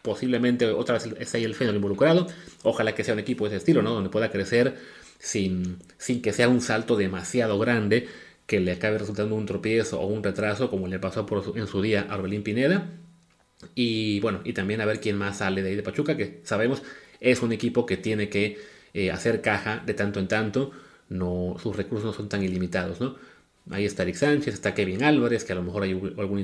posiblemente 0.03 0.67
otra 0.67 0.95
vez 0.95 1.09
esté 1.19 1.39
ahí 1.39 1.45
el 1.45 1.55
Feyenoord 1.55 1.77
involucrado. 1.77 2.27
Ojalá 2.63 2.95
que 2.95 3.05
sea 3.05 3.15
un 3.15 3.21
equipo 3.21 3.45
de 3.45 3.51
ese 3.51 3.57
estilo, 3.59 3.83
¿no? 3.83 3.93
Donde 3.93 4.11
pueda 4.11 4.31
crecer 4.31 4.77
sin, 5.19 5.79
sin 5.99 6.23
que 6.23 6.33
sea 6.33 6.49
un 6.49 6.61
salto 6.61 6.97
demasiado 6.97 7.59
grande 7.59 8.09
que 8.47 8.61
le 8.61 8.73
acabe 8.73 8.99
resultando 8.99 9.35
un 9.35 9.47
tropiezo 9.47 10.01
o 10.01 10.07
un 10.07 10.23
retraso 10.23 10.71
como 10.71 10.89
le 10.89 10.99
pasó 10.99 11.27
en 11.55 11.67
su 11.67 11.83
día 11.83 12.07
a 12.09 12.17
Orbelín 12.17 12.43
Pineda. 12.43 12.91
Y 13.75 14.21
bueno, 14.21 14.41
y 14.45 14.53
también 14.53 14.81
a 14.81 14.87
ver 14.87 15.01
quién 15.01 15.17
más 15.17 15.39
sale 15.39 15.63
de 15.63 15.71
ahí 15.71 15.77
de 15.77 15.83
Pachuca, 15.83 16.17
que 16.17 16.41
sabemos 16.45 16.83
es 17.21 17.43
un 17.43 17.53
equipo 17.53 17.85
que 17.85 17.97
tiene 17.97 18.29
que 18.29 18.59
eh, 18.95 19.11
hacer 19.11 19.43
caja 19.43 19.83
de 19.85 19.95
tanto 19.95 20.21
en 20.21 20.29
tanto. 20.29 20.71
No, 21.09 21.57
sus 21.63 21.77
recursos 21.77 22.07
no 22.07 22.13
son 22.13 22.29
tan 22.29 22.43
ilimitados, 22.43 23.01
¿no? 23.01 23.17
Ahí 23.71 23.85
está 23.85 24.03
Eric 24.03 24.17
Sánchez, 24.17 24.55
está 24.55 24.75
Kevin 24.75 25.03
Álvarez, 25.03 25.45
que 25.45 25.53
a 25.53 25.57
lo 25.57 25.63
mejor 25.63 25.83
hay 25.83 25.93
algún 25.93 26.39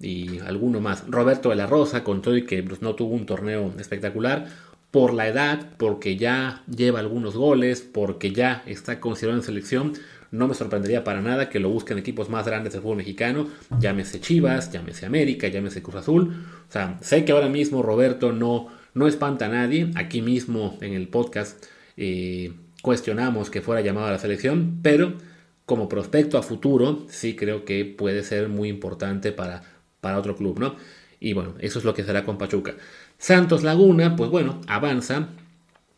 y 0.00 0.38
alguno 0.40 0.80
más. 0.80 1.04
Roberto 1.08 1.50
de 1.50 1.56
la 1.56 1.66
Rosa, 1.66 2.02
con 2.02 2.22
todo 2.22 2.36
y 2.36 2.44
que 2.44 2.62
pues, 2.62 2.82
no 2.82 2.94
tuvo 2.94 3.14
un 3.14 3.26
torneo 3.26 3.72
espectacular, 3.78 4.46
por 4.90 5.14
la 5.14 5.28
edad, 5.28 5.68
porque 5.76 6.16
ya 6.16 6.64
lleva 6.68 6.98
algunos 6.98 7.36
goles, 7.36 7.80
porque 7.80 8.32
ya 8.32 8.62
está 8.66 8.98
considerado 8.98 9.38
en 9.38 9.44
selección, 9.44 9.92
no 10.32 10.48
me 10.48 10.54
sorprendería 10.54 11.04
para 11.04 11.20
nada 11.20 11.48
que 11.48 11.60
lo 11.60 11.70
busquen 11.70 11.98
equipos 11.98 12.28
más 12.28 12.46
grandes 12.46 12.72
del 12.72 12.82
fútbol 12.82 12.98
mexicano, 12.98 13.48
llámese 13.78 14.20
Chivas, 14.20 14.72
llámese 14.72 15.06
América, 15.06 15.48
llámese 15.48 15.82
Cruz 15.82 15.96
Azul. 15.96 16.44
O 16.68 16.72
sea, 16.72 16.98
sé 17.00 17.24
que 17.24 17.32
ahora 17.32 17.48
mismo 17.48 17.82
Roberto 17.82 18.32
no, 18.32 18.68
no 18.94 19.08
espanta 19.08 19.46
a 19.46 19.48
nadie. 19.48 19.90
Aquí 19.96 20.22
mismo 20.22 20.78
en 20.80 20.94
el 20.94 21.08
podcast 21.08 21.64
eh, 21.96 22.52
cuestionamos 22.82 23.50
que 23.50 23.60
fuera 23.60 23.80
llamado 23.80 24.06
a 24.06 24.12
la 24.12 24.18
selección, 24.18 24.78
pero 24.82 25.14
como 25.66 25.88
prospecto 25.88 26.38
a 26.38 26.42
futuro 26.42 27.06
sí 27.08 27.34
creo 27.34 27.64
que 27.64 27.84
puede 27.84 28.22
ser 28.22 28.48
muy 28.48 28.68
importante 28.68 29.32
para, 29.32 29.62
para 30.00 30.18
otro 30.18 30.36
club, 30.36 30.58
¿no? 30.58 30.76
Y 31.20 31.34
bueno, 31.34 31.54
eso 31.58 31.78
es 31.78 31.84
lo 31.84 31.94
que 31.94 32.04
será 32.04 32.24
con 32.24 32.38
Pachuca. 32.38 32.74
Santos 33.18 33.62
Laguna, 33.62 34.16
pues 34.16 34.30
bueno, 34.30 34.60
avanza 34.66 35.28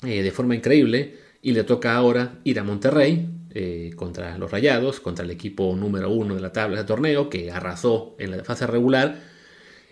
eh, 0.03 0.23
de 0.23 0.31
forma 0.33 0.57
increíble 0.57 1.17
y 1.43 1.53
le 1.53 1.65
toca 1.65 1.95
ahora 1.95 2.41
ir 2.45 2.59
a 2.59 2.65
Monterrey, 2.65 3.29
eh, 3.55 3.93
contra 3.97 4.39
los 4.39 4.51
Rayados, 4.51 5.01
contra 5.01 5.25
el 5.25 5.31
equipo 5.31 5.77
número 5.77 6.11
uno 6.11 6.35
de 6.35 6.41
la 6.41 6.53
tabla 6.53 6.79
de 6.79 6.85
torneo 6.85 7.29
que 7.29 7.51
arrasó 7.51 8.17
en 8.19 8.31
la 8.31 8.43
fase 8.45 8.67
regular. 8.67 9.21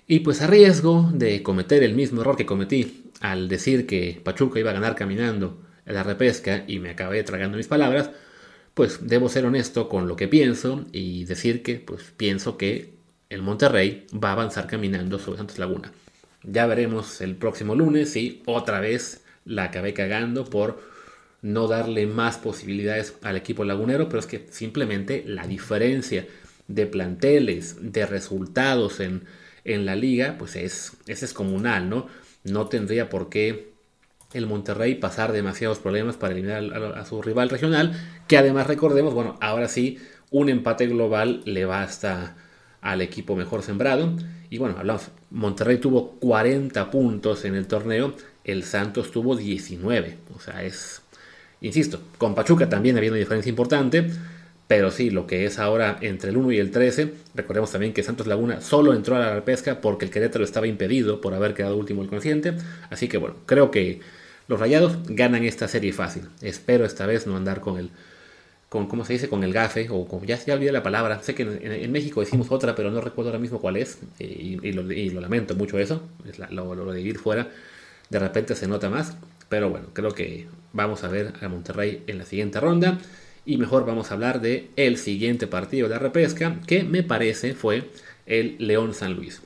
Y 0.06 0.20
pues 0.20 0.40
a 0.40 0.46
riesgo 0.46 1.11
de 1.12 1.42
cometer 1.42 1.82
el 1.82 1.94
mismo 1.94 2.22
error 2.22 2.36
que 2.36 2.46
cometí 2.46 3.11
al 3.20 3.48
decir 3.48 3.86
que 3.86 4.20
Pachuca 4.24 4.58
iba 4.58 4.70
a 4.70 4.74
ganar 4.74 4.94
caminando 4.94 5.61
en 5.84 5.94
la 5.94 6.02
repesca 6.02 6.64
y 6.66 6.78
me 6.78 6.90
acabé 6.90 7.22
tragando 7.22 7.58
mis 7.58 7.68
palabras, 7.68 8.11
pues 8.74 9.06
debo 9.06 9.28
ser 9.28 9.44
honesto 9.44 9.88
con 9.88 10.08
lo 10.08 10.16
que 10.16 10.26
pienso 10.26 10.86
y 10.90 11.24
decir 11.26 11.62
que 11.62 11.76
pues 11.76 12.12
pienso 12.16 12.56
que 12.56 12.99
el 13.30 13.42
Monterrey 13.42 14.06
va 14.12 14.30
a 14.30 14.32
avanzar 14.32 14.66
caminando 14.66 15.18
sobre 15.18 15.38
Santos 15.38 15.58
Laguna. 15.58 15.92
Ya 16.42 16.66
veremos 16.66 17.20
el 17.20 17.36
próximo 17.36 17.74
lunes 17.74 18.12
si 18.12 18.42
otra 18.44 18.80
vez 18.80 19.24
la 19.44 19.64
acabé 19.64 19.94
cagando 19.94 20.44
por 20.44 20.82
no 21.40 21.68
darle 21.68 22.06
más 22.06 22.36
posibilidades 22.38 23.14
al 23.22 23.36
equipo 23.36 23.64
lagunero, 23.64 24.08
pero 24.08 24.18
es 24.18 24.26
que 24.26 24.46
simplemente 24.50 25.24
la 25.26 25.46
diferencia 25.46 26.26
de 26.68 26.86
planteles, 26.86 27.92
de 27.92 28.04
resultados 28.04 29.00
en, 29.00 29.24
en 29.64 29.86
la 29.86 29.96
liga, 29.96 30.36
pues 30.38 30.56
es, 30.56 30.96
es 31.06 31.20
descomunal, 31.20 31.88
¿no? 31.88 32.08
No 32.44 32.68
tendría 32.68 33.08
por 33.08 33.28
qué 33.28 33.70
el 34.32 34.46
Monterrey 34.46 34.94
pasar 34.96 35.32
demasiados 35.32 35.78
problemas 35.78 36.16
para 36.16 36.32
eliminar 36.32 36.72
a, 36.74 37.00
a, 37.00 37.04
su 37.04 37.22
rival 37.22 37.48
regional, 37.48 37.92
que 38.28 38.38
además 38.38 38.66
recordemos, 38.66 39.14
bueno, 39.14 39.36
ahora 39.40 39.68
sí, 39.68 39.98
un 40.30 40.48
empate 40.48 40.86
global 40.86 41.42
le 41.44 41.64
basta 41.64 42.36
al 42.80 43.02
equipo 43.02 43.36
mejor 43.36 43.62
sembrado. 43.62 44.14
Y 44.50 44.58
bueno, 44.58 44.76
hablamos, 44.78 45.08
Monterrey 45.30 45.78
tuvo 45.78 46.12
40 46.20 46.90
puntos 46.90 47.44
en 47.44 47.54
el 47.54 47.66
torneo, 47.66 48.14
el 48.44 48.64
Santos 48.64 49.10
tuvo 49.10 49.36
19, 49.36 50.18
o 50.34 50.40
sea, 50.40 50.62
es 50.64 51.02
Insisto, 51.60 52.00
con 52.16 52.34
Pachuca 52.34 52.68
también 52.68 52.96
había 52.96 53.10
una 53.10 53.18
diferencia 53.18 53.50
importante, 53.50 54.06
pero 54.66 54.90
sí, 54.90 55.10
lo 55.10 55.26
que 55.26 55.44
es 55.44 55.58
ahora 55.58 55.98
entre 56.00 56.30
el 56.30 56.38
1 56.38 56.52
y 56.52 56.58
el 56.58 56.70
13, 56.70 57.12
recordemos 57.34 57.70
también 57.70 57.92
que 57.92 58.02
Santos 58.02 58.26
Laguna 58.26 58.60
solo 58.62 58.94
entró 58.94 59.16
a 59.16 59.34
la 59.34 59.44
pesca 59.44 59.80
porque 59.80 60.06
el 60.06 60.10
Querétaro 60.10 60.44
estaba 60.44 60.66
impedido 60.66 61.20
por 61.20 61.34
haber 61.34 61.54
quedado 61.54 61.76
último 61.76 62.02
el 62.02 62.08
consciente. 62.08 62.54
Así 62.88 63.08
que 63.08 63.18
bueno, 63.18 63.36
creo 63.46 63.70
que 63.70 64.00
los 64.48 64.58
Rayados 64.58 64.96
ganan 65.06 65.44
esta 65.44 65.68
serie 65.68 65.92
fácil. 65.92 66.28
Espero 66.40 66.86
esta 66.86 67.04
vez 67.04 67.26
no 67.26 67.36
andar 67.36 67.60
con 67.60 67.78
el, 67.78 67.90
con, 68.70 68.86
¿cómo 68.86 69.04
se 69.04 69.12
dice? 69.14 69.28
Con 69.28 69.44
el 69.44 69.52
gafe, 69.52 69.88
o 69.90 70.06
con, 70.06 70.24
ya, 70.24 70.42
ya 70.42 70.54
olvidé 70.54 70.72
la 70.72 70.82
palabra. 70.82 71.22
Sé 71.22 71.34
que 71.34 71.42
en, 71.42 71.92
México 71.92 72.20
decimos 72.20 72.50
otra, 72.50 72.74
pero 72.74 72.90
no 72.90 73.00
recuerdo 73.00 73.30
ahora 73.30 73.40
mismo 73.40 73.60
cuál 73.60 73.76
es, 73.76 73.98
y, 74.18 74.72
lo, 74.72 75.20
lamento 75.20 75.56
mucho 75.56 75.78
eso, 75.78 76.02
es 76.26 76.38
lo, 76.38 76.74
lo 76.74 76.92
de 76.92 76.98
vivir 76.98 77.18
fuera, 77.18 77.48
de 78.08 78.18
repente 78.18 78.54
se 78.54 78.68
nota 78.68 78.88
más. 78.88 79.16
Pero 79.48 79.68
bueno, 79.68 79.88
creo 79.92 80.12
que 80.12 80.46
vamos 80.72 81.02
a 81.02 81.08
ver 81.08 81.32
a 81.40 81.48
Monterrey 81.48 82.04
en 82.06 82.18
la 82.18 82.24
siguiente 82.24 82.60
ronda. 82.60 82.98
Y 83.44 83.56
mejor 83.56 83.84
vamos 83.84 84.10
a 84.10 84.14
hablar 84.14 84.40
de 84.40 84.70
el 84.76 84.96
siguiente 84.98 85.48
partido 85.48 85.88
de 85.88 85.94
la 85.96 85.98
repesca, 85.98 86.60
que 86.66 86.84
me 86.84 87.02
parece 87.02 87.54
fue 87.54 87.90
el 88.26 88.54
León 88.60 88.94
San 88.94 89.14
Luis. 89.14 89.42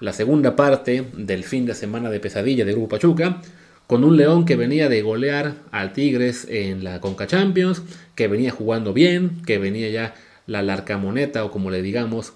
La 0.00 0.12
segunda 0.12 0.54
parte 0.54 1.06
del 1.14 1.44
fin 1.44 1.64
de 1.64 1.74
semana 1.74 2.10
de 2.10 2.20
pesadilla 2.20 2.66
de 2.66 2.72
Grupo 2.72 2.90
Pachuca, 2.90 3.40
con 3.88 4.04
un 4.04 4.16
León 4.16 4.44
que 4.44 4.54
venía 4.54 4.88
de 4.88 5.02
golear 5.02 5.54
al 5.72 5.92
Tigres 5.92 6.46
en 6.48 6.84
la 6.84 7.00
Conca 7.00 7.26
Champions, 7.26 7.82
que 8.14 8.28
venía 8.28 8.52
jugando 8.52 8.92
bien, 8.92 9.42
que 9.44 9.58
venía 9.58 9.88
ya 9.88 10.14
la 10.46 10.62
larcamoneta 10.62 11.44
o 11.44 11.50
como 11.50 11.72
le 11.72 11.82
digamos, 11.82 12.32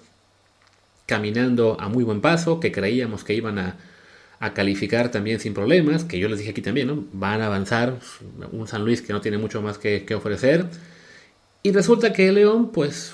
caminando 1.05 1.77
a 1.79 1.87
muy 1.87 2.03
buen 2.03 2.19
paso, 2.19 2.59
que 2.59 2.73
creíamos 2.73 3.23
que 3.23 3.35
iban 3.35 3.57
a 3.57 3.77
a 4.43 4.53
calificar 4.53 5.09
también 5.09 5.39
sin 5.39 5.53
problemas, 5.53 6.03
que 6.03 6.19
yo 6.19 6.27
les 6.27 6.37
dije 6.39 6.51
aquí 6.51 6.61
también. 6.61 7.07
Van 7.13 7.41
a 7.41 7.45
avanzar, 7.45 7.99
un 8.51 8.67
San 8.67 8.83
Luis 8.83 9.01
que 9.01 9.13
no 9.13 9.21
tiene 9.21 9.37
mucho 9.37 9.61
más 9.61 9.77
que, 9.77 10.05
ofrecer. 10.13 10.65
Y 11.63 11.71
resulta 11.71 12.11
que 12.11 12.27
el 12.27 12.35
León, 12.35 12.71
pues, 12.73 13.13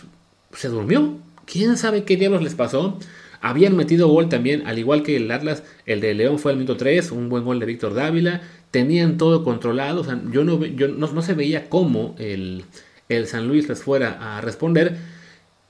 se 0.53 0.69
durmió. 0.69 1.19
¿Quién 1.45 1.77
sabe 1.77 2.03
qué 2.03 2.17
diablos 2.17 2.41
les 2.41 2.55
pasó? 2.55 2.97
Habían 3.41 3.75
metido 3.75 4.07
gol 4.09 4.29
también, 4.29 4.67
al 4.67 4.79
igual 4.79 5.03
que 5.03 5.15
el 5.15 5.31
Atlas, 5.31 5.63
el 5.85 6.01
de 6.01 6.13
León 6.13 6.39
fue 6.39 6.51
al 6.51 6.57
minuto 6.57 6.77
3, 6.77 7.11
un 7.11 7.29
buen 7.29 7.45
gol 7.45 7.59
de 7.59 7.65
Víctor 7.65 7.93
Dávila. 7.93 8.41
Tenían 8.71 9.17
todo 9.17 9.43
controlado, 9.43 10.01
o 10.01 10.03
sea, 10.03 10.21
yo 10.31 10.43
no, 10.43 10.63
yo 10.65 10.87
no, 10.89 11.21
se 11.21 11.33
veía 11.33 11.69
cómo 11.69 12.15
el, 12.19 12.65
el 13.07 13.27
San 13.27 13.47
Luis 13.47 13.67
les 13.69 13.81
fuera 13.81 14.37
a 14.37 14.41
responder. 14.41 14.97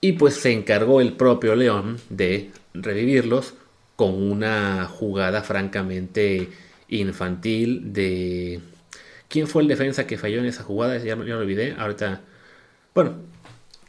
Y 0.01 0.13
pues 0.13 0.35
se 0.35 0.53
encargó 0.53 1.01
el 1.01 1.13
propio 1.13 1.55
León 1.55 1.97
de 2.09 2.51
revivirlos 2.73 3.53
con 3.95 4.13
una 4.13 4.85
jugada 4.85 5.43
francamente 5.43 6.49
infantil 6.87 7.93
de... 7.93 8.61
¿Quién 9.27 9.47
fue 9.47 9.61
el 9.61 9.67
defensa 9.67 10.07
que 10.07 10.17
falló 10.17 10.39
en 10.39 10.45
esa 10.45 10.63
jugada? 10.63 10.97
Ya, 10.97 11.03
ya 11.03 11.15
lo 11.15 11.39
olvidé. 11.39 11.75
Ahorita... 11.77 12.21
Bueno, 12.95 13.17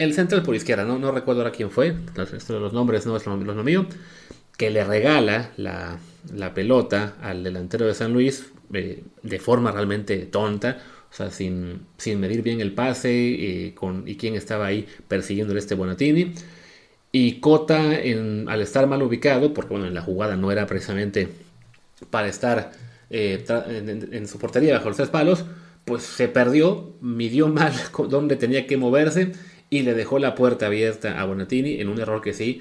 el 0.01 0.15
central 0.15 0.43
por 0.43 0.57
izquierda, 0.57 0.85
no, 0.85 0.99
no 0.99 1.13
recuerdo 1.13 1.43
ahora 1.43 1.53
quién 1.53 1.71
fue. 1.71 1.95
Esto 2.35 2.55
de 2.55 2.61
los 2.61 2.73
nombres 2.73 3.05
no 3.05 3.17
es 3.17 3.27
lo, 3.27 3.37
mío. 3.63 3.87
Que 4.57 4.71
le 4.71 4.83
regala 4.83 5.53
la, 5.59 5.99
pelota 6.55 7.17
al 7.21 7.45
delantero 7.45 7.87
de 7.87 7.95
San 7.95 8.15
Luis 8.15 8.51
eh, 8.73 9.05
de 9.23 9.39
forma 9.39 9.73
realmente 9.73 10.17
tonta. 10.25 10.79
O 11.11 11.15
sea, 11.15 11.31
sin, 11.31 11.83
sin 11.99 12.19
medir 12.19 12.41
bien 12.41 12.63
el 12.63 12.73
pase 12.73 13.11
eh, 13.11 13.75
con, 13.75 14.09
y 14.09 14.17
quién 14.17 14.37
estaba 14.37 14.67
ahí 14.67 14.87
persiguiendo 15.07 15.57
este 15.59 15.75
Bonatini. 15.75 16.33
Y 17.13 17.41
Cota, 17.41 17.91
al 17.91 18.61
estar 18.63 18.87
mal 18.87 19.03
ubicado, 19.03 19.53
porque 19.53 19.71
bueno, 19.71 19.87
en 19.87 19.95
la 19.95 20.01
jugada 20.01 20.37
no 20.37 20.51
era 20.51 20.67
precisamente 20.67 21.29
para 22.09 22.29
estar 22.29 22.73
eh, 23.11 23.45
en, 24.13 24.27
su 24.27 24.39
portería 24.39 24.75
bajo 24.75 24.89
los 24.89 24.97
tres 24.97 25.11
palos, 25.11 25.45
pues 25.85 26.05
se 26.05 26.29
perdió, 26.29 26.95
midió 27.03 27.49
mal 27.49 27.75
dónde 28.09 28.37
tenía 28.37 28.67
que 28.67 28.79
moverse 28.79 29.33
y 29.71 29.83
le 29.83 29.95
dejó 29.95 30.19
la 30.19 30.35
puerta 30.35 30.67
abierta 30.67 31.21
a 31.21 31.25
Bonatini 31.25 31.81
en 31.81 31.89
un 31.89 32.01
error 32.01 32.21
que 32.21 32.35
sí, 32.35 32.61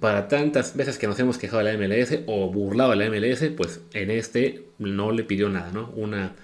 para 0.00 0.28
tantas 0.28 0.76
veces 0.76 0.98
que 0.98 1.06
nos 1.06 1.18
hemos 1.20 1.38
quejado 1.38 1.62
de 1.62 1.72
la 1.72 1.78
MLS 1.78 2.20
o 2.26 2.50
burlado 2.50 2.90
de 2.90 2.96
la 2.96 3.08
MLS, 3.08 3.50
pues 3.56 3.80
en 3.92 4.10
este 4.10 4.64
no 4.78 5.12
le 5.12 5.24
pidió 5.24 5.48
nada, 5.48 5.70
¿no? 5.72 5.92
Una, 5.94 6.34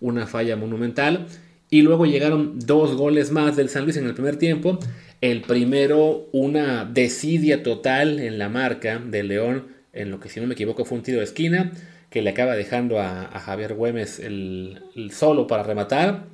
una 0.00 0.26
falla 0.26 0.56
monumental. 0.56 1.26
Y 1.70 1.82
luego 1.82 2.06
llegaron 2.06 2.58
dos 2.60 2.94
goles 2.94 3.32
más 3.32 3.56
del 3.56 3.68
San 3.68 3.84
Luis 3.84 3.96
en 3.96 4.06
el 4.06 4.14
primer 4.14 4.36
tiempo. 4.36 4.78
El 5.20 5.42
primero, 5.42 6.28
una 6.32 6.84
desidia 6.84 7.62
total 7.62 8.20
en 8.20 8.38
la 8.38 8.48
marca 8.48 8.98
del 8.98 9.28
León, 9.28 9.68
en 9.92 10.10
lo 10.10 10.20
que 10.20 10.28
si 10.28 10.40
no 10.40 10.46
me 10.46 10.54
equivoco 10.54 10.84
fue 10.84 10.98
un 10.98 11.04
tiro 11.04 11.18
de 11.18 11.24
esquina, 11.24 11.72
que 12.10 12.22
le 12.22 12.30
acaba 12.30 12.54
dejando 12.54 13.00
a, 13.00 13.26
Javier 13.40 13.74
Güemes 13.74 14.20
el, 14.20 15.10
solo 15.10 15.46
para 15.46 15.62
rematar. 15.64 16.26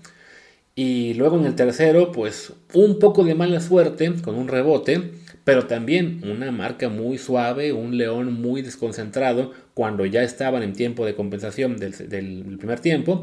Y 0.83 1.13
luego 1.13 1.39
en 1.39 1.45
el 1.45 1.57
tercero, 1.57 2.11
pues 2.11 2.55
un 2.73 2.99
poco 2.99 3.23
de 3.23 3.35
mala 3.35 3.61
suerte 3.61 4.15
con 4.23 4.37
un 4.37 4.49
rebote, 4.49 5.11
pero 5.45 5.67
también 5.67 6.23
una 6.25 6.51
marca 6.53 6.89
muy 6.89 7.19
suave, 7.19 7.75
un 7.75 7.99
León 7.99 8.33
muy 8.33 8.63
desconcentrado 8.63 9.53
cuando 9.75 10.07
ya 10.07 10.23
estaban 10.23 10.63
en 10.63 10.73
tiempo 10.73 11.05
de 11.05 11.15
compensación 11.15 11.77
del, 11.77 12.57
primer 12.57 12.81
tiempo 12.81 13.21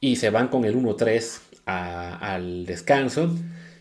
y 0.00 0.16
se 0.16 0.30
van 0.30 0.48
con 0.48 0.64
el 0.64 0.74
1-3 0.74 1.40
al 1.66 2.64
descanso. 2.64 3.30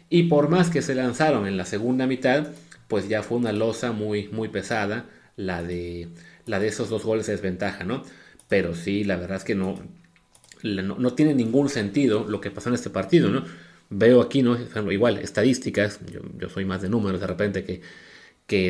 Y 0.10 0.24
por 0.24 0.50
más 0.50 0.70
que 0.70 0.82
se 0.82 0.94
lanzaron 0.94 1.48
en 1.48 1.56
la 1.56 1.64
segunda 1.64 2.06
mitad, 2.06 2.50
pues 2.90 3.08
ya 3.08 3.24
fue 3.24 3.38
una 3.38 3.54
losa 3.54 3.94
muy, 3.94 4.28
muy 4.28 4.50
pesada 4.50 5.06
la 5.38 5.64
de, 5.64 6.10
la 6.46 6.60
de 6.60 6.68
esos 6.68 6.90
dos 6.90 7.06
goles 7.06 7.28
de 7.28 7.32
desventaja, 7.32 7.86
¿no? 7.86 8.04
Pero 8.50 8.76
sí, 8.76 9.06
la 9.06 9.16
verdad 9.16 9.38
es 9.38 9.46
que 9.46 9.56
no, 9.56 9.80
no, 10.64 11.14
tiene 11.14 11.34
ningún 11.34 11.70
sentido 11.70 12.26
lo 12.28 12.42
que 12.42 12.52
pasó 12.52 12.70
en 12.70 12.76
este 12.76 12.90
partido, 12.90 13.30
¿no? 13.30 13.46
Veo 13.90 14.22
aquí, 14.22 14.42
¿no? 14.42 14.58
Igual, 14.92 15.18
estadísticas, 15.18 16.00
yo, 16.12 16.50
soy 16.50 16.66
más 16.66 16.82
de 16.82 16.90
números 16.90 17.22
de 17.22 17.28
repente 17.28 17.64
que, 17.64 17.82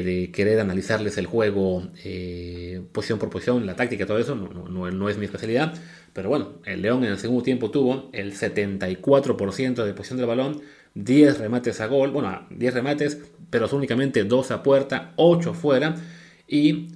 de 0.04 0.30
querer 0.32 0.60
analizarles 0.60 1.18
el 1.18 1.26
juego 1.26 1.90
eh, 2.04 2.82
posición 2.92 3.18
por 3.18 3.30
posición, 3.30 3.66
la 3.66 3.76
táctica, 3.76 4.06
todo 4.06 4.20
eso, 4.20 4.36
no, 4.36 4.50
no, 4.50 4.92
no, 4.92 5.10
es 5.10 5.18
mi 5.18 5.26
especialidad. 5.26 5.74
Pero 6.14 6.30
bueno, 6.30 6.54
el 6.66 6.82
León 6.82 7.04
en 7.04 7.12
el 7.12 7.18
segundo 7.18 7.44
tiempo 7.44 7.72
tuvo 7.72 8.10
el 8.14 8.34
74% 8.34 9.84
de 9.84 9.94
posición 9.94 10.18
del 10.18 10.28
balón, 10.28 10.62
10 10.96 11.38
remates 11.40 11.80
a 11.82 11.88
gol, 11.88 12.12
bueno, 12.12 12.46
10 12.50 12.74
remates, 12.74 13.20
pero 13.50 13.68
únicamente 13.72 14.24
2 14.24 14.52
a 14.52 14.64
puerta, 14.64 15.14
8 15.16 15.54
fuera. 15.54 15.96
Y 16.48 16.90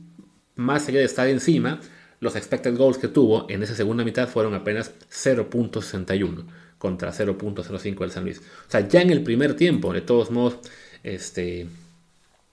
más 0.56 0.88
allá 0.88 1.00
de 1.00 1.06
estar 1.06 1.28
encima, 1.28 1.80
los 2.24 2.38
expected 2.38 2.76
goals 2.78 2.98
que 2.98 3.10
tuvo 3.10 3.46
en 3.50 3.62
esa 3.62 3.76
segunda 3.76 4.06
mitad 4.06 4.30
fueron 4.30 4.54
apenas 4.54 4.94
0.61 5.12 6.46
contra 6.78 7.12
0.05 7.12 8.00
del 8.00 8.12
San 8.12 8.24
Luis. 8.24 8.40
O 8.40 8.72
sea, 8.72 8.88
ya 8.88 9.02
en 9.02 9.10
el 9.10 9.24
primer 9.24 9.56
tiempo, 9.56 9.94
de 9.94 10.02
todos 10.02 10.32
modos, 10.32 10.58
este, 11.04 11.68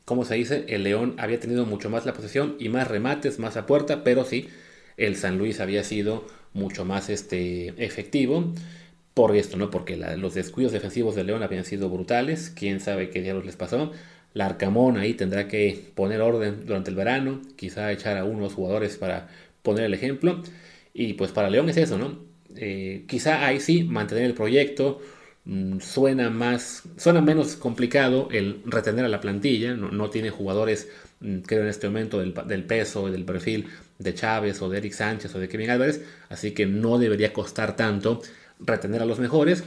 ¿cómo 0.04 0.24
se 0.24 0.34
dice? 0.34 0.66
El 0.68 0.82
León 0.82 1.14
había 1.18 1.38
tenido 1.38 1.64
mucho 1.66 1.88
más 1.88 2.04
la 2.04 2.14
posesión 2.14 2.56
y 2.58 2.68
más 2.68 2.88
remates, 2.88 3.38
más 3.38 3.56
a 3.56 3.66
puerta, 3.66 4.02
pero 4.02 4.24
sí, 4.24 4.48
el 4.96 5.14
San 5.16 5.38
Luis 5.38 5.60
había 5.60 5.84
sido 5.84 6.26
mucho 6.52 6.84
más 6.84 7.08
este, 7.08 7.68
efectivo 7.84 8.52
por 9.14 9.36
esto, 9.36 9.56
¿no? 9.56 9.70
Porque 9.70 9.96
los 9.96 10.34
descuidos 10.34 10.72
defensivos 10.72 11.14
de 11.14 11.24
León 11.24 11.44
habían 11.44 11.64
sido 11.64 11.88
brutales, 11.88 12.50
quién 12.50 12.80
sabe 12.80 13.10
qué 13.10 13.22
diablos 13.22 13.46
les 13.46 13.56
pasó. 13.56 13.92
La 14.34 14.46
Arcamón 14.46 14.96
ahí 14.96 15.14
tendrá 15.14 15.48
que 15.48 15.90
poner 15.94 16.20
orden 16.20 16.66
durante 16.66 16.90
el 16.90 16.96
verano, 16.96 17.40
quizá 17.56 17.90
echar 17.92 18.16
a 18.16 18.24
unos 18.24 18.54
jugadores 18.54 18.96
para 18.96 19.28
poner 19.62 19.84
el 19.84 19.94
ejemplo. 19.94 20.42
Y 20.92 21.14
pues 21.14 21.32
para 21.32 21.50
León 21.50 21.68
es 21.68 21.76
eso, 21.76 21.98
¿no? 21.98 22.18
Eh, 22.56 23.04
quizá 23.08 23.46
ahí 23.46 23.60
sí 23.60 23.84
mantener 23.84 24.24
el 24.24 24.34
proyecto, 24.34 25.00
mm, 25.44 25.80
suena 25.80 26.30
más, 26.30 26.82
suena 26.96 27.20
menos 27.20 27.56
complicado 27.56 28.28
el 28.32 28.62
retener 28.66 29.04
a 29.04 29.08
la 29.08 29.20
plantilla, 29.20 29.74
no, 29.74 30.10
tiene 30.10 30.30
jugadores, 30.30 30.88
mm, 31.20 31.38
creo 31.40 31.62
en 31.62 31.68
este 31.68 31.88
momento, 31.88 32.18
del, 32.18 32.34
del 32.46 32.64
peso 32.64 33.08
y 33.08 33.12
del 33.12 33.24
perfil 33.24 33.66
de 33.98 34.14
Chávez 34.14 34.60
o 34.62 34.68
de 34.68 34.78
Eric 34.78 34.92
Sánchez 34.92 35.34
o 35.34 35.38
de 35.38 35.48
Kevin 35.48 35.70
Álvarez, 35.70 36.02
así 36.28 36.52
que 36.52 36.66
no 36.66 36.98
debería 36.98 37.32
costar 37.32 37.76
tanto 37.76 38.20
retener 38.58 39.02
a 39.02 39.06
los 39.06 39.18
mejores 39.20 39.64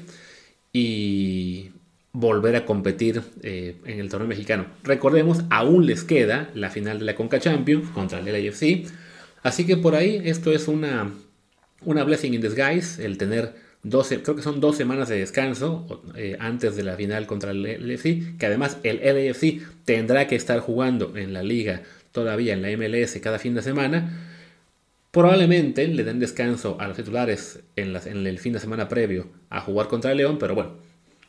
y 0.73 1.71
volver 2.13 2.55
a 2.55 2.65
competir 2.65 3.21
eh, 3.41 3.75
en 3.85 3.99
el 3.99 4.09
torneo 4.09 4.27
mexicano. 4.27 4.67
Recordemos, 4.83 5.43
aún 5.49 5.85
les 5.85 6.03
queda 6.03 6.49
la 6.53 6.69
final 6.69 6.99
de 6.99 7.05
la 7.05 7.15
Conca 7.15 7.39
Champions 7.39 7.89
contra 7.89 8.19
el 8.19 8.25
LAFC, 8.25 8.87
así 9.43 9.65
que 9.65 9.77
por 9.77 9.95
ahí 9.95 10.21
esto 10.25 10.51
es 10.51 10.67
una, 10.67 11.11
una 11.85 12.03
blessing 12.03 12.33
in 12.33 12.41
disguise, 12.41 13.05
el 13.05 13.17
tener 13.17 13.53
12, 13.83 14.23
creo 14.23 14.35
que 14.37 14.41
son 14.41 14.61
dos 14.61 14.77
semanas 14.77 15.09
de 15.09 15.19
descanso 15.19 16.01
eh, 16.15 16.37
antes 16.39 16.75
de 16.77 16.83
la 16.83 16.95
final 16.95 17.27
contra 17.27 17.51
el 17.51 17.63
LAFC, 17.63 18.37
que 18.37 18.45
además 18.45 18.77
el 18.83 19.01
LAFC 19.03 19.61
tendrá 19.83 20.27
que 20.27 20.35
estar 20.35 20.59
jugando 20.61 21.17
en 21.17 21.33
la 21.33 21.43
liga 21.43 21.81
todavía 22.13 22.53
en 22.53 22.61
la 22.61 22.69
MLS 22.77 23.19
cada 23.21 23.39
fin 23.39 23.55
de 23.55 23.61
semana. 23.61 24.29
Probablemente 25.11 25.85
le 25.87 26.03
den 26.05 26.19
descanso 26.19 26.77
a 26.79 26.87
los 26.87 26.95
titulares 26.95 27.59
en, 27.75 27.95
el 28.25 28.39
fin 28.39 28.53
de 28.53 28.59
semana 28.59 28.87
previo 28.87 29.27
a 29.49 29.59
jugar 29.59 29.87
contra 29.87 30.11
el 30.11 30.17
León, 30.17 30.37
pero 30.39 30.55
bueno, 30.55 30.77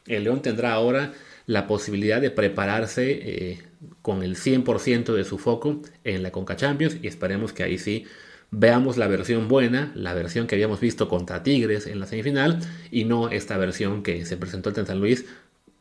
el 0.07 0.25
León 0.25 0.41
tendrá 0.41 0.73
ahora 0.73 1.13
la 1.47 1.67
posibilidad 1.67 2.21
de 2.21 2.31
prepararse 2.31 3.11
eh, 3.11 3.59
con 4.03 4.23
el 4.23 4.37
100% 4.37 5.15
de 5.15 5.25
su 5.25 5.39
foco 5.39 5.81
en 6.05 6.23
la 6.23 6.31
Conca 6.31 6.57
Champions 6.57 6.99
y 7.03 7.07
esperemos 7.07 7.53
que 7.53 7.63
ahí 7.63 7.79
sí 7.79 8.07
veamos 8.51 8.97
la 8.97 9.09
versión 9.09 9.49
buena, 9.49 9.93
la 9.95 10.15
versión 10.15 10.47
que 10.47 10.55
habíamos 10.55 10.81
visto 10.81 11.09
contra 11.09 11.43
Tigres 11.43 11.87
en 11.87 12.01
la 12.01 12.07
semifinal 12.07 12.61
y 12.91 13.05
no 13.05 13.31
esta 13.31 13.57
versión 13.59 14.03
que 14.03 14.25
se 14.27 14.37
presentó 14.37 14.71
en 14.79 14.87
San 14.87 15.01
Luis, 15.01 15.27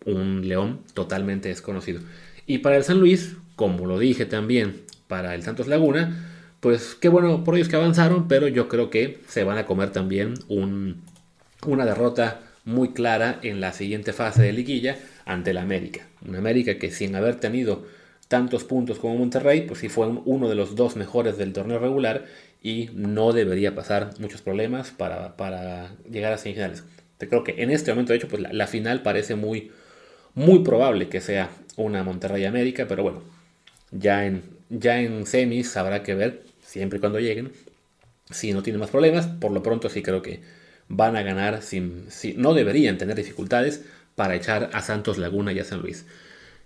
un 0.06 0.48
León 0.48 0.82
totalmente 0.94 1.50
desconocido. 1.50 2.02
Y 2.46 2.60
para 2.60 2.78
el 2.78 2.84
San 2.84 3.00
Luis, 3.00 3.36
como 3.56 3.86
lo 3.86 4.00
dije 4.00 4.26
también 4.26 4.82
para 5.08 5.36
el 5.36 5.44
Santos 5.44 5.68
Laguna, 5.68 6.30
pues 6.60 6.96
qué 6.96 7.10
bueno 7.10 7.44
por 7.44 7.56
ellos 7.56 7.70
que 7.70 7.76
avanzaron, 7.76 8.28
pero 8.28 8.48
yo 8.48 8.68
creo 8.68 8.90
que 8.90 9.20
se 9.28 9.44
van 9.44 9.58
a 9.58 9.66
comer 9.66 9.92
también 9.92 10.34
una 10.48 11.86
derrota 11.86 12.42
muy 12.66 12.94
clara 12.94 13.40
en 13.44 13.60
la 13.60 13.74
siguiente 13.74 14.14
fase 14.14 14.42
de 14.44 14.54
liguilla 14.54 14.98
ante 15.26 15.52
el 15.52 15.58
América. 15.58 16.08
Un 16.28 16.36
América 16.36 16.78
que 16.78 16.92
sin 16.92 17.16
haber 17.16 17.40
tenido 17.40 17.86
tantos 18.28 18.64
puntos 18.64 19.00
como 19.00 19.18
Monterrey, 19.18 19.62
pues 19.62 19.80
sí 19.80 19.90
fue 19.90 20.08
uno 20.08 20.50
de 20.50 20.56
los 20.56 20.76
dos 20.76 20.96
mejores 20.96 21.38
del 21.38 21.54
torneo 21.54 21.80
regular 21.80 22.26
y 22.62 22.90
no 22.94 23.34
debería 23.34 23.76
pasar 23.76 24.12
muchos 24.20 24.42
problemas 24.42 24.92
para, 24.92 25.96
llegar 26.10 26.34
a 26.34 26.38
semifinales. 26.38 26.84
Creo 27.20 27.44
que 27.44 27.62
en 27.62 27.70
este 27.70 27.92
momento, 27.92 28.12
de 28.12 28.18
hecho, 28.18 28.28
pues 28.28 28.42
la, 28.42 28.68
final 28.68 29.02
parece 29.02 29.36
muy, 29.36 29.72
muy 30.34 30.60
probable 30.64 31.10
que 31.10 31.22
sea 31.22 31.50
una 31.78 32.04
Monterrey 32.04 32.46
América, 32.46 32.86
pero 32.88 33.04
bueno, 33.04 33.22
ya 33.92 34.26
en, 34.26 34.44
ya 34.70 35.00
en 35.00 35.26
semis 35.26 35.78
habrá 35.78 36.04
que 36.04 36.16
ver 36.16 36.44
siempre 36.62 36.98
y 36.98 37.00
cuando 37.00 37.20
lleguen. 37.20 37.52
Si 38.32 38.52
no 38.52 38.64
tienen 38.64 38.80
más 38.80 38.90
problemas, 38.90 39.28
por 39.28 39.52
lo 39.52 39.62
pronto 39.62 39.90
sí 39.90 40.02
creo 40.02 40.22
que 40.22 40.42
van 40.88 41.16
a 41.16 41.22
ganar, 41.22 41.62
sin, 41.62 42.08
no 42.38 42.54
deberían 42.54 42.98
tener 42.98 43.16
dificultades 43.16 43.86
para 44.16 44.36
echar 44.36 44.70
a 44.74 44.82
Santos 44.82 45.18
Laguna 45.18 45.54
y 45.54 45.60
a 45.60 45.66
San 45.66 45.82
Luis. 45.82 46.06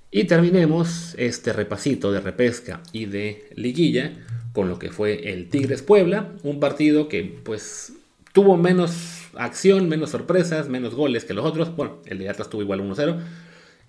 Y 0.10 0.24
terminemos 0.24 1.16
este 1.18 1.54
repasito 1.54 2.12
de 2.12 2.22
repesca 2.22 2.82
y 2.94 3.06
de 3.06 3.50
liguilla 3.56 4.14
con 4.54 4.70
lo 4.70 4.80
que 4.80 4.90
fue 4.90 5.32
el 5.32 5.50
Tigres 5.50 5.82
Puebla, 5.82 6.32
un 6.44 6.60
partido 6.60 7.10
que 7.10 7.24
pues 7.44 7.94
tuvo 8.34 8.58
menos 8.58 9.28
acción, 9.36 9.90
menos 9.90 10.12
sorpresas, 10.12 10.70
menos 10.70 10.96
goles 10.96 11.26
que 11.26 11.34
los 11.34 11.46
otros. 11.46 11.76
Bueno, 11.76 11.98
el 12.06 12.20
de 12.20 12.30
Atlas 12.30 12.50
tuvo 12.50 12.62
igual 12.62 12.82
1-0. 12.82 13.20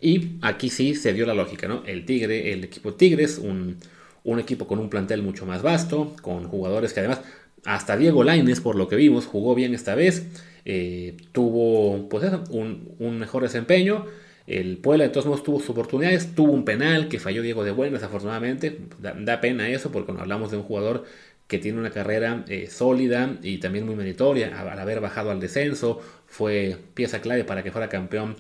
Y 0.00 0.36
aquí 0.42 0.70
sí 0.70 0.94
se 0.94 1.12
dio 1.12 1.26
la 1.26 1.34
lógica, 1.34 1.68
¿no? 1.68 1.82
El 1.86 2.04
Tigre, 2.04 2.52
el 2.52 2.64
equipo 2.64 2.94
Tigres, 2.94 3.38
un, 3.38 3.76
un 4.24 4.38
equipo 4.38 4.66
con 4.66 4.78
un 4.78 4.90
plantel 4.90 5.22
mucho 5.22 5.46
más 5.46 5.62
vasto, 5.62 6.14
con 6.22 6.44
jugadores 6.44 6.92
que 6.92 7.00
además, 7.00 7.20
hasta 7.68 7.98
Diego 7.98 8.24
Laines, 8.24 8.62
por 8.62 8.76
lo 8.76 8.88
que 8.88 8.96
vimos, 8.96 9.26
jugó 9.26 9.54
bien 9.54 9.74
esta 9.74 9.94
vez, 9.94 10.26
eh, 10.64 11.18
tuvo 11.32 12.08
pues 12.08 12.24
un, 12.48 13.18
mejor 13.18 13.42
desempeño. 13.42 14.06
El 14.46 14.78
Puebla 14.78 15.04
de 15.04 15.10
todos 15.10 15.26
modos 15.26 15.42
tuvo 15.42 15.60
sus 15.60 15.70
oportunidades, 15.70 16.34
tuvo 16.34 16.52
un 16.52 16.64
penal 16.64 17.08
que 17.08 17.20
falló 17.20 17.42
Diego 17.42 17.64
de 17.64 17.72
Buenas, 17.72 18.02
afortunadamente. 18.02 18.78
Da, 18.98 19.40
pena 19.42 19.68
eso 19.68 19.92
porque 19.92 20.06
cuando 20.06 20.22
hablamos 20.22 20.50
de 20.50 20.56
un 20.56 20.62
jugador 20.62 21.04
que 21.46 21.58
tiene 21.58 21.78
una 21.78 21.90
carrera 21.90 22.44
eh, 22.48 22.68
sólida 22.70 23.36
y 23.42 23.58
también 23.58 23.84
muy 23.84 23.96
meritoria, 23.96 24.58
al 24.58 24.78
haber 24.78 25.00
bajado 25.00 25.30
al 25.30 25.38
descenso, 25.38 26.00
fue 26.26 26.78
pieza 26.94 27.20
clave 27.20 27.44
para 27.44 27.62
que 27.62 27.70
fuera 27.70 27.90
campeón. 27.90 28.36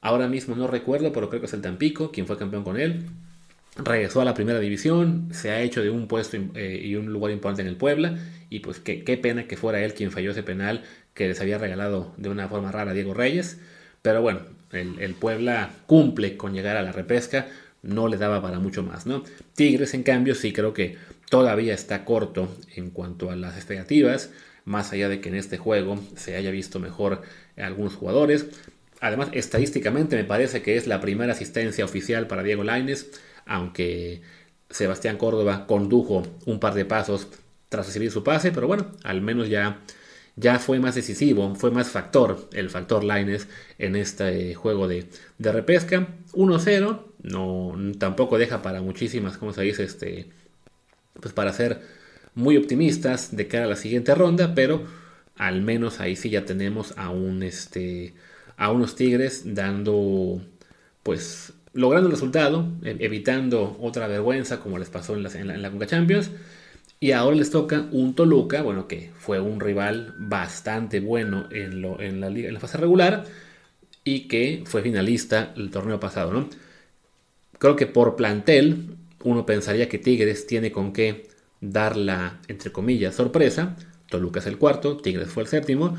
Ahora 0.00 0.26
mismo 0.26 0.56
no 0.56 0.66
recuerdo, 0.66 1.12
pero 1.12 1.28
creo 1.28 1.40
que 1.40 1.46
es 1.46 1.52
el 1.54 1.62
Tampico, 1.62 2.10
quien 2.10 2.26
fue 2.26 2.36
campeón 2.36 2.64
con 2.64 2.76
él 2.76 3.04
regresó 3.78 4.20
a 4.20 4.24
la 4.24 4.34
primera 4.34 4.58
división, 4.58 5.28
se 5.32 5.50
ha 5.50 5.60
hecho 5.60 5.82
de 5.82 5.90
un 5.90 6.08
puesto 6.08 6.36
eh, 6.54 6.80
y 6.84 6.96
un 6.96 7.12
lugar 7.12 7.32
importante 7.32 7.62
en 7.62 7.68
el 7.68 7.76
Puebla, 7.76 8.18
y 8.50 8.60
pues 8.60 8.80
qué, 8.80 9.18
pena 9.22 9.46
que 9.46 9.56
fuera 9.56 9.82
él 9.84 9.94
quien 9.94 10.10
falló 10.10 10.32
ese 10.32 10.42
penal 10.42 10.82
que 11.14 11.28
les 11.28 11.40
había 11.40 11.58
regalado 11.58 12.12
de 12.16 12.28
una 12.28 12.48
forma 12.48 12.72
rara 12.72 12.90
a 12.90 12.94
Diego 12.94 13.14
Reyes, 13.14 13.58
pero 14.02 14.22
bueno, 14.22 14.40
el, 14.72 15.14
Puebla 15.14 15.70
cumple 15.86 16.36
con 16.36 16.54
llegar 16.54 16.76
a 16.76 16.82
la 16.82 16.92
repesca, 16.92 17.48
no 17.82 18.08
le 18.08 18.16
daba 18.16 18.42
para 18.42 18.58
mucho 18.58 18.82
más, 18.82 19.06
¿no? 19.06 19.24
Tigres, 19.54 19.94
en 19.94 20.02
cambio, 20.02 20.34
sí 20.34 20.52
creo 20.52 20.72
que 20.72 20.96
todavía 21.30 21.74
está 21.74 22.04
corto 22.04 22.54
en 22.74 22.90
cuanto 22.90 23.30
a 23.30 23.36
las 23.36 23.56
expectativas, 23.56 24.30
más 24.64 24.92
allá 24.92 25.08
de 25.08 25.20
que 25.20 25.28
en 25.28 25.36
este 25.36 25.56
juego 25.56 25.98
se 26.16 26.36
haya 26.36 26.50
visto 26.50 26.80
mejor 26.80 27.22
algunos 27.56 27.94
jugadores. 27.94 28.46
Además, 29.00 29.28
estadísticamente 29.32 30.16
me 30.16 30.24
parece 30.24 30.62
que 30.62 30.76
es 30.76 30.86
la 30.86 31.00
primera 31.00 31.32
asistencia 31.32 31.84
oficial 31.84 32.26
para 32.26 32.42
Diego 32.42 32.64
Laines 32.64 33.10
aunque 33.48 34.22
Sebastián 34.70 35.16
Córdoba 35.16 35.66
condujo 35.66 36.22
un 36.46 36.60
par 36.60 36.74
de 36.74 36.84
pasos 36.84 37.28
tras 37.68 37.86
recibir 37.86 38.10
su 38.10 38.22
pase, 38.22 38.52
pero 38.52 38.66
bueno, 38.66 38.92
al 39.02 39.20
menos 39.20 39.48
ya, 39.48 39.80
ya 40.36 40.58
fue 40.58 40.78
más 40.78 40.94
decisivo, 40.94 41.54
fue 41.54 41.70
más 41.70 41.88
factor, 41.88 42.48
el 42.52 42.70
factor 42.70 43.02
Lines 43.02 43.48
en 43.78 43.96
este 43.96 44.54
juego 44.54 44.86
de, 44.88 45.06
repesca. 45.38 46.08
1-0, 46.32 47.00
no, 47.22 47.74
tampoco 47.98 48.38
deja 48.38 48.62
para 48.62 48.82
muchísimas, 48.82 49.38
como 49.38 49.52
se 49.52 49.62
dice, 49.62 49.84
este, 49.84 50.28
pues 51.20 51.34
para 51.34 51.52
ser 51.52 51.80
muy 52.34 52.56
optimistas 52.56 53.34
de 53.34 53.48
cara 53.48 53.64
a 53.64 53.68
la 53.68 53.76
siguiente 53.76 54.14
ronda, 54.14 54.54
pero 54.54 54.84
al 55.36 55.62
menos 55.62 56.00
ahí 56.00 56.16
sí 56.16 56.30
ya 56.30 56.44
tenemos 56.44 56.94
a 56.96 57.10
un 57.10 57.42
este 57.42 58.14
a 58.56 58.70
unos 58.70 58.96
Tigres 58.96 59.54
dando 59.54 60.40
pues 61.02 61.52
logrando 61.78 62.08
el 62.08 62.12
resultado, 62.12 62.66
e-, 62.82 62.96
evitando 62.98 63.78
otra 63.80 64.08
vergüenza 64.08 64.60
como 64.60 64.78
les 64.78 64.90
pasó 64.90 65.14
en 65.14 65.22
la, 65.22 65.30
en 65.30 65.62
la, 65.62 65.86
Champions. 65.86 66.30
Y 67.00 67.12
ahora 67.12 67.36
les 67.36 67.50
toca 67.50 67.86
un 67.92 68.14
Toluca, 68.14 68.62
bueno, 68.62 68.88
que 68.88 69.12
fue 69.16 69.38
un 69.38 69.60
rival 69.60 70.14
bastante 70.18 70.98
bueno 70.98 71.48
en, 71.52 71.80
lo, 71.80 72.00
en, 72.00 72.20
la, 72.20 72.26
en 72.26 72.52
la 72.52 72.58
fase 72.58 72.76
regular 72.76 73.24
y 74.02 74.26
que 74.26 74.64
fue 74.66 74.82
finalista 74.82 75.52
el 75.56 75.70
torneo 75.70 76.00
pasado, 76.00 76.32
¿no? 76.32 76.48
Creo 77.58 77.76
que 77.76 77.86
por 77.86 78.16
plantel 78.16 78.96
uno 79.22 79.46
pensaría 79.46 79.88
que 79.88 79.98
Tigres 79.98 80.46
tiene 80.48 80.72
con 80.72 80.92
qué 80.92 81.28
dar 81.60 81.96
la, 81.96 82.40
entre 82.48 82.72
comillas, 82.72 83.14
sorpresa. 83.14 83.76
Toluca 84.08 84.40
es 84.40 84.46
el 84.46 84.58
cuarto, 84.58 84.96
Tigres 84.96 85.28
fue 85.28 85.44
el 85.44 85.48
séptimo. 85.48 85.96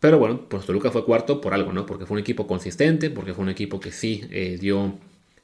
Pero 0.00 0.18
bueno, 0.18 0.48
pues 0.48 0.66
Toluca 0.66 0.90
fue 0.90 1.04
cuarto 1.04 1.40
por 1.40 1.54
algo, 1.54 1.72
¿no? 1.72 1.86
Porque 1.86 2.06
fue 2.06 2.16
un 2.16 2.20
equipo 2.20 2.46
consistente, 2.46 3.10
porque 3.10 3.32
fue 3.34 3.44
un 3.44 3.50
equipo 3.50 3.80
que 3.80 3.92
sí 3.92 4.22
eh, 4.30 4.58
dio 4.60 4.98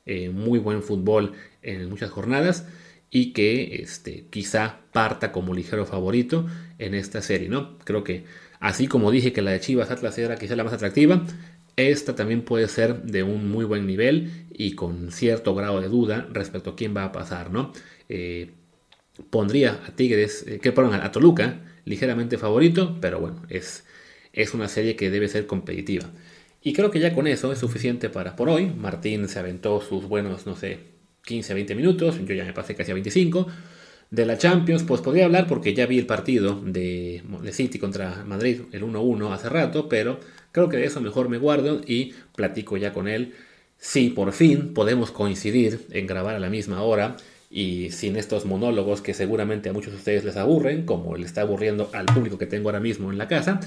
eh, 0.05 0.30
muy 0.30 0.59
buen 0.59 0.82
fútbol 0.82 1.32
en 1.62 1.88
muchas 1.88 2.11
jornadas 2.11 2.66
y 3.11 3.32
que 3.32 3.76
este, 3.82 4.26
quizá 4.30 4.80
parta 4.92 5.32
como 5.32 5.55
ligero 5.55 5.86
favorito 5.86 6.46
en 6.78 6.94
esta 6.94 7.22
serie, 7.22 7.48
¿no? 7.48 7.78
Creo 7.84 8.05
que 8.05 8.24
así 8.61 8.88
como 8.88 9.11
dije 9.11 9.32
que 9.32 9.42
la 9.42 9.53
de 9.53 9.61
Chivas 9.61 9.90
Atlas 9.90 10.18
era 10.18 10.36
quizá 10.36 10.57
la 10.57 10.64
más 10.64 10.72
atractiva, 10.72 11.24
esta 11.76 12.14
también 12.14 12.42
puede 12.42 12.68
ser 12.68 13.03
de 13.03 13.22
un 13.22 13.50
muy 13.50 13.64
buen 13.64 13.86
nivel 13.86 14.46
y 14.53 14.72
con 14.72 15.12
cierto 15.12 15.55
grado 15.55 15.80
de 15.80 15.88
duda 15.88 16.28
respecto 16.32 16.70
a 16.70 16.76
quién 16.76 16.96
va 16.96 17.05
a 17.05 17.12
pasar, 17.12 17.50
¿no? 17.50 17.72
Eh, 18.09 18.50
pondría 19.30 19.80
a 19.86 19.92
Tigres, 19.92 20.44
que 20.61 20.72
perdón, 20.72 20.94
a 20.94 21.12
Toluca 21.12 21.61
ligeramente 21.84 22.38
favorito, 22.38 22.98
pero 23.00 23.20
bueno, 23.20 23.42
es, 23.48 23.84
es 24.33 24.55
una 24.55 24.68
serie 24.68 24.97
que 24.97 25.11
debe 25.11 25.28
ser 25.28 25.47
competitiva. 25.47 26.11
Y 26.62 26.72
creo 26.72 26.91
que 26.91 27.01
ya 27.01 27.14
con 27.14 27.26
eso 27.26 27.53
es 27.53 27.59
suficiente 27.59 28.09
para 28.09 28.37
por 28.37 28.49
hoy. 28.49 28.66
Martín 28.66 29.28
se 29.28 29.39
aventó 29.39 29.80
sus 29.80 30.09
buenos, 30.09 30.47
no 30.47 30.55
sé, 30.55 30.78
15, 31.24 31.55
20 31.55 31.74
minutos, 31.74 32.20
yo 32.24 32.35
ya 32.35 32.45
me 32.45 32.53
pasé 32.53 32.74
casi 32.74 32.91
a 32.91 32.95
25. 32.95 33.47
De 34.11 34.26
la 34.26 34.37
Champions, 34.37 34.83
pues 34.83 35.01
podría 35.01 35.24
hablar 35.24 35.47
porque 35.47 35.74
ya 35.74 35.87
vi 35.87 35.99
el 35.99 36.07
partido 36.07 36.61
de, 36.61 37.22
de 37.43 37.53
City 37.53 37.78
contra 37.78 38.24
Madrid, 38.24 38.61
el 38.72 38.83
1-1 38.83 39.33
hace 39.33 39.49
rato, 39.49 39.89
pero 39.89 40.20
creo 40.53 40.68
que 40.68 40.76
de 40.76 40.85
eso 40.85 41.01
mejor 41.01 41.28
me 41.28 41.39
guardo 41.39 41.80
y 41.87 42.12
platico 42.37 42.76
ya 42.76 42.93
con 42.93 43.09
él. 43.09 43.33
Si 43.78 44.11
por 44.11 44.33
fin 44.33 44.74
podemos 44.74 45.11
coincidir 45.11 45.87
en 45.91 46.07
grabar 46.07 46.37
a 46.37 46.41
la 46.41 46.51
misma 46.51 46.83
hora 46.83 47.16
y 47.51 47.91
sin 47.91 48.16
estos 48.16 48.45
monólogos 48.45 49.01
que 49.01 49.14
seguramente 49.14 49.70
a 49.70 49.72
muchos 49.72 49.93
de 49.93 49.99
ustedes 49.99 50.24
les 50.24 50.37
aburren, 50.37 50.85
como 50.85 51.16
le 51.16 51.24
está 51.24 51.41
aburriendo 51.41 51.91
al 51.93 52.07
público 52.07 52.39
que 52.39 52.47
tengo 52.47 52.68
ahora 52.68 52.80
mismo 52.80 53.11
en 53.11 53.18
la 53.18 53.28
casa, 53.28 53.61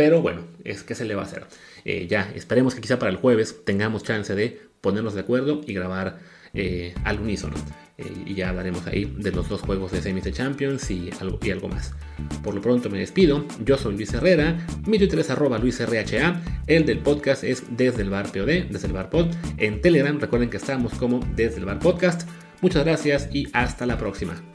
pero 0.00 0.22
bueno, 0.22 0.46
es 0.64 0.82
que 0.82 0.94
se 0.94 1.04
le 1.04 1.14
va 1.14 1.20
a 1.20 1.24
hacer. 1.26 1.44
Eh, 1.84 2.06
ya, 2.08 2.32
esperemos 2.34 2.74
que 2.74 2.80
quizá 2.80 2.98
para 2.98 3.10
el 3.10 3.18
jueves 3.18 3.66
tengamos 3.66 4.02
chance 4.02 4.34
de 4.34 4.58
ponernos 4.80 5.12
de 5.12 5.20
acuerdo 5.20 5.60
y 5.66 5.74
grabar 5.74 6.20
eh, 6.54 6.94
al 7.04 7.20
unísono. 7.20 7.54
Eh, 7.98 8.10
y 8.24 8.34
ya 8.34 8.48
hablaremos 8.48 8.86
ahí 8.86 9.04
de 9.18 9.30
los 9.30 9.50
dos 9.50 9.60
juegos 9.60 9.92
de 9.92 10.00
Semis 10.00 10.24
de 10.24 10.32
Champions 10.32 10.90
y 10.90 11.10
algo, 11.20 11.38
y 11.42 11.50
algo 11.50 11.68
más. 11.68 11.92
Por 12.42 12.54
lo 12.54 12.62
pronto 12.62 12.88
me 12.88 12.98
despido. 12.98 13.44
Yo 13.62 13.76
soy 13.76 13.94
Luis 13.94 14.14
Herrera. 14.14 14.66
Mi 14.86 14.96
Twitter 14.96 15.18
es 15.18 15.28
arroba 15.28 15.58
luisrha. 15.58 16.42
El 16.66 16.86
del 16.86 17.00
podcast 17.00 17.44
es 17.44 17.64
desde 17.68 18.00
el 18.00 18.08
bar 18.08 18.32
POD, 18.32 18.70
desde 18.70 18.86
el 18.86 18.94
bar 18.94 19.10
pod. 19.10 19.26
En 19.58 19.82
Telegram 19.82 20.18
recuerden 20.18 20.48
que 20.48 20.56
estamos 20.56 20.94
como 20.94 21.20
desde 21.36 21.58
el 21.58 21.66
bar 21.66 21.78
podcast. 21.78 22.26
Muchas 22.62 22.86
gracias 22.86 23.28
y 23.34 23.48
hasta 23.52 23.84
la 23.84 23.98
próxima. 23.98 24.49